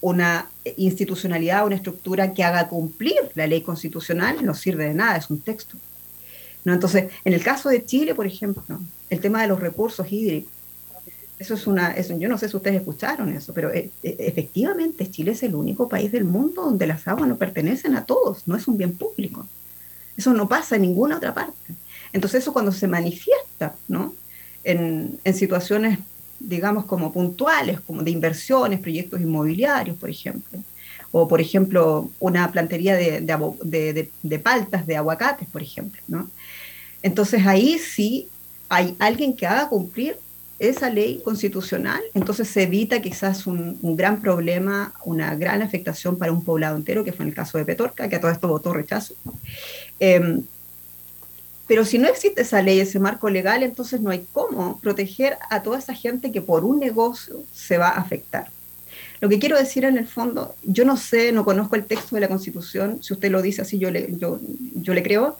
una 0.00 0.50
institucionalidad, 0.76 1.64
una 1.64 1.76
estructura 1.76 2.34
que 2.34 2.42
haga 2.42 2.68
cumplir 2.68 3.20
la 3.36 3.46
ley 3.46 3.60
constitucional, 3.62 4.44
no 4.44 4.52
sirve 4.52 4.88
de 4.88 4.94
nada, 4.94 5.16
es 5.16 5.30
un 5.30 5.40
texto. 5.40 5.76
¿no? 6.64 6.74
Entonces, 6.74 7.12
en 7.24 7.32
el 7.32 7.42
caso 7.42 7.68
de 7.68 7.84
Chile, 7.84 8.16
por 8.16 8.26
ejemplo, 8.26 8.80
el 9.10 9.20
tema 9.20 9.42
de 9.42 9.48
los 9.48 9.60
recursos 9.60 10.10
hídricos, 10.10 10.52
eso 11.38 11.54
es 11.54 11.66
una, 11.66 11.92
eso, 11.92 12.16
yo 12.18 12.28
no 12.28 12.38
sé 12.38 12.48
si 12.48 12.56
ustedes 12.56 12.76
escucharon 12.76 13.32
eso, 13.34 13.52
pero 13.52 13.72
eh, 13.72 13.90
eh, 14.02 14.16
efectivamente 14.20 15.10
Chile 15.10 15.32
es 15.32 15.42
el 15.42 15.54
único 15.54 15.88
país 15.88 16.10
del 16.10 16.24
mundo 16.24 16.62
donde 16.62 16.86
las 16.86 17.06
aguas 17.06 17.28
no 17.28 17.36
pertenecen 17.36 17.94
a 17.94 18.04
todos, 18.04 18.46
no 18.46 18.56
es 18.56 18.66
un 18.66 18.78
bien 18.78 18.92
público. 18.92 19.46
Eso 20.16 20.32
no 20.32 20.48
pasa 20.48 20.76
en 20.76 20.82
ninguna 20.82 21.18
otra 21.18 21.34
parte. 21.34 21.74
Entonces 22.12 22.42
eso 22.42 22.54
cuando 22.54 22.72
se 22.72 22.88
manifiesta, 22.88 23.74
¿no? 23.86 24.14
En, 24.64 25.18
en 25.24 25.34
situaciones, 25.34 25.98
digamos, 26.40 26.86
como 26.86 27.12
puntuales, 27.12 27.80
como 27.80 28.02
de 28.02 28.10
inversiones, 28.10 28.80
proyectos 28.80 29.20
inmobiliarios, 29.20 29.96
por 29.98 30.08
ejemplo, 30.08 30.58
o 31.12 31.28
por 31.28 31.40
ejemplo 31.42 32.10
una 32.18 32.50
plantería 32.50 32.96
de, 32.96 33.20
de, 33.20 33.92
de, 33.92 34.10
de 34.22 34.38
paltas, 34.38 34.86
de 34.86 34.96
aguacates, 34.96 35.48
por 35.48 35.62
ejemplo, 35.62 36.00
¿no? 36.08 36.30
Entonces 37.02 37.46
ahí 37.46 37.78
sí 37.78 38.28
hay 38.70 38.96
alguien 38.98 39.36
que 39.36 39.46
haga 39.46 39.68
cumplir 39.68 40.16
esa 40.58 40.88
ley 40.90 41.20
constitucional, 41.24 42.00
entonces 42.14 42.48
se 42.48 42.62
evita 42.62 43.02
quizás 43.02 43.46
un, 43.46 43.78
gran 43.96 44.20
problema, 44.20 44.94
una 45.04 45.34
gran 45.34 45.62
afectación 45.62 46.18
para 46.18 46.32
un 46.32 46.44
poblado 46.44 46.76
entero, 46.76 47.04
que 47.04 47.12
fue 47.12 47.24
en 47.24 47.30
el 47.30 47.34
caso 47.34 47.58
de 47.58 47.64
Petorca, 47.64 48.08
que 48.08 48.16
a 48.16 48.20
todo 48.20 48.30
esto 48.30 48.48
votó 48.48 48.72
rechazo. 48.72 49.14
Em, 50.00 50.42
pero 51.66 51.84
si 51.84 51.98
no 51.98 52.08
existe 52.08 52.42
esa 52.42 52.62
ley, 52.62 52.80
ese 52.80 52.98
marco 52.98 53.28
legal, 53.28 53.62
entonces 53.62 54.00
no 54.00 54.10
hay 54.10 54.24
cómo 54.32 54.78
proteger 54.80 55.36
a 55.50 55.62
toda 55.62 55.78
esa 55.78 55.94
gente 55.94 56.30
que 56.32 56.40
por 56.40 56.64
un 56.64 56.78
negocio 56.78 57.42
se 57.52 57.76
va 57.76 57.88
a 57.88 58.00
afectar. 58.00 58.48
Lo 59.20 59.28
que 59.28 59.38
quiero 59.38 59.58
decir 59.58 59.84
en 59.84 59.96
el 59.96 60.06
fondo, 60.06 60.54
yo 60.62 60.84
no 60.84 60.96
sé, 60.96 61.32
no 61.32 61.44
conozco 61.44 61.76
el 61.76 61.84
texto 61.84 62.14
de 62.14 62.20
la 62.20 62.28
Constitución, 62.28 63.02
si 63.02 63.14
usted 63.14 63.30
lo 63.30 63.42
dice 63.42 63.62
así, 63.62 63.78
yo 63.78 63.90
le, 63.90 64.14
yo, 64.16 64.38
yo 64.74 64.94
le 64.94 65.02
creo, 65.02 65.36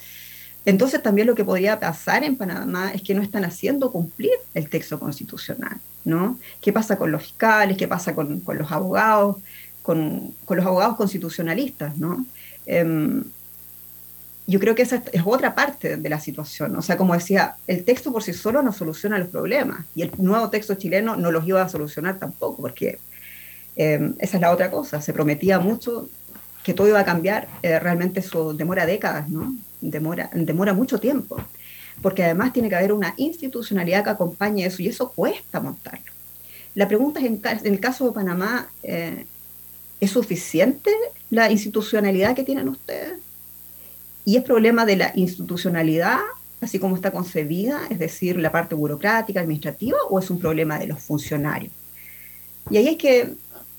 entonces 0.66 1.00
también 1.00 1.28
lo 1.28 1.36
que 1.36 1.44
podría 1.44 1.78
pasar 1.78 2.24
en 2.24 2.36
Panamá 2.36 2.90
es 2.92 3.00
que 3.00 3.14
no 3.14 3.22
están 3.22 3.44
haciendo 3.44 3.92
cumplir 3.92 4.32
el 4.52 4.68
texto 4.68 4.98
constitucional, 4.98 5.78
¿no? 6.04 6.40
¿Qué 6.60 6.72
pasa 6.72 6.98
con 6.98 7.12
los 7.12 7.22
fiscales? 7.22 7.76
¿Qué 7.76 7.86
pasa 7.86 8.16
con, 8.16 8.42
los 8.44 8.72
abogados? 8.72 9.36
Con, 9.82 10.34
los 10.48 10.66
abogados 10.66 10.96
constitucionalistas, 10.96 11.96
¿no? 11.98 12.26
Em, 12.66 13.22
yo 14.48 14.58
creo 14.58 14.74
que 14.74 14.82
esa 14.82 15.04
es 15.12 15.22
otra 15.24 15.54
parte 15.54 15.98
de 15.98 16.08
la 16.08 16.18
situación. 16.18 16.74
O 16.74 16.82
sea, 16.82 16.96
como 16.96 17.14
decía, 17.14 17.54
el 17.68 17.84
texto 17.84 18.12
por 18.12 18.24
sí 18.24 18.32
solo 18.32 18.60
no 18.60 18.72
soluciona 18.72 19.18
los 19.18 19.28
problemas 19.28 19.84
y 19.94 20.02
el 20.02 20.10
nuevo 20.18 20.50
texto 20.50 20.74
chileno 20.74 21.14
no 21.14 21.30
los 21.30 21.46
iba 21.46 21.62
a 21.62 21.68
solucionar 21.68 22.18
tampoco, 22.18 22.62
porque 22.62 22.98
em, 23.76 24.16
esa 24.18 24.36
es 24.36 24.40
la 24.40 24.50
otra 24.50 24.72
cosa. 24.72 25.00
Se 25.00 25.12
prometía 25.12 25.60
mucho 25.60 26.08
que 26.64 26.74
todo 26.74 26.88
iba 26.88 26.98
a 26.98 27.04
cambiar, 27.04 27.46
eh, 27.62 27.78
realmente 27.78 28.18
eso 28.18 28.52
demora 28.52 28.84
décadas, 28.84 29.28
¿no? 29.28 29.54
Demora, 29.80 30.30
demora 30.34 30.72
mucho 30.72 30.98
tiempo, 30.98 31.36
porque 32.02 32.24
además 32.24 32.52
tiene 32.52 32.68
que 32.68 32.76
haber 32.76 32.92
una 32.92 33.14
institucionalidad 33.16 34.04
que 34.04 34.10
acompañe 34.10 34.66
eso 34.66 34.82
y 34.82 34.88
eso 34.88 35.12
cuesta 35.12 35.60
montarlo. 35.60 36.12
La 36.74 36.88
pregunta 36.88 37.20
es, 37.20 37.26
en, 37.26 37.40
el 37.72 37.80
caso 37.80 38.06
de 38.06 38.12
Panamá, 38.12 38.70
eh, 38.82 39.26
¿es 40.00 40.10
suficiente 40.10 40.90
la 41.30 41.50
institucionalidad 41.50 42.34
que 42.34 42.44
tienen 42.44 42.68
ustedes? 42.68 43.18
¿Y 44.24 44.36
es 44.36 44.42
problema 44.42 44.84
de 44.84 44.96
la 44.96 45.12
institucionalidad, 45.14 46.18
así 46.60 46.78
como 46.78 46.96
está 46.96 47.10
concebida, 47.10 47.80
es 47.90 47.98
decir, 47.98 48.36
la 48.38 48.52
parte 48.52 48.74
burocrática, 48.74 49.40
administrativa, 49.40 49.98
o 50.10 50.18
es 50.18 50.28
un 50.30 50.38
problema 50.38 50.78
de 50.78 50.88
los 50.88 51.00
funcionarios? 51.00 51.72
Y 52.70 52.76
ahí 52.76 52.88
hay 52.88 52.96
que, 52.96 53.34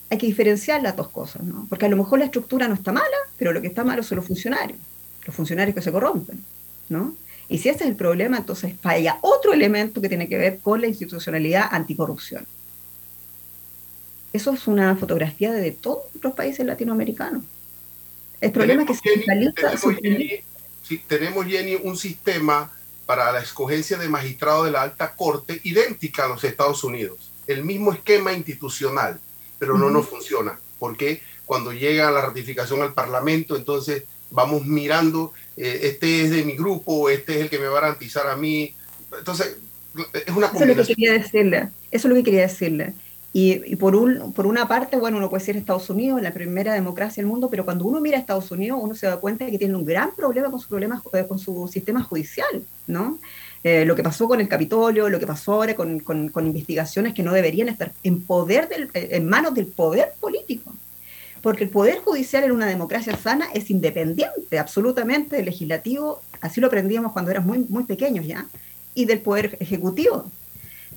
hay 0.09 0.17
que 0.17 0.25
diferenciar 0.25 0.81
las 0.81 0.95
dos 0.95 1.09
cosas, 1.09 1.43
¿no? 1.43 1.67
Porque 1.69 1.85
a 1.85 1.89
lo 1.89 1.97
mejor 1.97 2.17
la 2.17 2.25
estructura 2.25 2.67
no 2.67 2.73
está 2.73 2.91
mala, 2.91 3.17
pero 3.37 3.51
lo 3.51 3.61
que 3.61 3.67
está 3.67 3.83
malo 3.83 4.01
son 4.01 4.15
los 4.15 4.25
funcionarios 4.25 4.79
los 5.27 5.35
funcionarios 5.35 5.75
que 5.75 5.81
se 5.81 5.91
corrompen, 5.91 6.43
¿no? 6.89 7.13
Y 7.49 7.59
si 7.59 7.69
ese 7.69 7.83
es 7.83 7.89
el 7.89 7.95
problema, 7.95 8.37
entonces 8.37 8.73
falla 8.81 9.19
otro 9.21 9.53
elemento 9.53 10.01
que 10.01 10.09
tiene 10.09 10.27
que 10.27 10.37
ver 10.37 10.59
con 10.59 10.81
la 10.81 10.87
institucionalidad 10.87 11.67
anticorrupción. 11.71 12.45
Eso 14.33 14.53
es 14.53 14.67
una 14.67 14.95
fotografía 14.95 15.51
de 15.51 15.71
todos 15.71 16.05
los 16.21 16.33
países 16.33 16.65
latinoamericanos. 16.65 17.43
El 18.41 18.51
problema 18.51 18.83
es 18.83 19.01
que 19.01 19.09
se 19.09 19.19
tenemos, 19.19 19.95
Jenny, 20.01 20.43
tenemos, 21.07 21.45
Jenny, 21.45 21.75
un 21.75 21.97
sistema 21.97 22.71
para 23.05 23.31
la 23.31 23.39
escogencia 23.39 23.97
de 23.97 24.09
magistrados 24.09 24.65
de 24.65 24.71
la 24.71 24.83
alta 24.83 25.13
corte 25.13 25.59
idéntica 25.63 26.25
a 26.25 26.27
los 26.27 26.43
Estados 26.43 26.83
Unidos. 26.83 27.31
El 27.47 27.63
mismo 27.63 27.93
esquema 27.93 28.33
institucional, 28.33 29.19
pero 29.57 29.77
no 29.77 29.89
nos 29.89 30.07
funciona. 30.07 30.59
Porque 30.77 31.21
cuando 31.45 31.71
llega 31.71 32.11
la 32.11 32.21
ratificación 32.21 32.81
al 32.81 32.93
Parlamento, 32.93 33.55
entonces 33.55 34.03
vamos 34.29 34.65
mirando, 34.65 35.33
eh, 35.55 35.79
este 35.83 36.23
es 36.23 36.31
de 36.31 36.43
mi 36.43 36.55
grupo, 36.55 37.09
este 37.09 37.35
es 37.35 37.41
el 37.41 37.49
que 37.49 37.59
me 37.59 37.67
va 37.67 37.77
a 37.77 37.81
garantizar 37.81 38.27
a 38.27 38.35
mí. 38.35 38.73
Entonces, 39.17 39.57
es 40.13 40.35
una 40.35 40.47
Eso 40.47 40.63
es 40.63 40.67
lo 40.67 40.75
que 40.75 40.95
quería 40.95 41.13
decirle. 41.13 41.69
Eso 41.91 42.07
es 42.07 42.09
lo 42.09 42.15
que 42.15 42.23
quería 42.23 42.41
decirle. 42.41 42.93
Y, 43.33 43.75
por, 43.75 43.95
un, 43.95 44.33
por 44.33 44.47
una 44.47 44.67
parte, 44.67 44.97
bueno, 44.97 45.17
uno 45.17 45.29
puede 45.29 45.41
decir 45.41 45.57
Estados 45.57 45.89
Unidos, 45.91 46.21
la 46.21 46.33
primera 46.33 46.73
democracia 46.73 47.21
del 47.21 47.29
mundo, 47.29 47.49
pero 47.51 47.65
cuando 47.65 47.85
uno 47.85 48.01
mira 48.01 48.17
a 48.17 48.19
Estados 48.19 48.49
Unidos, 48.49 48.79
uno 48.81 48.95
se 48.95 49.05
da 49.05 49.17
cuenta 49.17 49.45
de 49.45 49.51
que 49.51 49.59
tiene 49.59 49.75
un 49.75 49.85
gran 49.85 50.15
problema 50.15 50.49
con 50.49 50.59
su, 50.59 50.67
problema, 50.67 51.03
eh, 51.13 51.25
con 51.27 51.37
su 51.37 51.69
sistema 51.71 52.01
judicial, 52.01 52.63
¿no? 52.87 53.19
Eh, 53.63 53.85
lo 53.85 53.95
que 53.95 54.01
pasó 54.01 54.27
con 54.27 54.39
el 54.39 54.47
Capitolio, 54.47 55.09
lo 55.09 55.19
que 55.19 55.27
pasó 55.27 55.53
ahora 55.53 55.75
con, 55.75 55.99
con, 55.99 56.29
con 56.29 56.47
investigaciones 56.47 57.13
que 57.13 57.21
no 57.21 57.31
deberían 57.31 57.69
estar 57.69 57.91
en, 58.01 58.21
poder 58.21 58.69
del, 58.69 58.89
en 58.93 59.27
manos 59.27 59.53
del 59.53 59.67
poder 59.67 60.13
político 60.19 60.73
porque 61.41 61.63
el 61.63 61.69
Poder 61.69 61.99
Judicial 61.99 62.43
en 62.43 62.51
una 62.51 62.65
democracia 62.65 63.15
sana 63.17 63.47
es 63.53 63.69
independiente 63.69 64.59
absolutamente 64.59 65.35
del 65.35 65.45
legislativo, 65.45 66.21
así 66.41 66.61
lo 66.61 66.67
aprendíamos 66.67 67.11
cuando 67.11 67.31
éramos 67.31 67.57
muy, 67.57 67.65
muy 67.69 67.83
pequeños 67.83 68.25
ya, 68.25 68.45
y 68.93 69.05
del 69.05 69.19
Poder 69.19 69.57
Ejecutivo. 69.59 70.31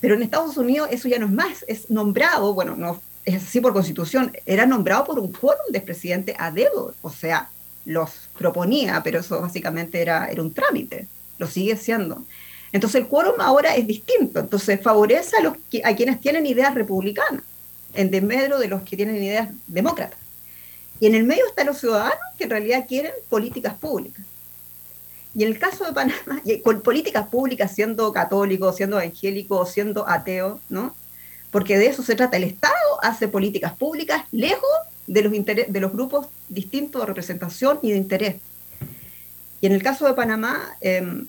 Pero 0.01 0.14
en 0.14 0.22
Estados 0.22 0.57
Unidos 0.57 0.88
eso 0.91 1.09
ya 1.09 1.18
no 1.18 1.26
es 1.26 1.32
más, 1.32 1.64
es 1.68 1.91
nombrado, 1.91 2.55
bueno, 2.55 2.74
no 2.76 3.01
es 3.24 3.43
así 3.43 3.61
por 3.61 3.72
constitución, 3.72 4.32
era 4.47 4.66
nombrado 4.66 5.05
por 5.05 5.18
un 5.18 5.30
quórum 5.30 5.70
del 5.70 5.82
presidente 5.82 6.34
a 6.38 6.51
dedo, 6.51 6.95
o 7.03 7.11
sea, 7.11 7.51
los 7.84 8.28
proponía, 8.38 9.03
pero 9.03 9.20
eso 9.20 9.41
básicamente 9.41 10.01
era, 10.01 10.26
era 10.26 10.43
un 10.43 10.53
trámite, 10.53 11.07
lo 11.38 11.47
sigue 11.47 11.76
siendo. 11.76 12.24
Entonces 12.72 13.03
el 13.03 13.09
quórum 13.09 13.41
ahora 13.41 13.74
es 13.74 13.86
distinto, 13.86 14.41
entonces 14.41 14.80
favorece 14.82 15.36
a, 15.36 15.43
los, 15.43 15.55
a 15.84 15.95
quienes 15.95 16.20
tienen 16.20 16.47
ideas 16.47 16.74
republicanas, 16.74 17.43
en 17.95 18.11
desmedro 18.11 18.59
de 18.59 18.68
los 18.68 18.82
que 18.82 18.97
tienen 18.97 19.16
ideas 19.16 19.49
demócratas. 19.66 20.18
Y 21.01 21.07
en 21.07 21.15
el 21.15 21.25
medio 21.25 21.47
están 21.47 21.67
los 21.67 21.79
ciudadanos 21.79 22.19
que 22.37 22.45
en 22.45 22.51
realidad 22.51 22.85
quieren 22.87 23.13
políticas 23.29 23.75
públicas. 23.75 24.25
Y 25.35 25.45
en 25.45 25.49
el 25.49 25.59
caso 25.59 25.85
de 25.85 25.93
Panamá, 25.93 26.43
con 26.63 26.83
políticas 26.83 27.27
públicas 27.29 27.75
siendo 27.75 28.13
católico, 28.13 28.73
siendo 28.73 29.01
evangélico, 29.01 29.65
siendo 29.65 30.09
ateo, 30.09 30.61
¿no? 30.69 30.95
Porque 31.51 31.79
de 31.79 31.87
eso 31.87 32.03
se 32.03 32.17
trata. 32.17 32.37
El 32.37 32.45
Estado 32.45 32.75
hace 33.03 33.29
políticas 33.29 33.75
públicas 33.75 34.25
lejos 34.33 34.69
de 35.07 35.23
los, 35.23 35.33
de 35.33 35.81
los 35.81 35.93
grupos 35.93 36.27
distintos 36.49 37.01
de 37.01 37.07
representación 37.07 37.79
y 37.83 37.93
de 37.93 37.97
interés. 37.97 38.37
Y 39.61 39.67
en 39.67 39.73
el 39.73 39.83
caso 39.83 40.07
de 40.07 40.15
Panamá, 40.15 40.77
em, 40.81 41.27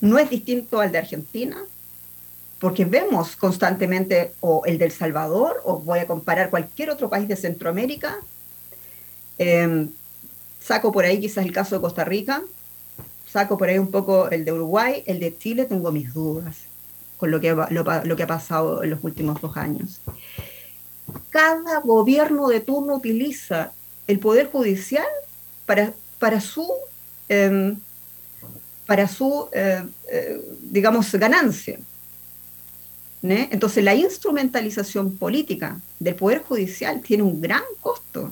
no 0.00 0.18
es 0.18 0.30
distinto 0.30 0.80
al 0.80 0.92
de 0.92 0.98
Argentina, 0.98 1.58
porque 2.60 2.84
vemos 2.84 3.36
constantemente 3.36 4.32
o 4.40 4.62
el 4.66 4.78
del 4.78 4.92
Salvador, 4.92 5.62
o 5.64 5.78
voy 5.78 6.00
a 6.00 6.06
comparar 6.06 6.50
cualquier 6.50 6.90
otro 6.90 7.08
país 7.08 7.28
de 7.28 7.36
Centroamérica, 7.36 8.18
Em, 9.38 9.90
saco 10.60 10.92
por 10.92 11.04
ahí 11.04 11.20
quizás 11.20 11.44
el 11.44 11.52
caso 11.52 11.76
de 11.76 11.80
Costa 11.80 12.04
Rica, 12.04 12.42
saco 13.30 13.56
por 13.56 13.68
ahí 13.68 13.78
un 13.78 13.90
poco 13.90 14.28
el 14.28 14.44
de 14.44 14.52
Uruguay, 14.52 15.02
el 15.06 15.20
de 15.20 15.36
Chile 15.36 15.64
tengo 15.64 15.92
mis 15.92 16.12
dudas 16.12 16.56
con 17.16 17.30
lo 17.30 17.40
que, 17.40 17.50
ha 17.50 18.26
pasado 18.26 18.82
en 18.82 18.90
los 18.90 19.02
últimos 19.02 19.40
dos 19.40 19.56
años. 19.56 20.00
Cada 21.30 21.80
gobierno 21.80 22.48
de 22.48 22.60
turno 22.60 22.94
utiliza 22.94 23.72
el 24.06 24.20
Poder 24.20 24.50
Judicial 24.50 25.06
para, 25.66 26.40
su, 26.40 26.66
em, 27.28 27.76
para 28.86 29.08
su 29.08 29.48
eh, 29.52 29.84
eh, 30.10 30.40
digamos, 30.62 31.12
ganancia. 31.12 31.78
Entonces 33.20 33.82
la 33.82 33.94
instrumentalización 33.94 35.16
política 35.16 35.80
del 35.98 36.14
Poder 36.14 36.42
Judicial 36.42 37.00
tiene 37.00 37.24
un 37.24 37.40
gran 37.40 37.62
costo. 37.80 38.30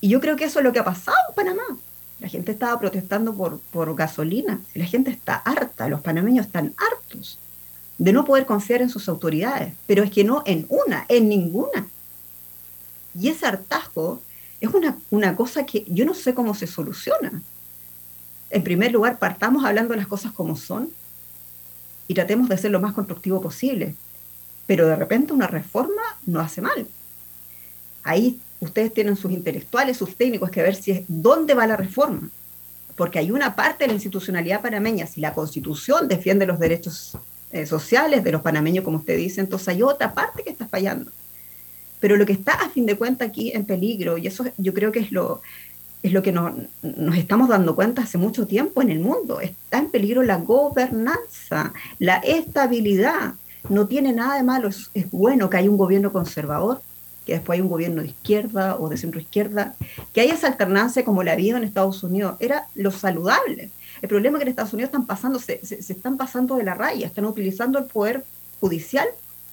Y 0.00 0.08
yo 0.08 0.20
creo 0.20 0.36
que 0.36 0.44
eso 0.44 0.60
es 0.60 0.64
lo 0.64 0.72
que 0.72 0.78
ha 0.78 0.84
pasado 0.84 1.16
en 1.28 1.34
Panamá. 1.34 1.78
La 2.20 2.28
gente 2.28 2.52
estaba 2.52 2.78
protestando 2.78 3.34
por, 3.34 3.60
por 3.70 3.94
gasolina. 3.94 4.60
La 4.74 4.84
gente 4.84 5.10
está 5.10 5.36
harta, 5.36 5.88
los 5.88 6.00
panameños 6.00 6.46
están 6.46 6.74
hartos 6.76 7.38
de 7.98 8.12
no 8.12 8.24
poder 8.24 8.46
confiar 8.46 8.82
en 8.82 8.90
sus 8.90 9.08
autoridades. 9.08 9.74
Pero 9.86 10.02
es 10.02 10.10
que 10.10 10.24
no 10.24 10.42
en 10.46 10.66
una, 10.68 11.06
en 11.08 11.28
ninguna. 11.28 11.86
Y 13.18 13.28
ese 13.28 13.46
hartazgo 13.46 14.22
es 14.60 14.72
una, 14.72 14.96
una 15.10 15.36
cosa 15.36 15.66
que 15.66 15.84
yo 15.88 16.04
no 16.04 16.14
sé 16.14 16.34
cómo 16.34 16.54
se 16.54 16.66
soluciona. 16.66 17.42
En 18.50 18.62
primer 18.64 18.92
lugar, 18.92 19.18
partamos 19.18 19.64
hablando 19.64 19.94
las 19.94 20.06
cosas 20.06 20.32
como 20.32 20.56
son 20.56 20.90
y 22.08 22.14
tratemos 22.14 22.48
de 22.48 22.58
ser 22.58 22.70
lo 22.70 22.80
más 22.80 22.94
constructivo 22.94 23.40
posible. 23.40 23.94
Pero 24.66 24.86
de 24.86 24.96
repente 24.96 25.32
una 25.32 25.46
reforma 25.46 26.02
no 26.26 26.40
hace 26.40 26.60
mal 26.60 26.86
ahí 28.02 28.40
ustedes 28.60 28.92
tienen 28.92 29.16
sus 29.16 29.32
intelectuales, 29.32 29.96
sus 29.96 30.14
técnicos, 30.14 30.50
que 30.50 30.62
ver 30.62 30.74
si 30.74 30.92
es 30.92 31.02
dónde 31.08 31.54
va 31.54 31.66
la 31.66 31.76
reforma. 31.76 32.30
Porque 32.96 33.18
hay 33.18 33.30
una 33.30 33.56
parte 33.56 33.84
de 33.84 33.88
la 33.88 33.94
institucionalidad 33.94 34.60
panameña, 34.60 35.06
si 35.06 35.20
la 35.20 35.32
constitución 35.32 36.06
defiende 36.06 36.46
los 36.46 36.58
derechos 36.58 37.16
eh, 37.52 37.66
sociales 37.66 38.22
de 38.22 38.32
los 38.32 38.42
panameños, 38.42 38.84
como 38.84 38.98
usted 38.98 39.16
dice, 39.16 39.40
entonces 39.40 39.68
hay 39.68 39.82
otra 39.82 40.12
parte 40.12 40.42
que 40.44 40.50
está 40.50 40.68
fallando. 40.68 41.10
Pero 41.98 42.16
lo 42.16 42.26
que 42.26 42.32
está 42.32 42.52
a 42.52 42.70
fin 42.70 42.86
de 42.86 42.96
cuentas 42.96 43.28
aquí 43.28 43.52
en 43.54 43.64
peligro, 43.64 44.18
y 44.18 44.26
eso 44.26 44.44
yo 44.56 44.74
creo 44.74 44.92
que 44.92 45.00
es 45.00 45.12
lo, 45.12 45.40
es 46.02 46.12
lo 46.12 46.22
que 46.22 46.32
nos, 46.32 46.52
nos, 46.82 47.16
estamos 47.16 47.48
dando 47.48 47.74
cuenta 47.74 48.02
hace 48.02 48.18
mucho 48.18 48.46
tiempo 48.46 48.82
en 48.82 48.90
el 48.90 49.00
mundo, 49.00 49.40
está 49.40 49.78
en 49.78 49.90
peligro 49.90 50.22
la 50.22 50.36
gobernanza, 50.36 51.72
la 51.98 52.16
estabilidad. 52.18 53.34
No 53.68 53.86
tiene 53.86 54.12
nada 54.12 54.36
de 54.36 54.42
malo, 54.42 54.68
es, 54.68 54.90
es 54.94 55.10
bueno 55.10 55.50
que 55.50 55.58
haya 55.58 55.70
un 55.70 55.76
gobierno 55.76 56.12
conservador, 56.12 56.80
que 57.30 57.34
después 57.34 57.56
hay 57.56 57.60
un 57.60 57.68
gobierno 57.68 58.02
de 58.02 58.08
izquierda 58.08 58.76
o 58.76 58.88
de 58.88 58.96
centro 58.96 59.20
izquierda, 59.20 59.76
que 60.12 60.20
haya 60.20 60.34
esa 60.34 60.48
alternancia 60.48 61.04
como 61.04 61.22
la 61.22 61.30
había 61.30 61.56
en 61.56 61.62
Estados 61.62 62.02
Unidos, 62.02 62.34
era 62.40 62.66
lo 62.74 62.90
saludable. 62.90 63.70
El 64.02 64.08
problema 64.08 64.36
es 64.36 64.40
que 64.40 64.42
en 64.42 64.48
Estados 64.48 64.72
Unidos 64.72 64.88
están 64.88 65.06
pasando, 65.06 65.38
se, 65.38 65.60
están 65.62 66.16
pasando 66.16 66.56
de 66.56 66.64
la 66.64 66.74
raya, 66.74 67.06
están 67.06 67.26
utilizando 67.26 67.78
el 67.78 67.84
poder 67.84 68.24
judicial 68.58 69.06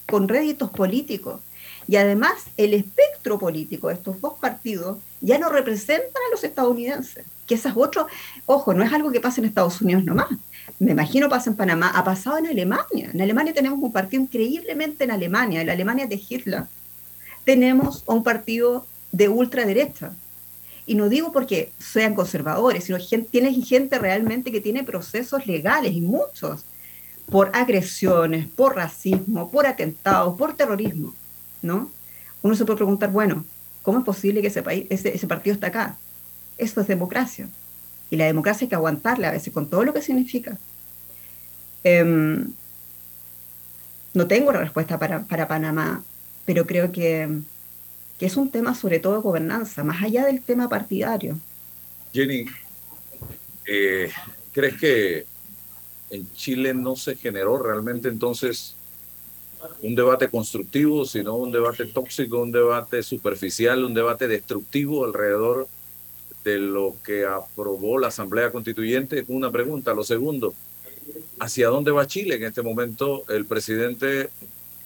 con 0.08 0.28
réditos 0.28 0.72
políticos. 0.72 1.40
Y 1.88 1.98
además 1.98 2.34
el 2.58 2.74
espectro 2.74 3.38
político 3.38 3.90
de 3.90 3.94
estos 3.94 4.20
dos 4.22 4.34
partidos 4.40 4.98
ya 5.22 5.38
no 5.38 5.50
representan 5.50 6.24
a 6.28 6.32
los 6.32 6.44
estadounidenses. 6.44 7.28
Que 7.46 7.54
esas 7.54 7.78
otro, 7.78 8.08
ojo, 8.48 8.74
no 8.74 8.84
es 8.84 8.92
algo 8.92 9.12
que 9.12 9.22
pasa 9.22 9.40
en 9.40 9.46
Estados 9.46 9.82
Unidos 9.82 10.04
nomás. 10.04 10.30
Me 10.80 10.94
imagino 10.94 11.30
pasa 11.30 11.52
en 11.52 11.56
Panamá, 11.56 11.92
ha 11.94 12.04
pasado 12.04 12.40
en 12.40 12.48
Alemania. 12.48 13.12
En 13.14 13.22
Alemania 13.22 13.54
tenemos 13.54 13.78
un 13.80 13.92
partido 13.92 14.24
increíblemente 14.24 15.04
en 15.04 15.12
Alemania, 15.12 15.62
en 15.62 15.68
la 15.68 15.74
Alemania 15.74 16.08
de 16.08 16.20
Hitler. 16.28 16.64
Tenemos 17.48 18.04
un 18.08 18.24
partido 18.24 18.86
de 19.14 19.30
ultraderecha. 19.30 20.12
Y 20.86 20.96
no 20.96 21.08
digo 21.08 21.32
porque 21.32 21.72
sean 21.80 22.14
conservadores, 22.14 22.84
sino 22.84 22.98
tienen 23.32 23.64
gente 23.64 23.98
realmente 24.00 24.52
que 24.52 24.60
tiene 24.60 24.84
procesos 24.84 25.48
legales 25.48 25.94
y 25.94 26.02
muchos 26.02 26.66
por 27.32 27.52
agresiones, 27.56 28.50
por 28.50 28.76
racismo, 28.76 29.50
por 29.50 29.66
atentados, 29.66 30.38
por 30.38 30.58
terrorismo. 30.58 31.16
¿no? 31.62 31.90
Uno 32.42 32.54
se 32.54 32.66
puede 32.66 32.76
preguntar, 32.76 33.12
bueno, 33.12 33.46
¿cómo 33.82 34.00
es 34.00 34.04
posible 34.04 34.42
que 34.42 34.48
ese, 34.48 34.62
país, 34.62 34.86
ese, 34.90 35.26
partido 35.26 35.54
está 35.54 35.68
acá? 35.68 35.96
Eso 36.58 36.82
es 36.82 36.88
democracia. 36.88 37.48
Y 38.10 38.18
la 38.18 38.26
democracia 38.26 38.66
hay 38.66 38.70
que 38.70 38.76
aguantarla 38.76 39.30
a 39.30 39.32
veces 39.32 39.54
con 39.54 39.70
todo 39.70 39.86
lo 39.86 39.94
que 39.94 40.02
significa. 40.02 40.58
Eh, 41.86 42.44
no 44.14 44.28
tengo 44.28 44.52
la 44.52 44.60
respuesta 44.60 45.00
para, 45.00 45.24
para 45.24 45.48
Panamá, 45.48 46.04
pero 46.48 46.66
creo 46.66 46.94
que, 46.94 47.28
que, 48.18 48.26
es 48.26 48.38
un 48.38 48.50
tema 48.50 48.74
sobre 48.74 49.00
todo 49.00 49.16
de 49.16 49.22
gobernanza, 49.22 49.84
más 49.84 50.02
allá 50.02 50.26
del 50.26 50.42
tema 50.42 50.70
partidario. 50.70 51.38
Jenny, 52.14 52.46
eh, 53.66 54.10
¿crees 54.54 54.78
que 54.80 55.26
en 56.10 56.32
Chile 56.34 56.74
no 56.74 56.96
se 56.96 57.18
generó 57.18 57.62
realmente 57.62 58.08
entonces 58.08 58.78
un 59.82 59.94
debate 59.94 60.30
constructivo, 60.30 61.06
sino 61.06 61.36
un 61.36 61.52
debate 61.52 61.86
tóxico, 61.86 62.42
un 62.42 62.54
debate 62.54 63.04
superficial, 63.04 63.84
un 63.84 63.94
debate 63.94 64.30
destructivo 64.30 65.04
alrededor 65.04 65.68
de 66.46 66.60
lo 66.60 66.96
que 67.04 67.26
aprobó 67.26 68.00
la 68.00 68.08
Asamblea 68.08 68.54
Constituyente. 68.54 69.26
Una 69.28 69.52
pregunta. 69.52 69.94
Lo 69.94 70.06
segundo, 70.06 70.54
¿hacia 71.40 71.68
dónde 71.68 71.92
va 71.92 72.08
Chile 72.08 72.36
en 72.36 72.46
este 72.46 72.62
momento? 72.62 73.26
El 73.28 73.46
presidente 73.46 74.30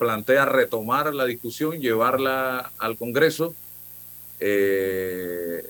plantea 0.02 0.46
retomar 0.46 1.14
la 1.14 1.26
discusión, 1.26 1.80
llevarla 1.80 2.72
al 2.80 2.98
Congreso. 2.98 3.54
Eh, 4.40 5.64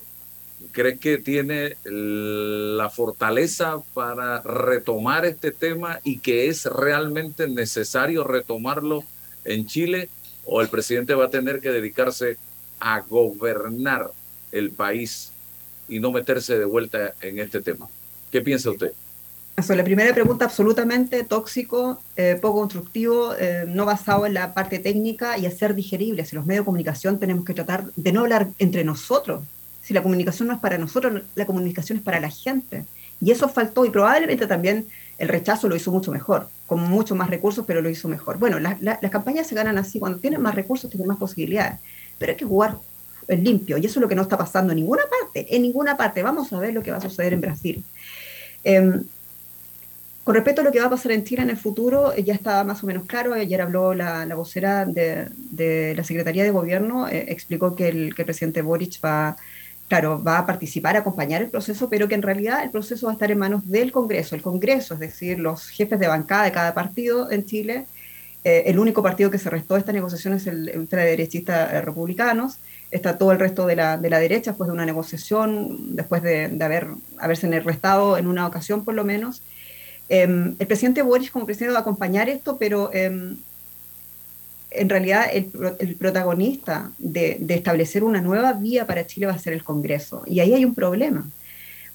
¿Crees 0.71 0.99
que 0.99 1.17
tiene 1.17 1.75
la 1.83 2.89
fortaleza 2.89 3.83
para 3.93 4.41
retomar 4.41 5.25
este 5.25 5.51
tema 5.51 5.99
y 6.05 6.19
que 6.19 6.47
es 6.47 6.63
realmente 6.63 7.49
necesario 7.49 8.23
retomarlo 8.23 9.03
en 9.43 9.67
Chile? 9.67 10.07
¿O 10.45 10.61
el 10.61 10.69
presidente 10.69 11.13
va 11.13 11.25
a 11.25 11.29
tener 11.29 11.59
que 11.59 11.71
dedicarse 11.71 12.37
a 12.79 13.01
gobernar 13.01 14.11
el 14.53 14.71
país 14.71 15.33
y 15.89 15.99
no 15.99 16.13
meterse 16.13 16.57
de 16.57 16.63
vuelta 16.63 17.15
en 17.19 17.37
este 17.39 17.59
tema? 17.59 17.89
¿Qué 18.31 18.39
piensa 18.39 18.69
usted? 18.69 18.93
La 19.57 19.83
primera 19.83 20.13
pregunta, 20.13 20.45
absolutamente 20.45 21.23
tóxico, 21.23 22.01
eh, 22.15 22.37
poco 22.41 22.59
constructivo, 22.59 23.35
eh, 23.37 23.65
no 23.67 23.85
basado 23.85 24.25
en 24.25 24.33
la 24.33 24.53
parte 24.53 24.79
técnica 24.79 25.37
y 25.37 25.45
a 25.45 25.51
ser 25.51 25.75
digerible. 25.75 26.25
Si 26.25 26.35
los 26.35 26.45
medios 26.45 26.63
de 26.63 26.65
comunicación 26.65 27.19
tenemos 27.19 27.45
que 27.45 27.53
tratar 27.53 27.85
de 27.95 28.11
no 28.11 28.21
hablar 28.21 28.49
entre 28.57 28.83
nosotros, 28.83 29.43
si 29.83 29.93
la 29.93 30.01
comunicación 30.01 30.47
no 30.47 30.55
es 30.55 30.59
para 30.59 30.77
nosotros, 30.77 31.21
la 31.35 31.45
comunicación 31.45 31.99
es 31.99 32.03
para 32.03 32.19
la 32.19 32.29
gente. 32.29 32.85
Y 33.21 33.31
eso 33.31 33.47
faltó 33.49 33.85
y 33.85 33.91
probablemente 33.91 34.47
también 34.47 34.87
el 35.19 35.27
rechazo 35.27 35.69
lo 35.69 35.75
hizo 35.75 35.91
mucho 35.91 36.11
mejor, 36.11 36.47
con 36.65 36.81
mucho 36.81 37.15
más 37.15 37.29
recursos, 37.29 37.63
pero 37.67 37.81
lo 37.81 37.89
hizo 37.89 38.07
mejor. 38.07 38.39
Bueno, 38.39 38.59
la, 38.59 38.77
la, 38.81 38.97
las 38.99 39.11
campañas 39.11 39.45
se 39.47 39.53
ganan 39.53 39.77
así, 39.77 39.99
cuando 39.99 40.17
tienen 40.17 40.41
más 40.41 40.55
recursos 40.55 40.89
tienen 40.89 41.07
más 41.07 41.17
posibilidades, 41.17 41.79
pero 42.17 42.31
hay 42.31 42.37
que 42.37 42.45
jugar 42.45 42.77
limpio 43.27 43.77
y 43.77 43.85
eso 43.85 43.99
es 43.99 44.01
lo 44.01 44.09
que 44.09 44.15
no 44.15 44.23
está 44.23 44.37
pasando 44.37 44.73
en 44.73 44.77
ninguna 44.77 45.03
parte, 45.03 45.55
en 45.55 45.61
ninguna 45.61 45.95
parte. 45.95 46.23
Vamos 46.23 46.51
a 46.51 46.59
ver 46.59 46.73
lo 46.73 46.81
que 46.81 46.91
va 46.91 46.97
a 46.97 47.01
suceder 47.01 47.33
en 47.33 47.41
Brasil. 47.41 47.83
Eh, 48.63 49.01
con 50.23 50.35
respecto 50.35 50.61
a 50.61 50.63
lo 50.63 50.71
que 50.71 50.79
va 50.79 50.85
a 50.85 50.89
pasar 50.89 51.11
en 51.13 51.23
Chile 51.23 51.41
en 51.41 51.49
el 51.49 51.57
futuro, 51.57 52.15
ya 52.15 52.33
está 52.33 52.63
más 52.63 52.83
o 52.83 52.87
menos 52.87 53.05
claro. 53.05 53.33
Ayer 53.33 53.61
habló 53.61 53.93
la, 53.93 54.25
la 54.25 54.35
vocera 54.35 54.85
de, 54.85 55.27
de, 55.35 55.95
la 55.95 56.03
Secretaría 56.03 56.43
de 56.43 56.51
Gobierno, 56.51 57.07
eh, 57.07 57.25
explicó 57.29 57.75
que 57.75 57.89
el, 57.89 58.15
que 58.15 58.21
el 58.21 58.25
presidente 58.25 58.61
Boric 58.61 59.03
va 59.03 59.37
claro, 59.91 60.23
va 60.23 60.37
a 60.37 60.45
participar, 60.45 60.95
a 60.95 60.99
acompañar 60.99 61.41
el 61.41 61.49
proceso, 61.49 61.89
pero 61.89 62.07
que 62.07 62.15
en 62.15 62.21
realidad 62.21 62.63
el 62.63 62.69
proceso 62.71 63.07
va 63.07 63.11
a 63.11 63.15
estar 63.15 63.29
en 63.29 63.37
manos 63.37 63.67
del 63.69 63.91
Congreso. 63.91 64.35
El 64.35 64.41
Congreso, 64.41 64.93
es 64.93 65.01
decir, 65.01 65.37
los 65.37 65.67
jefes 65.67 65.99
de 65.99 66.07
bancada 66.07 66.45
de 66.45 66.53
cada 66.53 66.73
partido 66.73 67.29
en 67.29 67.45
Chile, 67.45 67.87
eh, 68.45 68.63
el 68.67 68.79
único 68.79 69.03
partido 69.03 69.29
que 69.29 69.37
se 69.37 69.49
restó 69.49 69.73
de 69.73 69.81
esta 69.81 69.91
negociación 69.91 70.33
es 70.35 70.47
el 70.47 70.71
ultraderechista 70.77 71.75
eh, 71.75 71.81
republicanos, 71.81 72.59
está 72.89 73.17
todo 73.17 73.33
el 73.33 73.39
resto 73.39 73.65
de 73.67 73.75
la, 73.75 73.97
de 73.97 74.09
la 74.09 74.19
derecha, 74.19 74.51
después 74.51 74.67
de 74.69 74.73
una 74.73 74.85
negociación, 74.85 75.93
después 75.93 76.23
de, 76.23 76.47
de 76.47 76.63
haber, 76.63 76.87
haberse 77.17 77.59
restado 77.59 78.17
en 78.17 78.27
una 78.27 78.47
ocasión 78.47 78.85
por 78.85 78.93
lo 78.93 79.03
menos. 79.03 79.41
Eh, 80.13 80.23
el 80.59 80.67
presidente 80.67 81.01
Boris 81.01 81.31
como 81.31 81.45
presidente 81.45 81.71
va 81.71 81.79
a 81.79 81.81
acompañar 81.83 82.27
esto, 82.27 82.57
pero 82.57 82.91
en 84.71 84.89
realidad 84.89 85.25
el, 85.31 85.95
protagonista 85.95 86.91
de, 86.97 87.37
establecer 87.49 88.03
una 88.03 88.21
nueva 88.21 88.53
vía 88.53 88.85
para 88.87 89.07
Chile 89.07 89.27
va 89.27 89.33
a 89.33 89.39
ser 89.39 89.53
el 89.53 89.63
Congreso. 89.63 90.23
Y 90.25 90.41
ahí 90.41 90.53
hay 90.53 90.65
un 90.65 90.75
problema. 90.75 91.29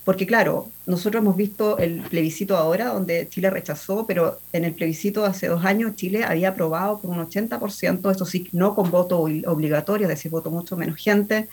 Porque 0.04 0.26
claro, 0.26 0.68
nosotros 0.86 1.20
hemos 1.20 1.36
visto 1.36 1.78
el 1.78 2.00
plebiscito 2.02 2.56
ahora, 2.56 2.86
donde 2.86 3.28
Chile 3.28 3.50
rechazó, 3.50 4.06
pero 4.06 4.38
en 4.52 4.64
el 4.64 4.72
plebiscito 4.72 5.24
hace 5.24 5.48
dos 5.48 5.64
años 5.64 5.96
Chile 5.96 6.22
había 6.24 6.50
aprobado 6.50 7.00
por 7.00 7.10
un 7.10 7.18
80%, 7.18 8.14
eso 8.14 8.24
sí, 8.24 8.48
no 8.52 8.74
con 8.74 8.90
voto 8.90 9.18
obligatorio, 9.20 10.06
es 10.06 10.10
decir, 10.10 10.30
votó 10.30 10.50
mucho 10.50 10.76
menos 10.76 10.96
gente, 10.96 11.48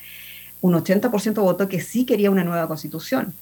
un 0.62 0.74
80% 0.76 1.42
votó 1.42 1.68
que 1.68 1.82
sí 1.82 2.06
quería 2.06 2.30
una 2.30 2.44
nueva 2.44 2.68
constitución. 2.68 3.34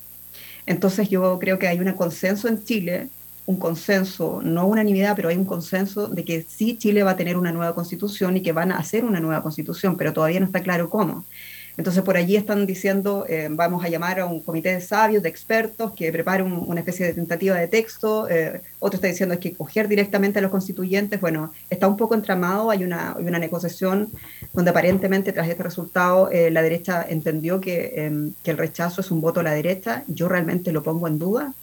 Entonces 0.65 1.09
yo 1.09 1.37
creo 1.39 1.59
que 1.59 1.67
hay 1.67 1.79
un 1.79 1.91
consenso 1.93 2.47
en 2.47 2.63
Chile 2.63 3.09
un 3.45 3.57
consenso, 3.57 4.41
no 4.43 4.67
unanimidad, 4.67 5.15
pero 5.15 5.29
hay 5.29 5.37
un 5.37 5.45
consenso 5.45 6.07
de 6.07 6.23
que 6.23 6.45
sí 6.47 6.77
Chile 6.77 7.03
va 7.03 7.11
a 7.11 7.15
tener 7.17 7.37
una 7.37 7.51
nueva 7.51 7.75
constitución 7.75 8.37
y 8.37 8.41
que 8.41 8.51
van 8.51 8.71
a 8.71 8.77
hacer 8.77 9.03
una 9.03 9.19
nueva 9.19 9.43
constitución, 9.43 9.97
pero 9.97 10.13
todavía 10.13 10.39
no 10.39 10.45
está 10.45 10.61
claro 10.61 10.89
cómo. 10.89 11.25
Entonces 11.77 12.03
por 12.03 12.17
allí 12.17 12.35
están 12.35 12.65
diciendo, 12.65 13.25
eh, 13.27 13.47
vamos 13.49 13.83
a 13.83 13.89
llamar 13.89 14.19
a 14.19 14.25
un 14.25 14.41
comité 14.41 14.73
de 14.73 14.81
sabios, 14.81 15.23
de 15.23 15.29
expertos, 15.29 15.93
que 15.93 16.11
prepare 16.11 16.43
un, 16.43 16.53
una 16.53 16.81
especie 16.81 17.05
de 17.05 17.13
tentativa 17.13 17.55
de 17.55 17.67
texto. 17.67 18.29
Eh, 18.29 18.61
otro 18.79 18.97
está 18.97 19.07
diciendo 19.07 19.33
es 19.33 19.39
que 19.39 19.53
coger 19.53 19.87
directamente 19.87 20.39
a 20.39 20.41
los 20.41 20.51
constituyentes. 20.51 21.21
Bueno, 21.21 21.53
está 21.69 21.87
un 21.87 21.97
poco 21.97 22.15
entramado, 22.15 22.71
hay 22.71 22.83
una, 22.83 23.13
hay 23.13 23.23
una 23.23 23.39
negociación 23.39 24.09
donde 24.53 24.71
aparentemente 24.71 25.31
tras 25.31 25.47
este 25.47 25.63
resultado 25.63 26.29
eh, 26.29 26.51
la 26.51 26.61
derecha 26.61 27.05
entendió 27.07 27.61
que, 27.61 27.93
em, 27.95 28.33
que 28.43 28.51
el 28.51 28.57
rechazo 28.57 29.01
es 29.01 29.11
un 29.11 29.21
voto 29.21 29.39
a 29.39 29.43
la 29.43 29.51
derecha. 29.53 30.03
Yo 30.07 30.27
realmente 30.27 30.71
lo 30.71 30.83
pongo 30.83 31.07
en 31.07 31.19
duda. 31.19 31.53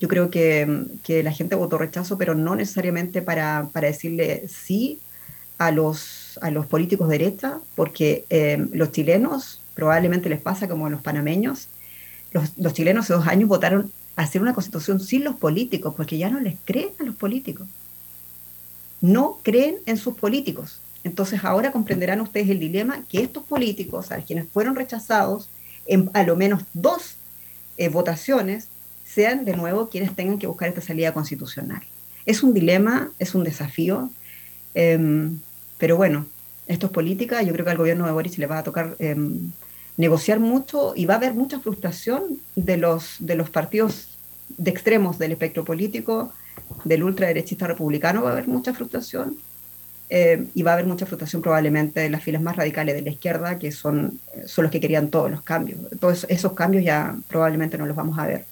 Yo 0.00 0.08
creo 0.08 0.30
que, 0.30 0.86
que, 1.04 1.22
la 1.22 1.30
gente 1.30 1.54
votó 1.54 1.78
rechazo, 1.78 2.18
pero 2.18 2.34
no 2.34 2.56
necesariamente 2.56 3.22
para, 3.22 3.68
para 3.72 3.86
decirle 3.86 4.48
sí 4.48 4.98
a 5.58 5.70
los, 5.70 6.21
a 6.42 6.50
los 6.50 6.66
políticos 6.66 7.08
de 7.08 7.18
derecha, 7.18 7.60
porque 7.74 8.24
eh, 8.30 8.66
los 8.72 8.92
chilenos 8.92 9.60
probablemente 9.74 10.28
les 10.28 10.40
pasa 10.40 10.68
como 10.68 10.86
a 10.86 10.90
los 10.90 11.02
panameños. 11.02 11.68
Los, 12.32 12.72
chilenos 12.72 13.04
hace 13.04 13.14
dos 13.14 13.26
años 13.26 13.48
votaron 13.48 13.92
a 14.16 14.22
hacer 14.22 14.40
una 14.40 14.54
constitución 14.54 15.00
sin 15.00 15.24
los 15.24 15.36
políticos, 15.36 15.94
porque 15.96 16.18
ya 16.18 16.30
no 16.30 16.40
les 16.40 16.56
creen 16.64 16.90
a 16.98 17.04
los 17.04 17.14
políticos. 17.14 17.68
No 19.00 19.38
creen 19.42 19.76
en 19.86 19.96
sus 19.96 20.16
políticos. 20.16 20.80
Entonces 21.04 21.44
ahora 21.44 21.72
comprenderán 21.72 22.20
ustedes 22.20 22.48
el 22.48 22.60
dilema 22.60 23.04
que 23.08 23.22
estos 23.22 23.44
políticos, 23.44 24.12
a 24.12 24.18
quienes 24.18 24.48
fueron 24.48 24.76
rechazados 24.76 25.48
en 25.86 26.10
a 26.14 26.22
lo 26.22 26.36
menos 26.36 26.62
dos 26.74 27.16
eh, 27.76 27.88
votaciones, 27.88 28.68
sean 29.04 29.44
de 29.44 29.56
nuevo 29.56 29.88
quienes 29.88 30.14
tengan 30.14 30.38
que 30.38 30.46
buscar 30.46 30.68
esta 30.68 30.80
salida 30.80 31.12
constitucional. 31.12 31.82
Es 32.24 32.42
un 32.42 32.54
dilema, 32.54 33.10
es 33.18 33.34
un 33.34 33.42
desafío, 33.42 34.10
eh, 34.74 35.28
pero 35.82 35.96
bueno, 35.96 36.26
Esto 36.68 36.86
es 36.86 36.92
política, 36.92 37.42
yo 37.42 37.52
creo 37.52 37.64
que 37.64 37.72
al 37.72 37.76
gobierno 37.76 38.06
de 38.06 38.12
Boris 38.12 38.38
le 38.38 38.46
va 38.46 38.58
a 38.58 38.62
tocar 38.62 38.94
em, 39.00 39.50
negociar 39.96 40.38
mucho 40.38 40.92
y 40.94 41.06
va 41.06 41.14
a 41.14 41.16
haber 41.16 41.34
mucha 41.34 41.58
frustración 41.58 42.38
de 42.54 42.76
los, 42.76 43.16
de 43.18 43.34
los 43.34 43.50
partidos 43.50 44.16
de 44.58 44.70
extremos 44.70 45.18
del 45.18 45.32
espectro 45.32 45.64
político, 45.64 46.32
del 46.84 47.02
ultraderechista 47.02 47.66
republicano, 47.66 48.22
va 48.22 48.28
a 48.28 48.32
haber 48.34 48.46
mucha 48.46 48.72
frustración. 48.72 49.36
Eh, 50.08 50.46
y 50.54 50.62
va 50.62 50.70
a 50.70 50.74
haber 50.74 50.86
mucha 50.86 51.04
frustración 51.04 51.42
probablemente 51.42 52.04
en 52.04 52.12
las 52.12 52.22
filas 52.22 52.42
más 52.42 52.54
radicales 52.54 52.94
de 52.94 53.02
la 53.02 53.10
izquierda, 53.10 53.58
que 53.58 53.72
son, 53.72 54.20
son 54.46 54.62
los 54.62 54.70
que 54.70 54.78
querían 54.78 55.08
todos 55.08 55.32
los 55.32 55.42
cambios. 55.42 55.80
Todos 55.98 56.26
esos 56.28 56.52
cambios 56.52 56.84
ya 56.84 57.16
probablemente 57.26 57.76
no 57.76 57.86
los 57.86 57.96
vamos 57.96 58.20
a 58.20 58.26
ver. 58.28 58.44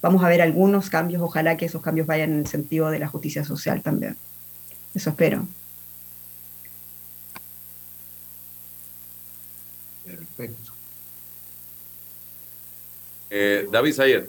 Vamos 0.00 0.24
a 0.24 0.28
ver 0.28 0.40
algunos 0.40 0.88
cambios, 0.88 1.20
ojalá 1.20 1.58
que 1.58 1.66
esos 1.66 1.82
cambios 1.82 2.06
vayan 2.06 2.32
en 2.32 2.38
el 2.38 2.46
sentido 2.46 2.90
de 2.90 2.98
la 2.98 3.08
justicia 3.08 3.44
social 3.44 3.82
también. 3.82 4.16
Eso 4.94 5.10
espero. 5.10 5.46
Perfecto. 10.36 10.72
Eh, 13.30 13.66
David 13.70 13.92
Sayer. 13.92 14.26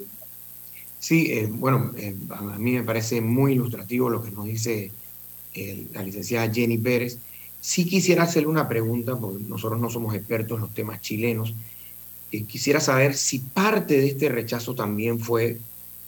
Sí, 1.00 1.32
eh, 1.32 1.48
bueno, 1.52 1.92
eh, 1.98 2.16
a 2.32 2.42
mí 2.58 2.74
me 2.74 2.84
parece 2.84 3.22
muy 3.22 3.54
ilustrativo 3.54 4.10
lo 4.10 4.24
que 4.24 4.32
nos 4.32 4.46
dice 4.46 4.92
la 5.94 6.04
licenciada 6.04 6.54
Jenny 6.54 6.78
Pérez. 6.78 7.18
Sí 7.60 7.86
quisiera 7.86 8.24
hacerle 8.24 8.48
una 8.48 8.70
pregunta, 8.70 9.16
porque 9.16 9.44
nosotros 9.44 9.82
no 9.82 9.90
somos 9.90 10.14
expertos 10.14 10.58
en 10.58 10.62
los 10.62 10.74
temas 10.74 11.02
chilenos. 11.02 11.56
quisiera 12.30 12.80
saber 12.80 13.16
si 13.16 13.40
parte 13.40 14.00
de 14.00 14.08
este 14.08 14.30
rechazo 14.30 14.76
también 14.76 15.20
fue, 15.20 15.58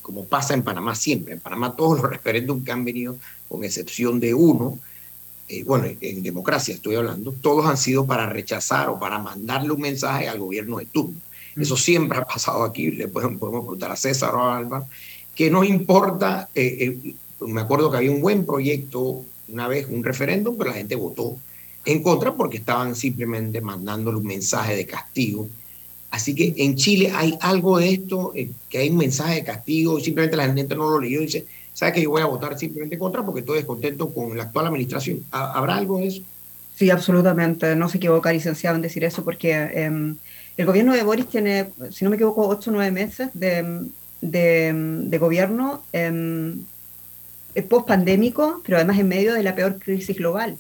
como 0.04 0.26
pasa 0.26 0.54
en 0.54 0.62
Panamá 0.62 0.94
siempre, 0.94 1.34
en 1.34 1.40
Panamá 1.40 1.76
todos 1.76 2.00
los 2.00 2.10
referéndums 2.12 2.64
que 2.64 2.72
han 2.72 2.86
venido, 2.86 3.18
con 3.48 3.64
excepción 3.64 4.20
de 4.20 4.36
uno, 4.36 4.78
bueno, 5.66 5.86
en 6.00 6.22
democracia 6.22 6.76
estoy 6.76 6.96
hablando, 6.96 7.32
todos 7.34 7.66
han 7.66 7.78
sido 7.78 8.06
para 8.06 8.28
rechazar 8.28 8.90
o 8.90 9.00
para 9.00 9.20
mandarle 9.20 9.72
un 9.72 9.82
mensaje 9.82 10.28
al 10.28 10.40
gobierno 10.40 10.78
de 10.78 10.86
turno. 10.86 11.18
Eso 11.56 11.76
siempre 11.76 12.18
ha 12.18 12.26
pasado 12.26 12.64
aquí, 12.64 12.92
le 12.92 13.08
podemos, 13.08 13.40
preguntar 13.40 13.92
a 13.92 13.96
César 13.96 14.34
o 14.36 14.42
a 14.42 14.58
Álvaro, 14.58 14.88
que 15.36 15.50
no 15.50 15.64
importa, 15.64 16.50
eh, 16.54 16.98
eh, 17.04 17.16
me 17.42 17.62
acuerdo 17.62 17.90
que 17.90 17.98
había 17.98 18.12
un 18.12 18.22
buen 18.22 18.46
proyecto 18.46 19.26
una 19.48 19.68
vez, 19.68 19.88
un 19.90 20.04
referéndum, 20.04 20.58
pero 20.58 20.70
la 20.70 20.78
gente 20.78 20.96
votó 20.96 21.38
en 21.86 22.04
contra 22.04 22.36
porque 22.36 22.58
estaban 22.58 22.96
simplemente 22.96 23.62
mandándole 23.62 24.18
un 24.18 24.26
mensaje 24.26 24.76
de 24.76 24.86
castigo. 24.86 25.48
Así 26.12 26.34
que 26.34 26.54
en 26.58 26.76
Chile 26.76 27.12
hay 27.14 27.38
algo 27.42 27.78
de 27.78 27.94
esto, 27.94 28.32
eh, 28.36 28.50
que 28.70 28.80
hay 28.80 28.90
un 28.90 28.98
mensaje 28.98 29.36
de 29.36 29.44
castigo, 29.44 30.00
simplemente 30.00 30.38
la 30.38 30.52
gente 30.52 30.76
no 30.76 30.90
lo 30.90 31.00
leyó 31.00 31.22
y 31.22 31.26
dice, 31.26 31.46
¿sabe 31.74 31.94
que 31.94 32.02
yo 32.02 32.10
voy 32.10 32.22
a 32.22 32.26
votar 32.26 32.58
simplemente 32.58 32.98
contra 32.98 33.24
porque 33.24 33.42
estoy 33.42 33.58
descontento 33.58 34.14
con 34.14 34.38
la 34.38 34.44
actual 34.44 34.68
administración? 34.68 35.24
¿Habrá 35.32 35.76
algo 35.78 35.98
de 36.00 36.08
eso? 36.08 36.22
Sí, 36.76 36.90
absolutamente. 36.90 37.76
No 37.76 37.90
se 37.90 37.98
equivoca, 37.98 38.32
licenciado, 38.32 38.76
en 38.76 38.82
decir 38.82 39.04
eso 39.04 39.24
porque... 39.24 39.54
Em, 39.54 40.18
el 40.60 40.66
gobierno 40.66 40.94
de 40.94 41.04
Boris 41.04 41.28
tiene, 41.28 41.70
si 41.90 42.04
no 42.04 42.10
me 42.10 42.18
equivoco, 42.18 42.46
ocho 42.46 42.70
o 42.70 42.74
nueve 42.74 42.92
meses 42.92 43.30
de, 43.34 43.88
de, 44.20 45.18
gobierno 45.18 45.84
eh, 45.94 47.64
post-pandémico, 47.70 48.62
pero 48.66 48.76
además 48.76 49.00
en 49.00 49.08
medio 49.08 49.34
de 49.34 49.44
la 49.44 49.56
peor 49.56 49.80
crisis 49.80 50.18
global. 50.18 50.58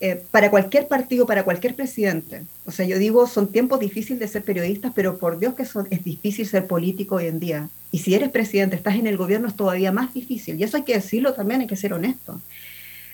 Eh, 0.00 0.22
para 0.30 0.48
cualquier 0.48 0.86
partido, 0.86 1.26
para 1.26 1.42
cualquier 1.42 1.74
presidente. 1.74 2.44
O 2.66 2.70
sea, 2.70 2.86
yo 2.86 2.98
digo, 2.98 3.26
son 3.26 3.50
tiempos 3.50 3.80
difíciles 3.80 4.20
de 4.20 4.28
ser 4.28 4.44
periodistas, 4.44 4.92
pero 4.94 5.18
por 5.18 5.40
Dios 5.40 5.54
que 5.54 5.64
son, 5.64 5.88
es 5.90 6.04
difícil 6.04 6.46
ser 6.46 6.68
político 6.68 7.16
hoy 7.16 7.26
en 7.26 7.40
día. 7.40 7.68
Y 7.90 7.98
si 7.98 8.14
eres 8.14 8.28
presidente, 8.28 8.76
estás 8.76 8.94
en 8.94 9.08
el 9.08 9.16
gobierno, 9.16 9.48
es 9.48 9.56
todavía 9.56 9.90
más 9.90 10.14
difícil. 10.14 10.58
Y 10.58 10.62
eso 10.62 10.76
hay 10.76 10.84
que 10.84 10.94
decirlo 10.94 11.34
también, 11.34 11.62
hay 11.62 11.66
que 11.66 11.74
ser 11.74 11.92
honesto. 11.92 12.40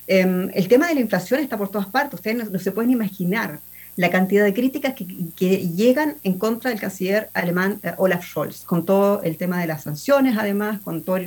Em, 0.06 0.50
el 0.52 0.68
tema 0.68 0.88
de 0.88 0.94
la 0.94 1.00
inflación 1.00 1.40
está 1.40 1.56
por 1.56 1.70
todas 1.70 1.86
partes, 1.86 2.14
ustedes 2.20 2.50
no 2.50 2.58
se 2.58 2.72
pueden 2.72 2.90
imaginar 2.90 3.60
la 3.96 4.10
cantidad 4.10 4.44
de 4.44 4.52
críticas 4.52 4.94
que, 4.94 5.06
llegan 5.68 6.16
en 6.22 6.38
contra 6.38 6.70
del 6.70 6.80
canciller 6.80 7.30
alemán 7.32 7.78
eh, 7.82 7.92
Olaf 7.96 8.26
Scholz, 8.26 8.64
con 8.64 8.84
todo 8.84 9.22
el 9.22 9.36
tema 9.36 9.60
de 9.60 9.66
las 9.68 9.84
sanciones, 9.84 10.36
además, 10.36 10.80
con 10.82 11.02
todo 11.02 11.18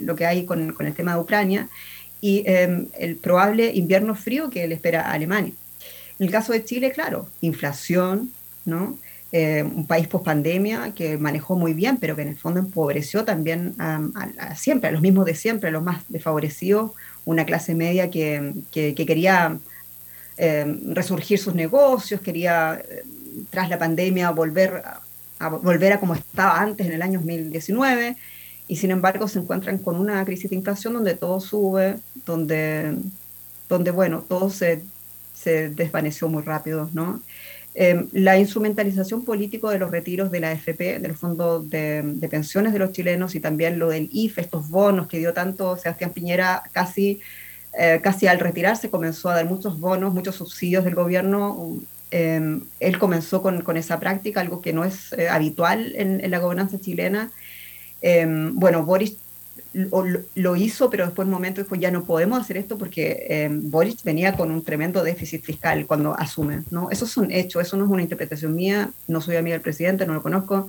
lo 0.00 0.14
que 0.14 0.26
hay 0.26 0.44
con, 0.44 0.74
el 0.78 0.94
tema 0.94 1.14
de 1.14 1.20
Ucrania 1.20 1.68
y 2.20 2.42
em, 2.46 2.88
el 2.98 3.16
probable 3.16 3.72
invierno 3.74 4.14
frío 4.14 4.50
que 4.50 4.66
le 4.66 4.74
espera 4.74 5.02
a 5.02 5.12
Alemania. 5.12 5.52
En 6.18 6.26
el 6.26 6.32
caso 6.32 6.52
de 6.52 6.64
Chile, 6.64 6.90
claro, 6.92 7.28
inflación, 7.40 8.32
¿no? 8.64 8.98
Eh, 9.32 9.62
un 9.62 9.86
país 9.86 10.06
post 10.06 10.24
pandemia 10.24 10.92
que 10.94 11.18
manejó 11.18 11.56
muy 11.56 11.74
bien, 11.74 11.98
pero 11.98 12.16
que 12.16 12.22
en 12.22 12.28
el 12.28 12.36
fondo 12.36 12.60
empobreció 12.60 13.24
también 13.24 13.74
a, 13.78 14.54
siempre, 14.54 14.88
a 14.88 14.92
los 14.92 15.02
mismos 15.02 15.26
de 15.26 15.34
siempre, 15.34 15.68
a 15.68 15.72
los 15.72 15.82
más 15.82 16.04
desfavorecidos, 16.08 16.92
una 17.24 17.44
clase 17.44 17.74
media 17.74 18.10
que, 18.10 18.54
que 18.70 18.94
quería 18.94 19.58
Em, 20.38 20.94
resurgir 20.94 21.38
sus 21.38 21.54
negocios, 21.54 22.20
quería, 22.20 22.82
tras 23.48 23.70
la 23.70 23.78
pandemia, 23.78 24.30
volver 24.30 24.82
a, 25.38 25.48
volver 25.48 25.94
a 25.94 26.00
como 26.00 26.14
estaba 26.14 26.60
antes 26.60 26.86
en 26.86 26.92
el 26.92 27.00
año 27.00 27.20
2019, 27.20 28.16
y 28.68 28.76
sin 28.76 28.90
embargo 28.90 29.28
se 29.28 29.38
encuentran 29.38 29.78
con 29.78 29.96
una 29.96 30.24
crisis 30.24 30.50
de 30.50 30.56
inflación 30.56 30.94
donde 30.94 31.14
todo 31.14 31.40
sube, 31.40 31.96
donde, 32.24 32.96
donde 33.68 33.90
bueno, 33.90 34.24
todo 34.28 34.50
se, 34.50 34.82
se 35.34 35.70
desvaneció 35.70 36.28
muy 36.28 36.42
rápido, 36.42 36.90
¿no? 36.92 37.22
Em, 37.74 38.08
la 38.12 38.38
instrumentalización 38.38 39.24
política 39.24 39.68
de 39.68 39.78
los 39.78 39.90
retiros 39.90 40.30
de 40.30 40.40
la 40.40 40.50
AFP, 40.50 40.98
del 40.98 41.14
Fondo 41.14 41.60
de, 41.60 42.02
de, 42.02 42.28
Pensiones 42.28 42.72
de 42.72 42.78
los 42.78 42.92
chilenos 42.92 43.34
y 43.34 43.40
también 43.40 43.78
lo 43.78 43.88
del 43.88 44.08
IFE, 44.10 44.40
estos 44.40 44.70
bonos 44.70 45.08
que 45.08 45.18
dio 45.18 45.34
tanto 45.34 45.76
Sebastián 45.76 46.12
Piñera 46.12 46.62
casi 46.72 47.20
eh, 47.78 48.00
casi 48.02 48.26
al 48.26 48.38
retirarse 48.38 48.88
comenzó 48.88 49.28
a 49.28 49.34
dar 49.34 49.44
muchos 49.44 49.78
bonos, 49.78 50.14
muchos 50.14 50.36
subsidios 50.36 50.84
del 50.84 50.94
gobierno. 50.94 51.78
Em, 52.10 52.62
él 52.80 52.98
comenzó 52.98 53.42
con, 53.42 53.60
con, 53.62 53.76
esa 53.76 54.00
práctica, 54.00 54.40
algo 54.40 54.62
que 54.62 54.72
no 54.72 54.84
es 54.84 55.12
eh, 55.12 55.28
habitual 55.28 55.92
en, 55.96 56.30
la 56.30 56.38
gobernanza 56.38 56.80
chilena. 56.80 57.30
Em, 58.08 58.54
bueno, 58.54 58.84
Boris 58.84 59.16
lo, 59.72 60.54
hizo, 60.54 60.88
pero 60.90 61.06
después 61.06 61.26
un 61.26 61.32
momento 61.32 61.60
dijo, 61.60 61.74
ya 61.74 61.90
no 61.90 62.04
podemos 62.04 62.40
hacer 62.40 62.56
esto 62.56 62.78
porque 62.78 63.26
em, 63.28 63.68
Boris 63.68 64.04
venía 64.04 64.36
con 64.36 64.52
un 64.52 64.62
tremendo 64.62 65.02
déficit 65.02 65.42
fiscal 65.42 65.86
cuando 65.86 66.16
asume. 66.16 66.62
¿no? 66.70 66.88
Eso 66.92 67.04
es 67.04 67.16
un 67.16 67.32
hecho, 67.32 67.60
eso 67.60 67.76
no 67.76 67.84
es 67.84 67.90
una 67.90 68.02
interpretación 68.02 68.54
mía, 68.54 68.90
no 69.08 69.20
soy 69.20 69.34
amiga 69.34 69.54
del 69.54 69.60
presidente, 69.60 70.06
no 70.06 70.14
lo 70.14 70.22
conozco. 70.22 70.68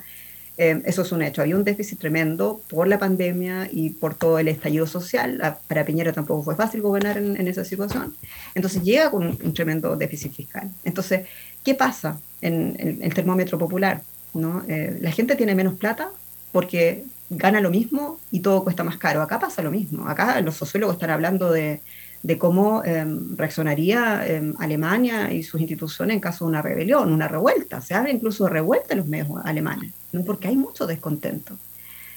Eh, 0.57 0.81
eso 0.85 1.03
es 1.03 1.11
un 1.11 1.21
hecho. 1.21 1.43
Había 1.43 1.55
un 1.55 1.63
déficit 1.63 1.99
tremendo 1.99 2.59
por 2.69 2.88
la 2.88 2.97
pandemia 2.97 3.69
y 3.71 3.91
por 3.91 4.15
todo 4.15 4.39
el 4.39 4.47
estallido 4.47 4.88
social. 4.88 5.59
Para 5.67 5.85
Piñera 5.85 6.13
tampoco 6.13 6.41
fue 6.41 6.55
fácil 6.55 6.81
gobernar 6.81 7.19
en, 7.19 7.47
esa 7.47 7.63
situación. 7.63 8.15
Entonces 8.55 8.81
llega 8.81 9.11
con 9.11 9.27
un, 9.27 9.53
tremendo 9.53 9.95
déficit 9.95 10.33
fiscal. 10.33 10.71
Entonces, 10.83 11.27
¿qué 11.63 11.75
pasa 11.75 12.19
en, 12.41 12.99
el 12.99 13.13
termómetro 13.13 13.59
popular? 13.59 14.01
¿no? 14.33 14.63
Eh, 14.67 14.97
la 14.99 15.11
gente 15.11 15.35
tiene 15.35 15.53
menos 15.53 15.75
plata 15.75 16.09
porque 16.51 17.05
gana 17.30 17.61
lo 17.61 17.69
mismo 17.69 18.19
y 18.32 18.39
todo 18.39 18.63
cuesta 18.63 18.84
más 18.84 18.97
caro. 18.97 19.21
Acá 19.21 19.39
pasa 19.39 19.61
lo 19.61 19.71
mismo. 19.71 20.07
Acá 20.07 20.39
los 20.41 20.55
sociólogos 20.55 20.95
están 20.95 21.09
hablando 21.09 21.51
de 21.51 21.82
de 22.23 22.38
cómo 22.38 22.84
em, 22.84 23.36
reaccionaría 23.38 24.25
em, 24.28 24.53
Alemania 24.59 25.32
y 25.32 25.43
sus 25.43 25.61
instituciones 25.61 26.15
en 26.15 26.19
caso 26.19 26.45
de 26.45 26.49
una 26.49 26.61
rebelión, 26.61 27.13
una 27.13 27.28
revuelta. 27.28 27.82
Se 27.82 27.93
habla 27.93 28.11
incluso 28.11 28.45
de 28.45 28.49
revuelta 28.51 28.93
en 28.93 28.99
los 28.99 29.07
medios 29.07 29.30
alemanes, 29.43 29.93
porque 30.25 30.47
hay 30.47 30.57
mucho 30.57 30.88
descontento. 30.88 31.57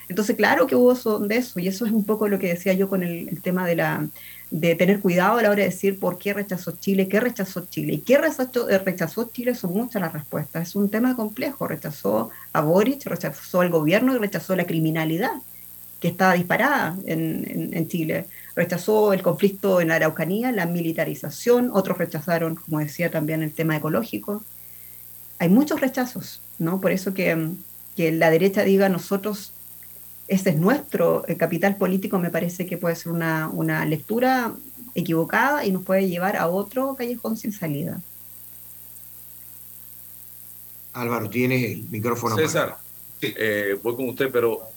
Entonces, 0.08 0.34
claro 0.36 0.66
que 0.66 0.74
hubo 0.74 0.94
de 1.20 1.36
eso, 1.36 1.60
y 1.60 1.68
eso 1.68 1.86
es 1.86 1.92
un 1.92 2.04
poco 2.04 2.26
lo 2.26 2.38
que 2.40 2.48
decía 2.48 2.72
yo 2.72 2.88
con 2.88 3.04
el, 3.04 3.40
tema 3.42 3.64
de, 3.66 3.76
la, 3.76 4.08
de 4.50 4.74
tener 4.74 5.00
cuidado 5.00 5.38
a 5.38 5.42
la 5.42 5.50
hora 5.50 5.62
de 5.62 5.70
decir 5.70 5.98
por 5.98 6.18
qué 6.18 6.32
rechazó 6.32 6.72
Chile, 6.72 7.08
qué 7.08 7.20
rechazó 7.20 7.66
Chile. 7.66 7.94
Y 7.94 7.98
qué 7.98 8.18
rechazó, 8.18 8.68
eh, 8.68 8.78
rechazó 8.78 9.30
Chile 9.32 9.54
son 9.54 9.72
muchas 9.72 10.02
las 10.02 10.12
respuestas. 10.12 10.68
Es 10.68 10.76
un 10.76 10.90
tema 10.90 11.16
complejo. 11.16 11.68
Rechazó 11.68 12.30
a 12.52 12.60
Boric, 12.60 13.06
rechazó 13.06 13.60
al 13.60 13.70
gobierno 13.70 14.14
y 14.14 14.18
rechazó 14.18 14.56
la 14.56 14.64
criminalidad 14.64 15.32
que 16.00 16.08
estaba 16.08 16.32
disparada 16.32 16.96
en, 17.04 17.70
en 17.74 17.88
Chile 17.88 18.26
rechazó 18.54 19.12
el 19.12 19.22
conflicto 19.22 19.80
en 19.80 19.90
Araucanía, 19.90 20.52
la 20.52 20.66
militarización, 20.66 21.70
otros 21.72 21.98
rechazaron, 21.98 22.56
como 22.56 22.78
decía 22.78 23.10
también, 23.10 23.42
el 23.42 23.52
tema 23.52 23.76
ecológico. 23.76 24.42
Hay 25.38 25.48
muchos 25.48 25.80
rechazos, 25.80 26.42
¿no? 26.58 26.80
Por 26.80 26.92
eso 26.92 27.14
que, 27.14 27.52
que 27.96 28.12
la 28.12 28.30
derecha 28.30 28.62
diga 28.62 28.88
nosotros, 28.88 29.52
ese 30.30 30.50
es 30.50 30.56
nuestro 30.56 31.26
eh, 31.28 31.36
capital 31.36 31.76
político, 31.76 32.18
me 32.18 32.30
parece 32.30 32.64
que 32.64 32.78
puede 32.78 32.96
ser 32.96 33.12
una, 33.12 33.48
una 33.48 33.84
lectura 33.84 34.54
equivocada 34.94 35.64
y 35.64 35.72
nos 35.72 35.84
puede 35.84 36.08
llevar 36.08 36.36
a 36.36 36.48
otro 36.48 36.94
callejón 36.94 37.36
sin 37.36 37.52
salida. 37.52 38.00
Álvaro, 40.92 41.28
tienes 41.28 41.70
el 41.70 41.88
micrófono. 41.88 42.36
César, 42.36 42.78
eh, 43.20 43.78
voy 43.82 43.96
con 43.96 44.08
usted, 44.08 44.30
pero 44.32 44.70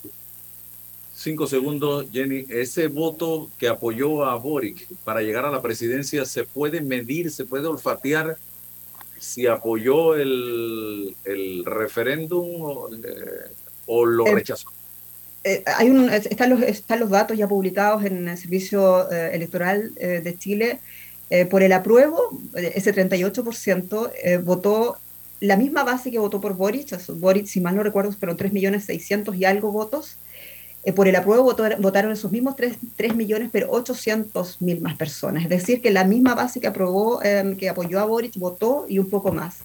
Cinco 1.15 1.45
segundos, 1.45 2.07
Jenny. 2.11 2.45
Ese 2.49 2.87
voto 2.87 3.49
que 3.59 3.67
apoyó 3.67 4.25
a 4.25 4.35
Boric 4.35 4.87
para 5.03 5.21
llegar 5.21 5.45
a 5.45 5.51
la 5.51 5.61
presidencia, 5.61 6.25
¿se 6.25 6.43
puede 6.43 6.81
medir, 6.81 7.29
se 7.31 7.45
puede 7.45 7.67
olfatear 7.67 8.35
si 9.19 9.45
apoyó 9.45 10.15
el, 10.15 11.15
el 11.23 11.63
referéndum 11.65 12.61
o, 12.61 12.89
eh, 12.93 13.51
lo 13.87 14.25
rechazó? 14.25 14.67
Eh, 15.43 15.63
hay 15.65 15.89
un, 15.89 16.09
están, 16.09 16.49
los, 16.49 16.61
están 16.61 16.99
los 16.99 17.09
datos 17.09 17.37
ya 17.37 17.47
publicados 17.47 18.05
en 18.05 18.27
el 18.27 18.37
Servicio 18.37 19.09
Electoral 19.11 19.93
de 19.95 20.37
Chile. 20.37 20.79
Eh, 21.33 21.47
por 21.47 21.63
el 21.63 21.73
apruebo, 21.73 22.29
ese 22.53 22.93
38% 22.93 24.11
eh, 24.23 24.37
votó 24.37 24.97
la 25.39 25.57
misma 25.57 25.83
base 25.83 26.11
que 26.11 26.19
votó 26.19 26.39
por 26.39 26.53
Boric, 26.55 26.95
Boric, 27.07 27.47
si 27.47 27.59
mal 27.59 27.75
no 27.75 27.81
recuerdo, 27.81 28.11
fueron 28.11 28.37
3 28.37 28.53
millones 28.53 28.85
600 28.85 29.35
y 29.35 29.45
algo 29.45 29.71
votos. 29.71 30.17
Eh, 30.83 30.93
por 30.93 31.07
el 31.07 31.15
apruebo 31.15 31.55
votaron 31.79 32.11
esos 32.11 32.31
mismos 32.31 32.55
3, 32.55 32.77
3 32.97 33.15
millones, 33.15 33.49
pero 33.51 33.71
800 33.71 34.61
mil 34.61 34.79
más 34.81 34.95
personas. 34.95 35.43
Es 35.43 35.49
decir, 35.49 35.81
que 35.81 35.89
la 35.89 36.03
misma 36.03 36.35
base 36.35 36.59
que 36.59 36.67
aprobó, 36.67 37.23
em, 37.23 37.57
que 37.57 37.67
apoyó 37.67 37.99
a 37.99 38.05
Boric, 38.05 38.37
votó 38.37 38.85
y 38.87 38.99
un 38.99 39.09
poco 39.09 39.31
más. 39.31 39.59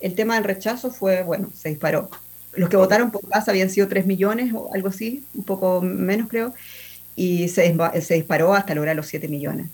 El 0.00 0.16
tema 0.16 0.34
del 0.34 0.44
rechazo 0.44 0.90
fue, 0.90 1.22
bueno, 1.22 1.50
se 1.54 1.68
disparó. 1.68 2.10
Los 2.54 2.68
que 2.68 2.76
votaron 2.76 3.10
por 3.10 3.22
paz 3.28 3.48
habían 3.48 3.70
sido 3.70 3.88
3 3.88 4.06
millones 4.06 4.52
o 4.54 4.74
algo 4.74 4.88
así, 4.88 5.24
un 5.34 5.44
poco 5.44 5.80
menos 5.80 6.28
creo, 6.28 6.52
y 7.14 7.48
se, 7.48 7.76
se 8.00 8.14
disparó 8.14 8.54
hasta 8.54 8.74
lograr 8.74 8.96
los 8.96 9.06
7 9.06 9.28
millones. 9.28 9.68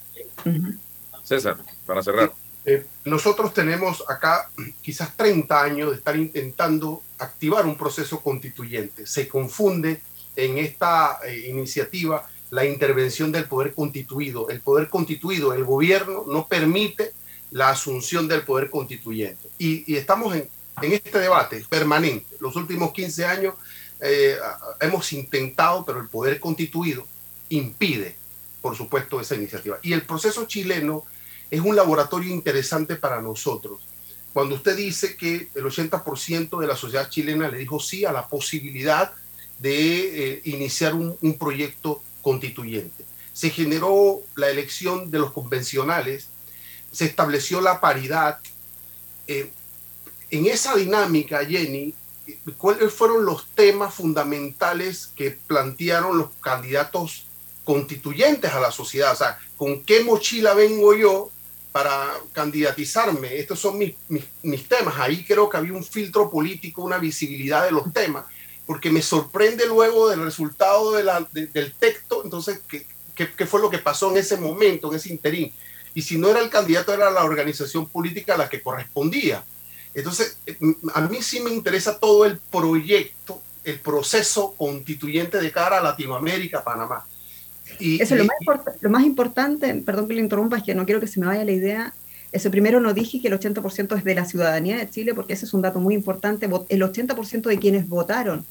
César, 1.22 1.56
para 1.86 2.02
cerrar. 2.02 2.32
Eh, 2.64 2.84
nosotros 3.04 3.54
tenemos 3.54 4.04
acá 4.08 4.50
quizás 4.82 5.16
30 5.16 5.62
años 5.62 5.90
de 5.90 5.96
estar 5.96 6.16
intentando 6.16 7.02
activar 7.18 7.64
un 7.64 7.76
proceso 7.76 8.20
constituyente. 8.20 9.06
Se 9.06 9.28
confunde 9.28 10.02
en 10.34 10.58
esta 10.58 11.20
eh, 11.24 11.46
iniciativa 11.48 12.28
la 12.50 12.64
intervención 12.64 13.30
del 13.30 13.44
poder 13.44 13.72
constituido. 13.72 14.48
El 14.48 14.60
poder 14.60 14.88
constituido, 14.88 15.52
el 15.52 15.64
gobierno, 15.64 16.24
no 16.26 16.48
permite 16.48 17.12
la 17.52 17.70
asunción 17.70 18.26
del 18.28 18.42
poder 18.42 18.68
constituyente. 18.70 19.48
Y, 19.58 19.94
estamos 19.94 20.34
en, 20.34 20.48
en, 20.82 20.92
este 20.92 21.18
debate 21.18 21.64
permanente. 21.68 22.36
Los 22.40 22.56
últimos 22.56 22.92
15 22.92 23.24
años 23.24 23.54
eh, 24.00 24.36
hemos 24.80 25.12
intentado, 25.12 25.84
pero 25.84 26.00
el 26.00 26.08
poder 26.08 26.38
constituido 26.40 27.06
impide, 27.48 28.16
por 28.60 28.76
supuesto, 28.76 29.20
esa 29.20 29.34
iniciativa. 29.34 29.78
Y 29.82 29.92
el 29.92 30.02
proceso 30.02 30.46
chileno 30.46 31.04
es 31.50 31.60
un 31.60 31.76
laboratorio 31.76 32.32
interesante 32.32 32.96
para 32.96 33.20
nosotros. 33.22 33.80
Cuando 34.32 34.56
usted 34.56 34.76
dice 34.76 35.16
que 35.16 35.48
el 35.54 35.64
80% 35.64 36.60
de 36.60 36.66
la 36.66 36.76
sociedad 36.76 37.08
chilena 37.08 37.48
le 37.48 37.58
dijo 37.58 37.80
sí 37.80 38.04
a 38.04 38.12
la 38.12 38.28
posibilidad 38.28 39.12
de 39.58 40.32
eh, 40.32 40.40
iniciar 40.44 40.94
un, 40.94 41.38
proyecto 41.38 42.02
constituyente. 42.20 43.04
Se 43.32 43.50
generó 43.50 44.20
la 44.34 44.50
elección 44.50 45.10
de 45.10 45.20
los 45.20 45.32
convencionales, 45.32 46.28
se 46.92 47.06
estableció 47.06 47.60
la 47.60 47.80
paridad. 47.80 48.40
Eh, 49.26 49.50
en 50.30 50.46
esa 50.46 50.74
dinámica, 50.74 51.44
Jenny, 51.44 51.94
¿cuáles 52.56 52.92
fueron 52.92 53.24
los 53.24 53.46
temas 53.54 53.94
fundamentales 53.94 55.10
que 55.14 55.30
plantearon 55.30 56.18
los 56.18 56.30
candidatos 56.40 57.26
constituyentes 57.64 58.52
a 58.52 58.60
la 58.60 58.72
sociedad? 58.72 59.12
O 59.12 59.16
sea, 59.16 59.38
¿con 59.56 59.82
qué 59.84 60.02
mochila 60.02 60.54
vengo 60.54 60.94
yo 60.94 61.30
para 61.76 62.10
candidatizarme. 62.32 63.36
Estos 63.36 63.60
son 63.60 63.76
mis, 63.76 63.94
mis, 64.08 64.66
temas. 64.66 64.94
Ahí 64.98 65.22
creo 65.26 65.46
que 65.50 65.58
había 65.58 65.74
un 65.74 65.84
filtro 65.84 66.30
político, 66.30 66.82
una 66.82 66.96
visibilidad 66.96 67.66
de 67.66 67.70
los 67.70 67.92
temas, 67.92 68.24
porque 68.64 68.90
me 68.90 69.02
sorprende 69.02 69.66
luego 69.66 70.08
del 70.08 70.24
resultado 70.24 70.92
de 70.92 71.04
la, 71.04 71.28
del 71.32 71.74
texto, 71.74 72.22
entonces, 72.24 72.60
¿qué, 72.66 72.86
¿qué, 73.14 73.44
fue 73.44 73.60
lo 73.60 73.68
que 73.68 73.76
pasó 73.76 74.10
en 74.10 74.16
ese 74.16 74.38
momento, 74.38 74.88
en 74.88 74.96
ese 74.96 75.10
interín? 75.10 75.52
Y 75.92 76.00
si 76.00 76.16
no 76.16 76.30
era 76.30 76.40
el 76.40 76.48
candidato, 76.48 76.94
era 76.94 77.10
la 77.10 77.24
organización 77.24 77.86
política 77.86 78.36
a 78.36 78.38
la 78.38 78.48
que 78.48 78.62
correspondía. 78.62 79.44
Entonces, 79.96 80.36
a 80.92 81.00
mí 81.08 81.22
sí 81.22 81.40
me 81.40 81.50
interesa 81.50 81.98
todo 81.98 82.26
el 82.26 82.36
proyecto, 82.36 83.40
el 83.64 83.80
proceso 83.80 84.54
constituyente 84.54 85.40
de 85.40 85.50
cara 85.50 85.78
a 85.78 85.82
Latinoamérica, 85.82 86.62
Panamá. 86.62 87.06
Eso, 87.80 88.14
lo, 88.14 88.26
más 88.26 88.36
lo 88.80 88.90
más 88.90 89.04
importante, 89.04 89.74
perdón 89.76 90.06
que 90.06 90.14
le 90.14 90.20
interrumpa, 90.20 90.58
es 90.58 90.64
que 90.64 90.74
no 90.74 90.84
quiero 90.84 91.00
que 91.00 91.06
se 91.06 91.18
me 91.18 91.26
vaya 91.26 91.46
la 91.46 91.52
idea. 91.52 91.94
Eso 92.30 92.50
primero 92.50 92.78
no 92.78 92.92
dije 92.92 93.22
que 93.22 93.28
el 93.28 93.40
80% 93.40 93.96
es 93.96 94.04
de 94.04 94.14
la 94.14 94.26
ciudadanía 94.26 94.76
de 94.76 94.90
Chile, 94.90 95.14
porque 95.14 95.32
ese 95.32 95.46
es 95.46 95.54
un 95.54 95.62
dato 95.62 95.80
muy 95.80 95.94
importante. 95.94 96.44
El 96.68 96.82
80% 96.82 97.48
de 97.48 97.58
quienes 97.58 97.88
votaron. 97.88 98.44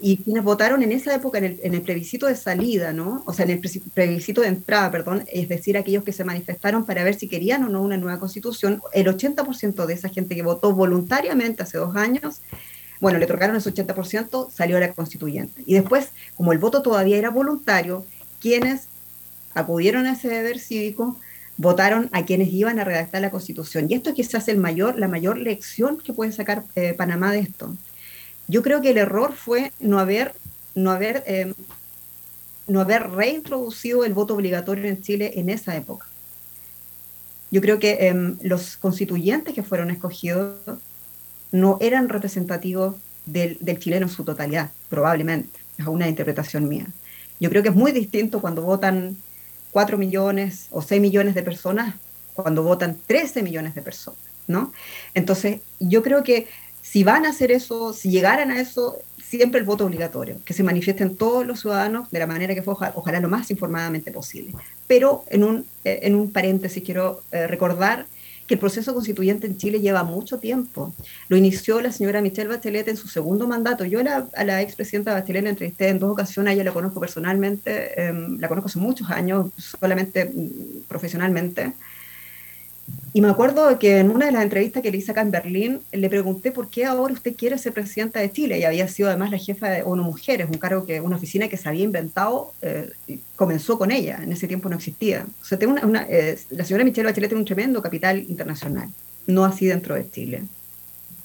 Y 0.00 0.18
quienes 0.18 0.42
votaron 0.42 0.82
en 0.82 0.92
esa 0.92 1.14
época, 1.14 1.38
en 1.38 1.44
el, 1.44 1.60
en 1.62 1.74
el, 1.74 1.82
plebiscito 1.82 2.26
de 2.26 2.34
salida, 2.34 2.92
¿no? 2.92 3.22
O 3.26 3.32
sea, 3.32 3.44
en 3.44 3.52
el 3.52 3.60
plebiscito 3.60 4.40
de 4.40 4.48
entrada, 4.48 4.90
perdón, 4.90 5.24
es 5.32 5.48
decir, 5.48 5.76
aquellos 5.76 6.04
que 6.04 6.12
se 6.12 6.24
manifestaron 6.24 6.84
para 6.84 7.04
ver 7.04 7.14
si 7.14 7.28
querían 7.28 7.64
o 7.64 7.68
no 7.68 7.82
una 7.82 7.96
nueva 7.96 8.18
constitución, 8.18 8.82
el 8.92 9.06
80% 9.06 9.86
de 9.86 9.94
esa 9.94 10.08
gente 10.08 10.34
que 10.34 10.42
votó 10.42 10.72
voluntariamente 10.72 11.62
hace 11.62 11.78
dos 11.78 11.94
años, 11.96 12.40
bueno, 13.00 13.18
le 13.18 13.24
otorgaron 13.24 13.56
ese 13.56 13.72
80%, 13.72 14.50
salió 14.50 14.76
a 14.76 14.80
la 14.80 14.92
constituyente. 14.92 15.62
Y 15.66 15.74
después, 15.74 16.10
como 16.36 16.52
el 16.52 16.58
voto 16.58 16.82
todavía 16.82 17.16
era 17.16 17.30
voluntario, 17.30 18.04
quienes 18.40 18.88
acudieron 19.54 20.06
a 20.06 20.12
ese 20.12 20.28
deber 20.28 20.58
cívico 20.58 21.16
votaron 21.56 22.08
a 22.12 22.24
quienes 22.24 22.52
iban 22.52 22.78
a 22.78 22.84
redactar 22.84 23.20
la 23.20 23.30
constitución. 23.30 23.86
Y 23.88 23.94
esto 23.94 24.10
es 24.10 24.16
quizás 24.16 24.48
el 24.48 24.56
mayor, 24.56 24.98
la 24.98 25.08
mayor 25.08 25.38
lección 25.38 25.98
que 25.98 26.12
puede 26.12 26.32
sacar 26.32 26.64
eh, 26.74 26.94
Panamá 26.94 27.32
de 27.32 27.40
esto. 27.40 27.76
Yo 28.50 28.62
creo 28.62 28.82
que 28.82 28.90
el 28.90 28.98
error 28.98 29.32
fue 29.32 29.70
no 29.78 30.00
haber, 30.00 30.34
no 30.74 30.90
haber, 30.90 31.22
eh, 31.28 31.54
no 32.66 32.80
haber 32.80 33.08
reintroducido 33.10 34.04
el 34.04 34.12
voto 34.12 34.34
obligatorio 34.34 34.86
en 34.86 35.00
Chile 35.00 35.34
en 35.36 35.50
esa 35.50 35.76
época. 35.76 36.08
Yo 37.52 37.60
creo 37.60 37.78
que 37.78 38.08
em, 38.08 38.38
los 38.42 38.76
constituyentes 38.76 39.54
que 39.54 39.62
fueron 39.62 39.92
escogidos 39.92 40.56
no 41.52 41.78
eran 41.80 42.08
representativos 42.08 42.96
del, 43.24 43.56
del 43.60 43.78
chileno 43.78 44.06
en 44.06 44.12
su 44.12 44.24
totalidad, 44.24 44.72
probablemente. 44.88 45.60
Es 45.78 45.86
una 45.86 46.08
interpretación 46.08 46.68
mía. 46.68 46.88
Yo 47.38 47.50
creo 47.50 47.62
que 47.62 47.68
es 47.68 47.76
muy 47.76 47.92
distinto 47.92 48.40
cuando 48.40 48.62
votan 48.62 49.16
4 49.70 49.96
millones 49.96 50.66
o 50.70 50.82
6 50.82 51.00
millones 51.00 51.36
de 51.36 51.44
personas, 51.44 51.94
cuando 52.34 52.64
votan 52.64 52.98
13 53.06 53.44
millones 53.44 53.76
de 53.76 53.82
personas, 53.82 54.18
¿no? 54.48 54.72
Entonces, 55.14 55.60
yo 55.78 56.02
creo 56.02 56.24
que 56.24 56.48
si 56.90 57.04
van 57.04 57.24
a 57.24 57.28
hacer 57.28 57.52
eso, 57.52 57.92
si 57.92 58.10
llegaran 58.10 58.50
a 58.50 58.60
eso, 58.60 58.98
siempre 59.22 59.60
el 59.60 59.66
voto 59.66 59.86
obligatorio, 59.86 60.38
que 60.44 60.52
se 60.52 60.64
manifiesten 60.64 61.14
todos 61.14 61.46
los 61.46 61.60
ciudadanos 61.60 62.10
de 62.10 62.18
la 62.18 62.26
manera 62.26 62.52
que 62.52 62.62
fue, 62.62 62.74
ojalá, 62.94 63.20
lo 63.20 63.28
más 63.28 63.48
informadamente 63.52 64.10
posible. 64.10 64.54
Pero 64.88 65.24
en 65.28 65.44
un, 65.44 65.66
eh, 65.84 66.00
en 66.02 66.16
un 66.16 66.32
paréntesis 66.32 66.82
quiero 66.82 67.22
eh, 67.30 67.46
recordar 67.46 68.06
que 68.48 68.54
el 68.54 68.58
proceso 68.60 68.92
constituyente 68.92 69.46
en 69.46 69.56
Chile 69.56 69.78
lleva 69.78 70.02
mucho 70.02 70.40
tiempo. 70.40 70.92
Lo 71.28 71.36
inició 71.36 71.80
la 71.80 71.92
señora 71.92 72.20
Michelle 72.22 72.48
Bachelet 72.48 72.88
en 72.88 72.96
su 72.96 73.06
segundo 73.06 73.46
mandato. 73.46 73.84
Yo 73.84 74.02
la, 74.02 74.26
a 74.34 74.42
la 74.42 74.60
expresidenta 74.60 75.14
Bachelet 75.14 75.44
la 75.44 75.50
entrevisté 75.50 75.90
en 75.90 76.00
dos 76.00 76.10
ocasiones, 76.10 76.54
ella 76.54 76.64
la 76.64 76.72
conozco 76.72 76.98
personalmente, 76.98 78.02
em, 78.02 78.36
la 78.40 78.48
conozco 78.48 78.66
hace 78.66 78.80
muchos 78.80 79.08
años, 79.10 79.52
solamente 79.56 80.24
mm, 80.24 80.88
profesionalmente. 80.88 81.72
Y 83.12 83.20
me 83.20 83.28
acuerdo 83.28 83.76
que 83.78 83.98
en 83.98 84.10
una 84.10 84.26
de 84.26 84.32
las 84.32 84.42
entrevistas 84.42 84.82
que 84.82 84.90
le 84.90 84.98
hice 84.98 85.10
acá 85.10 85.22
en 85.22 85.32
Berlín, 85.32 85.80
le 85.90 86.08
pregunté 86.08 86.52
por 86.52 86.70
qué 86.70 86.84
ahora 86.84 87.12
usted 87.12 87.34
quiere 87.34 87.58
ser 87.58 87.72
presidenta 87.72 88.20
de 88.20 88.30
Chile. 88.30 88.58
Y 88.58 88.64
había 88.64 88.86
sido 88.86 89.08
además 89.08 89.32
la 89.32 89.38
jefa 89.38 89.68
de 89.68 89.82
ONU 89.82 90.04
Mujeres, 90.04 90.48
un 90.48 90.58
cargo 90.58 90.86
que, 90.86 91.00
una 91.00 91.16
oficina 91.16 91.48
que 91.48 91.56
se 91.56 91.68
había 91.68 91.84
inventado, 91.84 92.52
eh, 92.62 92.90
comenzó 93.34 93.78
con 93.78 93.90
ella, 93.90 94.20
en 94.22 94.32
ese 94.32 94.46
tiempo 94.46 94.68
no 94.68 94.76
existía. 94.76 95.26
O 95.42 95.44
sea, 95.44 95.58
tengo 95.58 95.74
una, 95.82 96.06
eh, 96.08 96.38
la 96.50 96.64
señora 96.64 96.84
Michelle 96.84 97.08
Bachelet 97.08 97.30
tiene 97.30 97.40
un 97.40 97.46
tremendo 97.46 97.82
capital 97.82 98.24
internacional, 98.28 98.88
no 99.26 99.44
así 99.44 99.66
dentro 99.66 99.96
de 99.96 100.08
Chile. 100.08 100.44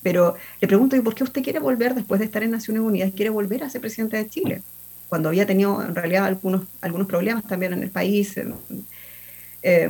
Pero 0.01 0.35
le 0.61 0.67
pregunto, 0.67 0.95
¿y 0.95 1.01
por 1.01 1.13
qué 1.13 1.23
usted 1.23 1.43
quiere 1.43 1.59
volver 1.59 1.93
después 1.93 2.19
de 2.19 2.25
estar 2.25 2.41
en 2.41 2.51
Naciones 2.51 2.81
Unidas? 2.81 3.11
¿Quiere 3.15 3.29
volver 3.29 3.63
a 3.63 3.69
ser 3.69 3.81
presidenta 3.81 4.17
de 4.17 4.27
Chile? 4.27 4.63
Cuando 5.07 5.29
había 5.29 5.45
tenido 5.45 5.83
en 5.83 5.93
realidad 5.93 6.25
algunos, 6.25 6.63
algunos 6.81 7.07
problemas 7.07 7.47
también 7.47 7.73
en 7.73 7.83
el 7.83 7.89
país. 7.91 8.37
Eh, 8.37 8.45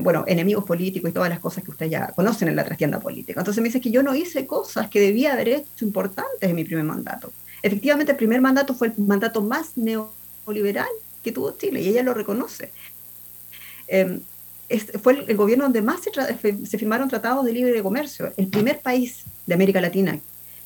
bueno, 0.02 0.24
enemigos 0.26 0.64
políticos 0.64 1.10
y 1.10 1.14
todas 1.14 1.30
las 1.30 1.40
cosas 1.40 1.64
que 1.64 1.72
ustedes 1.72 1.92
ya 1.92 2.08
conocen 2.16 2.48
en 2.48 2.56
la 2.56 2.64
trastienda 2.64 3.00
política. 3.00 3.42
Entonces 3.42 3.62
me 3.62 3.68
dice 3.68 3.82
que 3.82 3.92
yo 3.92 4.04
no 4.04 4.16
hice 4.16 4.48
cosas 4.48 4.90
que 4.90 5.02
debía 5.02 5.34
haber 5.34 5.50
hecho 5.50 5.84
importantes 5.84 6.50
en 6.50 6.56
mi 6.56 6.64
primer 6.64 6.86
mandato. 6.86 7.34
Efectivamente, 7.62 8.14
el 8.14 8.18
primer 8.18 8.42
mandato 8.42 8.74
fue 8.74 8.88
el 8.88 8.94
mandato 9.04 9.42
más 9.42 9.76
neoliberal 9.76 10.88
que 11.24 11.32
tuvo 11.32 11.52
Chile 11.58 11.82
y 11.82 11.90
ella 11.90 12.04
lo 12.04 12.14
reconoce. 12.14 12.72
Eh, 13.88 14.20
fue 15.02 15.26
el, 15.28 15.36
gobierno 15.36 15.66
donde 15.66 15.82
más 15.82 16.02
se, 16.02 16.66
se 16.66 16.78
firmaron 16.78 17.10
tratados 17.10 17.44
de 17.46 17.52
libre 17.52 17.84
comercio. 17.84 18.34
El 18.38 18.48
primer 18.48 18.80
país 18.80 19.24
de 19.46 19.54
América 19.54 19.82
Latina 19.82 20.20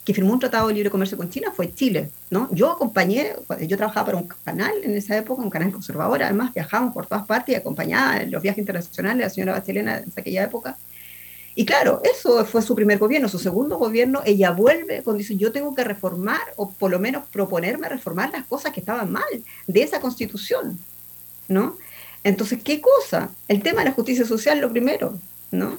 que 0.09 0.13
firmó 0.15 0.33
un 0.33 0.39
tratado 0.39 0.69
de 0.69 0.73
libre 0.73 0.89
comercio 0.89 1.15
con 1.15 1.29
China 1.29 1.53
fue 1.55 1.71
Chile, 1.71 2.09
¿no? 2.31 2.49
Yo 2.51 2.71
acompañé, 2.71 3.35
yo 3.67 3.77
trabajaba 3.77 4.07
para 4.07 4.17
un 4.17 4.27
canal 4.43 4.73
en 4.81 4.97
esa 4.97 5.15
época, 5.15 5.43
un 5.43 5.51
canal 5.51 5.71
conservador, 5.71 6.23
además 6.23 6.51
viajábamos 6.51 6.95
por 6.95 7.05
todas 7.05 7.27
partes 7.27 7.53
y 7.53 7.55
acompañaba 7.55 8.17
en 8.17 8.31
los 8.31 8.41
viajes 8.41 8.57
internacionales 8.57 9.23
la 9.23 9.29
señora 9.29 9.51
Bachelet 9.51 9.85
en 9.85 10.11
aquella 10.17 10.45
época. 10.45 10.75
Y 11.53 11.63
claro, 11.63 12.01
eso 12.03 12.43
fue 12.43 12.63
su 12.63 12.73
primer 12.75 12.97
gobierno. 12.97 13.29
Su 13.29 13.37
segundo 13.37 13.77
gobierno, 13.77 14.23
ella 14.25 14.49
vuelve 14.49 15.03
cuando 15.03 15.19
dice, 15.19 15.37
yo 15.37 15.51
tengo 15.51 15.75
que 15.75 15.83
reformar, 15.83 16.41
o 16.55 16.71
por 16.71 16.89
lo 16.89 16.97
menos 16.97 17.27
proponerme 17.31 17.87
reformar 17.87 18.31
las 18.31 18.47
cosas 18.47 18.73
que 18.73 18.79
estaban 18.79 19.11
mal 19.11 19.43
de 19.67 19.83
esa 19.83 19.99
constitución, 19.99 20.79
¿no? 21.47 21.77
Entonces, 22.23 22.63
¿qué 22.63 22.81
cosa? 22.81 23.29
El 23.47 23.61
tema 23.61 23.81
de 23.81 23.89
la 23.89 23.93
justicia 23.93 24.25
social, 24.25 24.59
lo 24.59 24.71
primero, 24.71 25.19
¿no? 25.51 25.77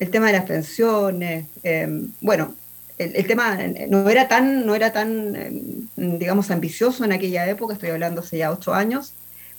El 0.00 0.10
tema 0.10 0.26
de 0.26 0.32
las 0.32 0.46
pensiones, 0.46 1.46
eh, 1.62 1.86
bueno, 2.20 2.56
el, 3.00 3.26
tema 3.26 3.58
no 3.88 4.08
era 4.08 4.28
tan, 4.28 4.66
no 4.66 4.74
era 4.74 4.92
tan, 4.92 5.34
em, 5.36 6.18
digamos, 6.18 6.50
ambicioso 6.50 7.04
en 7.04 7.12
aquella 7.12 7.48
época, 7.48 7.74
estoy 7.74 7.90
hablando 7.90 8.20
hace 8.20 8.38
ya 8.38 8.52
ocho 8.52 8.74
años, 8.74 9.14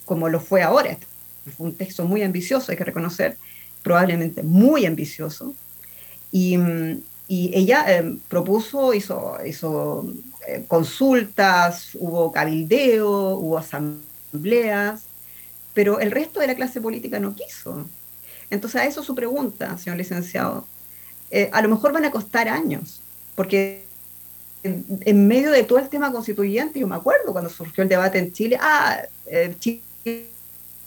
como 0.06 0.30
lo 0.30 0.40
fue 0.40 0.62
ahora. 0.62 0.98
Fue 1.58 1.68
un 1.68 1.76
texto 1.76 2.06
muy 2.06 2.22
ambicioso, 2.22 2.72
hay 2.72 2.78
que 2.78 2.84
reconocer, 2.84 3.38
probablemente 3.82 4.44
muy 4.44 4.86
ambicioso, 4.86 5.56
y, 6.32 6.58
y 7.28 7.52
ella 7.54 7.86
eh, 7.88 8.18
propuso, 8.28 8.94
hizo, 8.94 9.38
hizo 9.46 10.06
eh, 10.48 10.66
consultas, 10.68 11.92
hubo 11.96 12.32
cabildeo, 12.32 13.36
hubo 13.38 13.58
asambleas, 13.58 15.04
pero 15.74 16.00
el 16.00 16.12
resto 16.12 16.40
de 16.40 16.48
la 16.48 16.56
clase 16.56 16.82
política 16.82 17.20
no 17.20 17.36
quiso. 17.36 17.88
Entonces, 18.50 18.82
a 18.82 18.86
eso 18.86 19.04
su 19.04 19.16
pregunta, 19.16 19.78
señor 19.78 19.98
licenciado. 19.98 20.66
Eh, 21.32 21.50
a 21.54 21.62
lo 21.62 21.70
mejor 21.70 21.94
van 21.94 22.06
a 22.06 22.12
costar 22.12 22.50
años, 22.50 23.01
porque 23.42 23.82
en, 24.62 25.28
medio 25.28 25.50
de 25.50 25.64
todo 25.64 25.80
el 25.80 25.90
tema 25.90 26.12
constituyente, 26.12 26.80
yo 26.80 26.86
me 26.86 26.94
acuerdo 26.94 27.32
cuando 27.32 27.50
surgió 27.50 27.82
el 27.82 27.90
debate 27.90 28.20
en 28.20 28.32
Chile, 28.32 28.56
ah, 28.62 29.02
eh, 29.26 29.56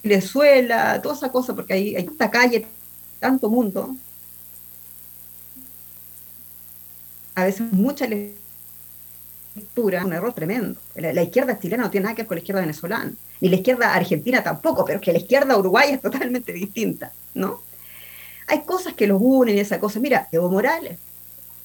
Chilezuela, 0.05 1.03
toda 1.03 1.17
esa 1.17 1.33
cosa, 1.33 1.53
porque 1.53 1.73
hay, 1.73 1.97
hay 1.97 2.05
tanta 2.05 2.31
calle, 2.31 2.65
tanto 3.19 3.51
mundo, 3.51 3.97
a 7.35 7.45
veces 7.45 7.73
mucha 7.73 8.07
lectura, 8.07 10.05
un 10.05 10.13
error 10.13 10.33
tremendo. 10.33 10.81
La, 10.95 11.25
izquierda 11.25 11.59
chilena 11.59 11.83
no 11.83 11.91
tiene 11.91 12.05
nada 12.05 12.15
que 12.15 12.23
ver 12.23 12.29
con 12.29 12.37
la 12.37 12.41
izquierda 12.41 12.61
venezolana, 12.61 13.13
ni 13.41 13.49
la 13.49 13.57
izquierda 13.57 13.93
argentina 13.93 14.45
tampoco, 14.45 14.85
pero 14.85 15.01
es 15.01 15.05
que 15.05 15.13
la 15.13 15.19
izquierda 15.19 15.59
uruguaya 15.59 15.93
es 15.93 16.01
totalmente 16.01 16.53
distinta, 16.53 17.13
¿no? 17.35 17.63
Hay 18.47 18.61
cosas 18.61 18.95
que 18.95 19.09
los 19.09 19.21
unen 19.21 19.57
y 19.57 19.59
esa 19.59 19.81
cosa. 19.81 19.99
Mira, 19.99 20.29
Evo 20.31 20.49
Morales 20.49 21.01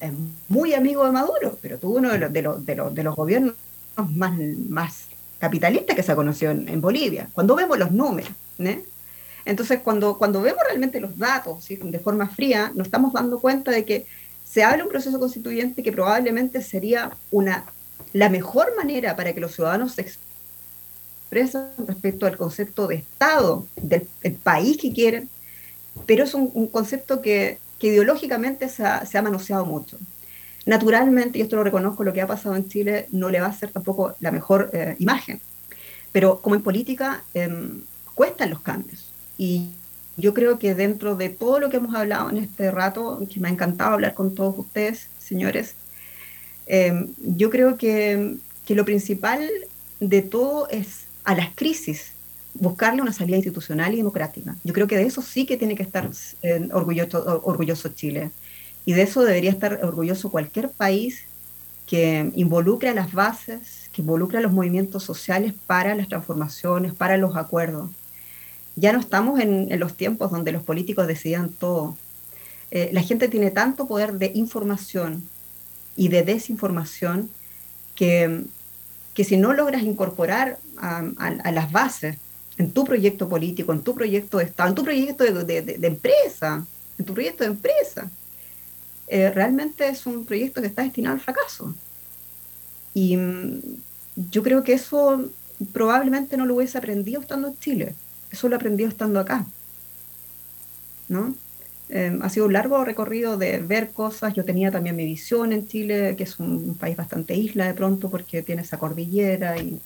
es 0.00 0.12
muy 0.48 0.74
amigo 0.74 1.04
de 1.04 1.12
Maduro, 1.12 1.58
pero 1.60 1.78
tuvo 1.78 1.98
uno 1.98 2.10
de 2.10 2.18
los, 2.18 2.32
de 2.32 2.42
los, 2.42 2.64
de 2.64 2.74
los, 2.74 2.94
de 2.94 3.04
los 3.04 3.14
gobiernos 3.14 3.54
más, 3.96 4.38
más 4.68 5.04
capitalistas 5.38 5.94
que 5.94 6.02
se 6.02 6.14
conoció 6.14 6.50
en, 6.50 6.68
en 6.68 6.80
Bolivia. 6.80 7.28
Cuando 7.32 7.54
vemos 7.54 7.78
los 7.78 7.92
números, 7.92 8.32
¿eh? 8.58 8.82
Entonces, 9.44 9.80
cuando, 9.82 10.18
cuando 10.18 10.42
vemos 10.42 10.60
realmente 10.66 11.00
los 11.00 11.18
datos 11.18 11.64
¿sí? 11.64 11.76
de 11.76 11.98
forma 11.98 12.28
fría, 12.28 12.72
nos 12.74 12.86
estamos 12.86 13.12
dando 13.12 13.40
cuenta 13.40 13.70
de 13.70 13.84
que 13.84 14.06
se 14.44 14.62
habla 14.62 14.84
un 14.84 14.90
proceso 14.90 15.18
constituyente 15.18 15.82
que 15.82 15.92
probablemente 15.92 16.62
sería 16.62 17.10
una, 17.30 17.64
la 18.12 18.28
mejor 18.28 18.76
manera 18.76 19.16
para 19.16 19.32
que 19.32 19.40
los 19.40 19.54
ciudadanos 19.54 19.92
se 19.92 20.02
expresen 20.02 21.68
respecto 21.86 22.26
al 22.26 22.36
concepto 22.36 22.86
de 22.86 22.96
Estado, 22.96 23.66
del 23.76 24.06
país 24.42 24.76
que 24.76 24.92
quieren, 24.92 25.28
pero 26.06 26.24
es 26.24 26.34
un, 26.34 26.50
un 26.54 26.66
concepto 26.66 27.22
que, 27.22 27.58
que, 27.80 27.88
ideológicamente 27.88 28.68
se 28.68 28.84
ha, 28.84 29.04
se 29.04 29.18
ha, 29.18 29.22
manoseado 29.22 29.64
mucho. 29.64 29.98
Naturalmente, 30.66 31.38
y 31.38 31.42
esto 31.42 31.56
lo 31.56 31.64
reconozco, 31.64 32.04
lo 32.04 32.12
que 32.12 32.20
ha 32.20 32.26
pasado 32.26 32.54
en 32.54 32.68
Chile 32.68 33.06
no 33.10 33.30
le 33.30 33.40
va 33.40 33.46
a 33.46 33.52
ser 33.52 33.70
tampoco 33.70 34.14
la 34.20 34.30
mejor 34.30 34.70
eh, 34.72 34.94
imagen, 34.98 35.40
pero 36.12 36.40
como 36.40 36.54
en 36.54 36.62
política 36.62 37.24
eh, 37.34 37.48
cuestan 38.14 38.50
los 38.50 38.60
cambios. 38.60 39.10
Y 39.38 39.70
yo 40.16 40.34
creo 40.34 40.58
que 40.58 40.74
dentro 40.74 41.16
de 41.16 41.30
todo 41.30 41.58
lo 41.58 41.70
que 41.70 41.78
hemos 41.78 41.94
hablado 41.94 42.30
en 42.30 42.36
este 42.36 42.70
rato, 42.70 43.26
que 43.32 43.40
me 43.40 43.48
ha 43.48 43.52
encantado 43.52 43.94
hablar 43.94 44.14
con 44.14 44.34
todos 44.34 44.58
ustedes, 44.58 45.08
señores, 45.18 45.74
eh, 46.66 47.06
yo 47.18 47.50
creo 47.50 47.76
que, 47.76 48.36
que 48.66 48.74
lo 48.74 48.84
principal 48.84 49.48
de 49.98 50.22
todo 50.22 50.68
es 50.68 51.06
a 51.24 51.34
las 51.34 51.54
crisis 51.54 52.12
buscarle 52.54 53.02
una 53.02 53.12
salida 53.12 53.36
institucional 53.36 53.92
y 53.94 53.98
democrática. 53.98 54.56
Yo 54.64 54.72
creo 54.72 54.86
que 54.86 54.96
de 54.96 55.04
eso 55.04 55.22
sí 55.22 55.46
que 55.46 55.56
tiene 55.56 55.74
que 55.74 55.82
estar 55.82 56.10
eh, 56.42 56.68
orgulloso, 56.72 57.40
orgulloso 57.44 57.88
Chile. 57.90 58.30
Y 58.84 58.94
de 58.94 59.02
eso 59.02 59.22
debería 59.22 59.50
estar 59.50 59.80
orgulloso 59.84 60.30
cualquier 60.30 60.70
país 60.70 61.24
que 61.86 62.30
involucre 62.34 62.88
a 62.88 62.94
las 62.94 63.12
bases, 63.12 63.90
que 63.92 64.02
involucre 64.02 64.38
a 64.38 64.40
los 64.40 64.52
movimientos 64.52 65.02
sociales 65.02 65.54
para 65.66 65.94
las 65.94 66.08
transformaciones, 66.08 66.94
para 66.94 67.16
los 67.16 67.36
acuerdos. 67.36 67.90
Ya 68.76 68.92
no 68.92 69.00
estamos 69.00 69.40
en, 69.40 69.70
en 69.70 69.80
los 69.80 69.96
tiempos 69.96 70.30
donde 70.30 70.52
los 70.52 70.62
políticos 70.62 71.06
decidían 71.06 71.50
todo. 71.50 71.96
Eh, 72.70 72.90
la 72.92 73.02
gente 73.02 73.28
tiene 73.28 73.50
tanto 73.50 73.88
poder 73.88 74.14
de 74.14 74.30
información 74.34 75.24
y 75.96 76.08
de 76.08 76.22
desinformación 76.22 77.28
que, 77.96 78.44
que 79.12 79.24
si 79.24 79.36
no 79.36 79.52
logras 79.52 79.82
incorporar 79.82 80.58
a, 80.78 81.02
a, 81.18 81.26
a 81.26 81.52
las 81.52 81.72
bases 81.72 82.16
en 82.60 82.72
tu 82.72 82.84
proyecto 82.84 83.26
político, 83.26 83.72
en 83.72 83.80
tu 83.80 83.94
proyecto 83.94 84.36
de 84.36 84.44
Estado, 84.44 84.68
en 84.68 84.74
tu 84.74 84.84
proyecto 84.84 85.24
de, 85.24 85.62
de, 85.62 85.86
empresa, 85.86 86.66
en 86.98 87.04
tu 87.06 87.14
proyecto 87.14 87.42
de 87.42 87.50
empresa, 87.50 88.10
eh, 89.08 89.30
realmente 89.30 89.88
es 89.88 90.04
un 90.04 90.26
proyecto 90.26 90.60
que 90.60 90.66
está 90.66 90.82
destinado 90.82 91.14
al 91.14 91.22
fracaso. 91.22 91.74
Y 92.92 93.16
mm, 93.16 93.60
yo 94.30 94.42
creo 94.42 94.62
que 94.62 94.74
eso 94.74 95.24
probablemente 95.72 96.36
no 96.36 96.44
lo 96.44 96.56
hubiese 96.56 96.76
aprendido 96.76 97.22
estando 97.22 97.48
en 97.48 97.58
Chile, 97.58 97.94
eso 98.30 98.46
lo 98.46 98.56
he 98.56 98.56
aprendido 98.56 98.90
estando 98.90 99.20
acá. 99.20 99.46
¿no? 101.08 101.34
Eh, 101.88 102.18
ha 102.20 102.28
sido 102.28 102.44
un 102.44 102.52
largo 102.52 102.84
recorrido 102.84 103.38
de 103.38 103.58
ver 103.58 103.90
cosas. 103.90 104.34
Yo 104.34 104.44
tenía 104.44 104.70
también 104.70 104.96
mi 104.96 105.06
visión 105.06 105.54
en 105.54 105.66
Chile, 105.66 106.14
que 106.14 106.24
es 106.24 106.38
un 106.38 106.74
país 106.74 106.94
bastante 106.94 107.34
isla 107.34 107.66
de 107.66 107.74
pronto 107.74 108.10
porque 108.10 108.42
tiene 108.42 108.62
esa 108.62 108.78
cordillera 108.78 109.56
y 109.58 109.80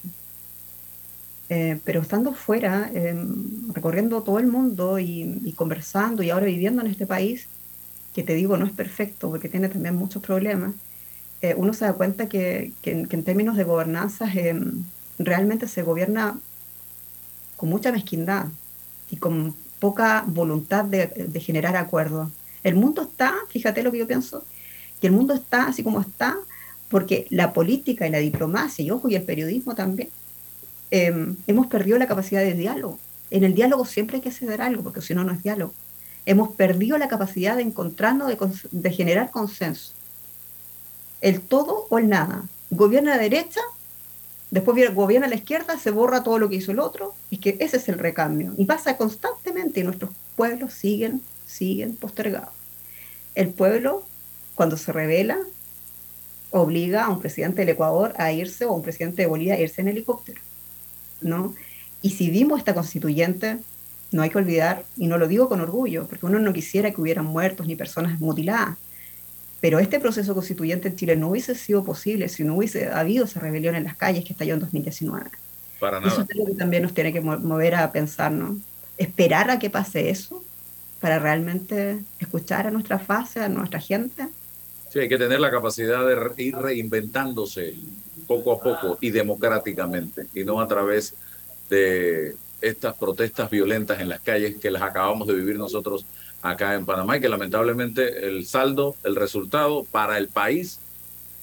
eh, 1.48 1.78
pero 1.84 2.00
estando 2.00 2.32
fuera, 2.32 2.90
eh, 2.94 3.14
recorriendo 3.72 4.22
todo 4.22 4.38
el 4.38 4.46
mundo 4.46 4.98
y, 4.98 5.40
y, 5.44 5.52
conversando 5.52 6.22
y 6.22 6.30
ahora 6.30 6.46
viviendo 6.46 6.80
en 6.80 6.88
este 6.88 7.06
país, 7.06 7.48
que 8.14 8.22
te 8.22 8.34
digo 8.34 8.56
no 8.56 8.64
es 8.66 8.72
perfecto 8.72 9.28
porque 9.30 9.48
tiene 9.48 9.68
también 9.68 9.94
muchos 9.94 10.22
problemas, 10.22 10.72
eh, 11.42 11.54
uno 11.56 11.74
se 11.74 11.84
da 11.84 11.92
cuenta 11.92 12.28
que, 12.28 12.72
que, 12.82 13.06
que 13.06 13.16
en 13.16 13.24
términos 13.24 13.56
de 13.56 13.64
gobernanza 13.64 14.26
realmente 15.18 15.68
se 15.68 15.82
gobierna 15.82 16.38
con 17.56 17.68
mucha 17.68 17.92
mezquindad 17.92 18.46
y 19.10 19.16
con 19.16 19.54
poca 19.80 20.24
voluntad 20.26 20.84
de, 20.86 21.06
de 21.06 21.40
generar 21.40 21.76
acuerdos. 21.76 22.30
El 22.62 22.76
mundo 22.76 23.02
está, 23.02 23.34
fíjate 23.50 23.82
lo 23.82 23.92
que 23.92 23.98
yo 23.98 24.06
pienso, 24.06 24.44
que 25.00 25.08
el 25.08 25.12
mundo 25.12 25.34
está 25.34 25.66
así 25.68 25.82
como 25.82 26.00
está 26.00 26.38
porque 26.88 27.26
la 27.30 27.52
política 27.52 28.06
y 28.06 28.10
la 28.10 28.18
diplomacia, 28.18 28.84
y 28.84 28.90
ojo, 28.90 29.08
y 29.08 29.16
el 29.16 29.24
periodismo 29.24 29.74
también, 29.74 30.10
eh, 30.96 31.12
hemos 31.48 31.66
perdido 31.66 31.98
la 31.98 32.06
capacidad 32.06 32.40
de 32.40 32.54
diálogo. 32.54 33.00
En 33.32 33.42
el 33.42 33.52
diálogo 33.52 33.84
siempre 33.84 34.18
hay 34.18 34.22
que 34.22 34.30
ceder 34.30 34.62
algo, 34.62 34.84
porque 34.84 35.00
si 35.00 35.12
no, 35.12 35.24
no 35.24 35.32
es 35.32 35.42
diálogo. 35.42 35.74
Hemos 36.24 36.54
perdido 36.54 36.98
la 36.98 37.08
capacidad 37.08 37.56
de 37.56 37.62
encontrarnos, 37.62 38.28
de, 38.28 38.38
de, 38.70 38.90
generar 38.92 39.32
consenso. 39.32 39.92
El 41.20 41.40
todo 41.40 41.88
o 41.90 41.98
el 41.98 42.08
nada. 42.08 42.44
Gobierna 42.70 43.16
la 43.16 43.22
derecha, 43.22 43.60
después 44.52 44.94
gobierna 44.94 45.26
la 45.26 45.34
izquierda, 45.34 45.76
se 45.80 45.90
borra 45.90 46.22
todo 46.22 46.38
lo 46.38 46.48
que 46.48 46.56
hizo 46.56 46.70
el 46.70 46.78
otro. 46.78 47.12
Es 47.32 47.40
que 47.40 47.56
ese 47.58 47.78
es 47.78 47.88
el 47.88 47.98
recambio. 47.98 48.52
Y 48.56 48.64
pasa 48.64 48.96
constantemente 48.96 49.80
y 49.80 49.82
nuestros 49.82 50.12
pueblos 50.36 50.74
siguen, 50.74 51.22
siguen 51.44 51.96
postergados. 51.96 52.54
El 53.34 53.48
pueblo, 53.48 54.04
cuando 54.54 54.76
se 54.76 54.92
revela, 54.92 55.38
obliga 56.50 57.06
a 57.06 57.08
un 57.08 57.18
presidente 57.18 57.62
del 57.62 57.70
Ecuador 57.70 58.14
a 58.16 58.30
irse 58.30 58.64
o 58.64 58.70
a 58.70 58.74
un 58.74 58.82
presidente 58.82 59.22
de 59.22 59.26
Bolivia 59.26 59.54
a 59.54 59.58
irse 59.58 59.80
en 59.80 59.88
helicóptero. 59.88 60.40
¿No? 61.24 61.54
Y 62.02 62.10
si 62.10 62.30
vimos 62.30 62.58
esta 62.58 62.74
constituyente, 62.74 63.58
no 64.12 64.22
hay 64.22 64.30
que 64.30 64.38
olvidar, 64.38 64.84
y 64.96 65.08
no 65.08 65.18
lo 65.18 65.26
digo 65.26 65.48
con 65.48 65.60
orgullo, 65.60 66.06
porque 66.06 66.26
uno 66.26 66.38
no 66.38 66.52
quisiera 66.52 66.92
que 66.92 67.00
hubieran 67.00 67.24
muertos 67.24 67.66
ni 67.66 67.74
personas 67.74 68.20
mutiladas, 68.20 68.76
pero 69.60 69.78
este 69.78 69.98
proceso 69.98 70.34
constituyente 70.34 70.88
en 70.88 70.96
Chile 70.96 71.16
no 71.16 71.30
hubiese 71.30 71.54
sido 71.54 71.82
posible 71.84 72.28
si 72.28 72.44
no 72.44 72.54
hubiese 72.54 72.88
habido 72.88 73.24
esa 73.24 73.40
rebelión 73.40 73.74
en 73.74 73.84
las 73.84 73.96
calles 73.96 74.24
que 74.24 74.34
estalló 74.34 74.54
en 74.54 74.60
2019. 74.60 75.30
Para 75.80 76.00
nada. 76.00 76.12
Eso 76.12 76.26
es 76.28 76.36
lo 76.36 76.44
que 76.44 76.52
también 76.52 76.82
nos 76.82 76.92
tiene 76.92 77.12
que 77.12 77.20
mover 77.20 77.74
a 77.74 77.90
pensar, 77.90 78.30
¿no? 78.30 78.58
Esperar 78.98 79.50
a 79.50 79.58
que 79.58 79.70
pase 79.70 80.10
eso 80.10 80.44
para 81.00 81.18
realmente 81.18 81.98
escuchar 82.18 82.66
a 82.66 82.70
nuestra 82.70 82.98
fase, 82.98 83.40
a 83.40 83.48
nuestra 83.48 83.80
gente. 83.80 84.28
Sí, 84.90 85.00
hay 85.00 85.08
que 85.08 85.18
tener 85.18 85.40
la 85.40 85.50
capacidad 85.50 86.06
de 86.06 86.42
ir 86.42 86.56
reinventándose 86.56 87.74
poco 88.24 88.52
a 88.52 88.60
poco 88.60 88.98
y 89.00 89.10
democráticamente, 89.10 90.26
y 90.34 90.44
no 90.44 90.60
a 90.60 90.68
través 90.68 91.14
de 91.68 92.36
estas 92.60 92.96
protestas 92.96 93.50
violentas 93.50 94.00
en 94.00 94.08
las 94.08 94.20
calles 94.20 94.56
que 94.56 94.70
las 94.70 94.82
acabamos 94.82 95.28
de 95.28 95.34
vivir 95.34 95.56
nosotros 95.56 96.06
acá 96.42 96.74
en 96.74 96.84
Panamá 96.84 97.16
y 97.16 97.20
que 97.20 97.28
lamentablemente 97.28 98.26
el 98.26 98.46
saldo, 98.46 98.96
el 99.02 99.16
resultado 99.16 99.84
para 99.84 100.18
el 100.18 100.28
país, 100.28 100.78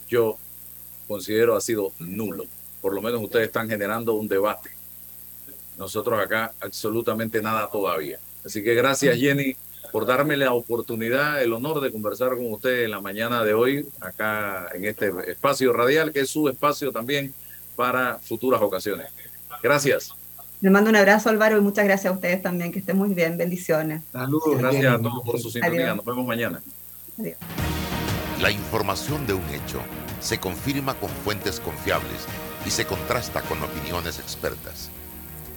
yo 0.07 0.37
considero 1.07 1.55
ha 1.55 1.61
sido 1.61 1.91
nulo. 1.99 2.45
Por 2.81 2.93
lo 2.93 3.01
menos 3.01 3.21
ustedes 3.21 3.47
están 3.47 3.69
generando 3.69 4.13
un 4.13 4.27
debate. 4.27 4.69
Nosotros 5.77 6.19
acá 6.19 6.53
absolutamente 6.59 7.41
nada 7.41 7.69
todavía. 7.71 8.19
Así 8.45 8.63
que 8.63 8.73
gracias 8.73 9.17
Jenny 9.17 9.55
por 9.91 10.05
darme 10.05 10.37
la 10.37 10.53
oportunidad, 10.53 11.41
el 11.41 11.53
honor 11.53 11.81
de 11.81 11.91
conversar 11.91 12.29
con 12.29 12.51
usted 12.51 12.85
en 12.85 12.91
la 12.91 13.01
mañana 13.01 13.43
de 13.43 13.53
hoy, 13.53 13.87
acá 13.99 14.69
en 14.73 14.85
este 14.85 15.11
espacio 15.27 15.73
radial, 15.73 16.11
que 16.11 16.21
es 16.21 16.29
su 16.29 16.47
espacio 16.47 16.91
también 16.91 17.33
para 17.75 18.19
futuras 18.19 18.61
ocasiones. 18.61 19.07
Gracias. 19.61 20.13
Le 20.61 20.69
mando 20.69 20.89
un 20.89 20.95
abrazo, 20.95 21.29
Álvaro, 21.29 21.57
y 21.57 21.61
muchas 21.61 21.85
gracias 21.85 22.11
a 22.11 22.15
ustedes 22.15 22.41
también, 22.41 22.71
que 22.71 22.79
estén 22.79 22.95
muy 22.95 23.13
bien. 23.13 23.37
Bendiciones. 23.37 24.03
Saludos. 24.11 24.57
Gracias 24.57 24.81
bien. 24.81 24.93
a 24.93 25.01
todos 25.01 25.23
por 25.25 25.39
su 25.39 25.49
sintonía. 25.49 25.81
Adiós. 25.85 25.95
Nos 25.97 26.05
vemos 26.05 26.25
mañana. 26.25 26.61
Adiós. 27.19 27.37
La 28.39 28.51
información 28.51 29.25
de 29.27 29.33
un 29.33 29.49
hecho 29.49 29.81
se 30.19 30.39
confirma 30.39 30.93
con 30.95 31.09
fuentes 31.09 31.59
confiables 31.59 32.27
y 32.65 32.69
se 32.69 32.85
contrasta 32.85 33.41
con 33.41 33.61
opiniones 33.61 34.19
expertas. 34.19 34.89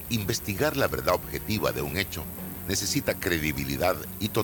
Investigar 0.08 0.76
la 0.76 0.88
verdad 0.88 1.14
objetiva 1.14 1.72
de 1.72 1.82
un 1.82 1.96
hecho 1.96 2.24
necesita 2.68 3.14
credibilidad 3.14 3.96
y 4.20 4.28
totalidad 4.28 4.32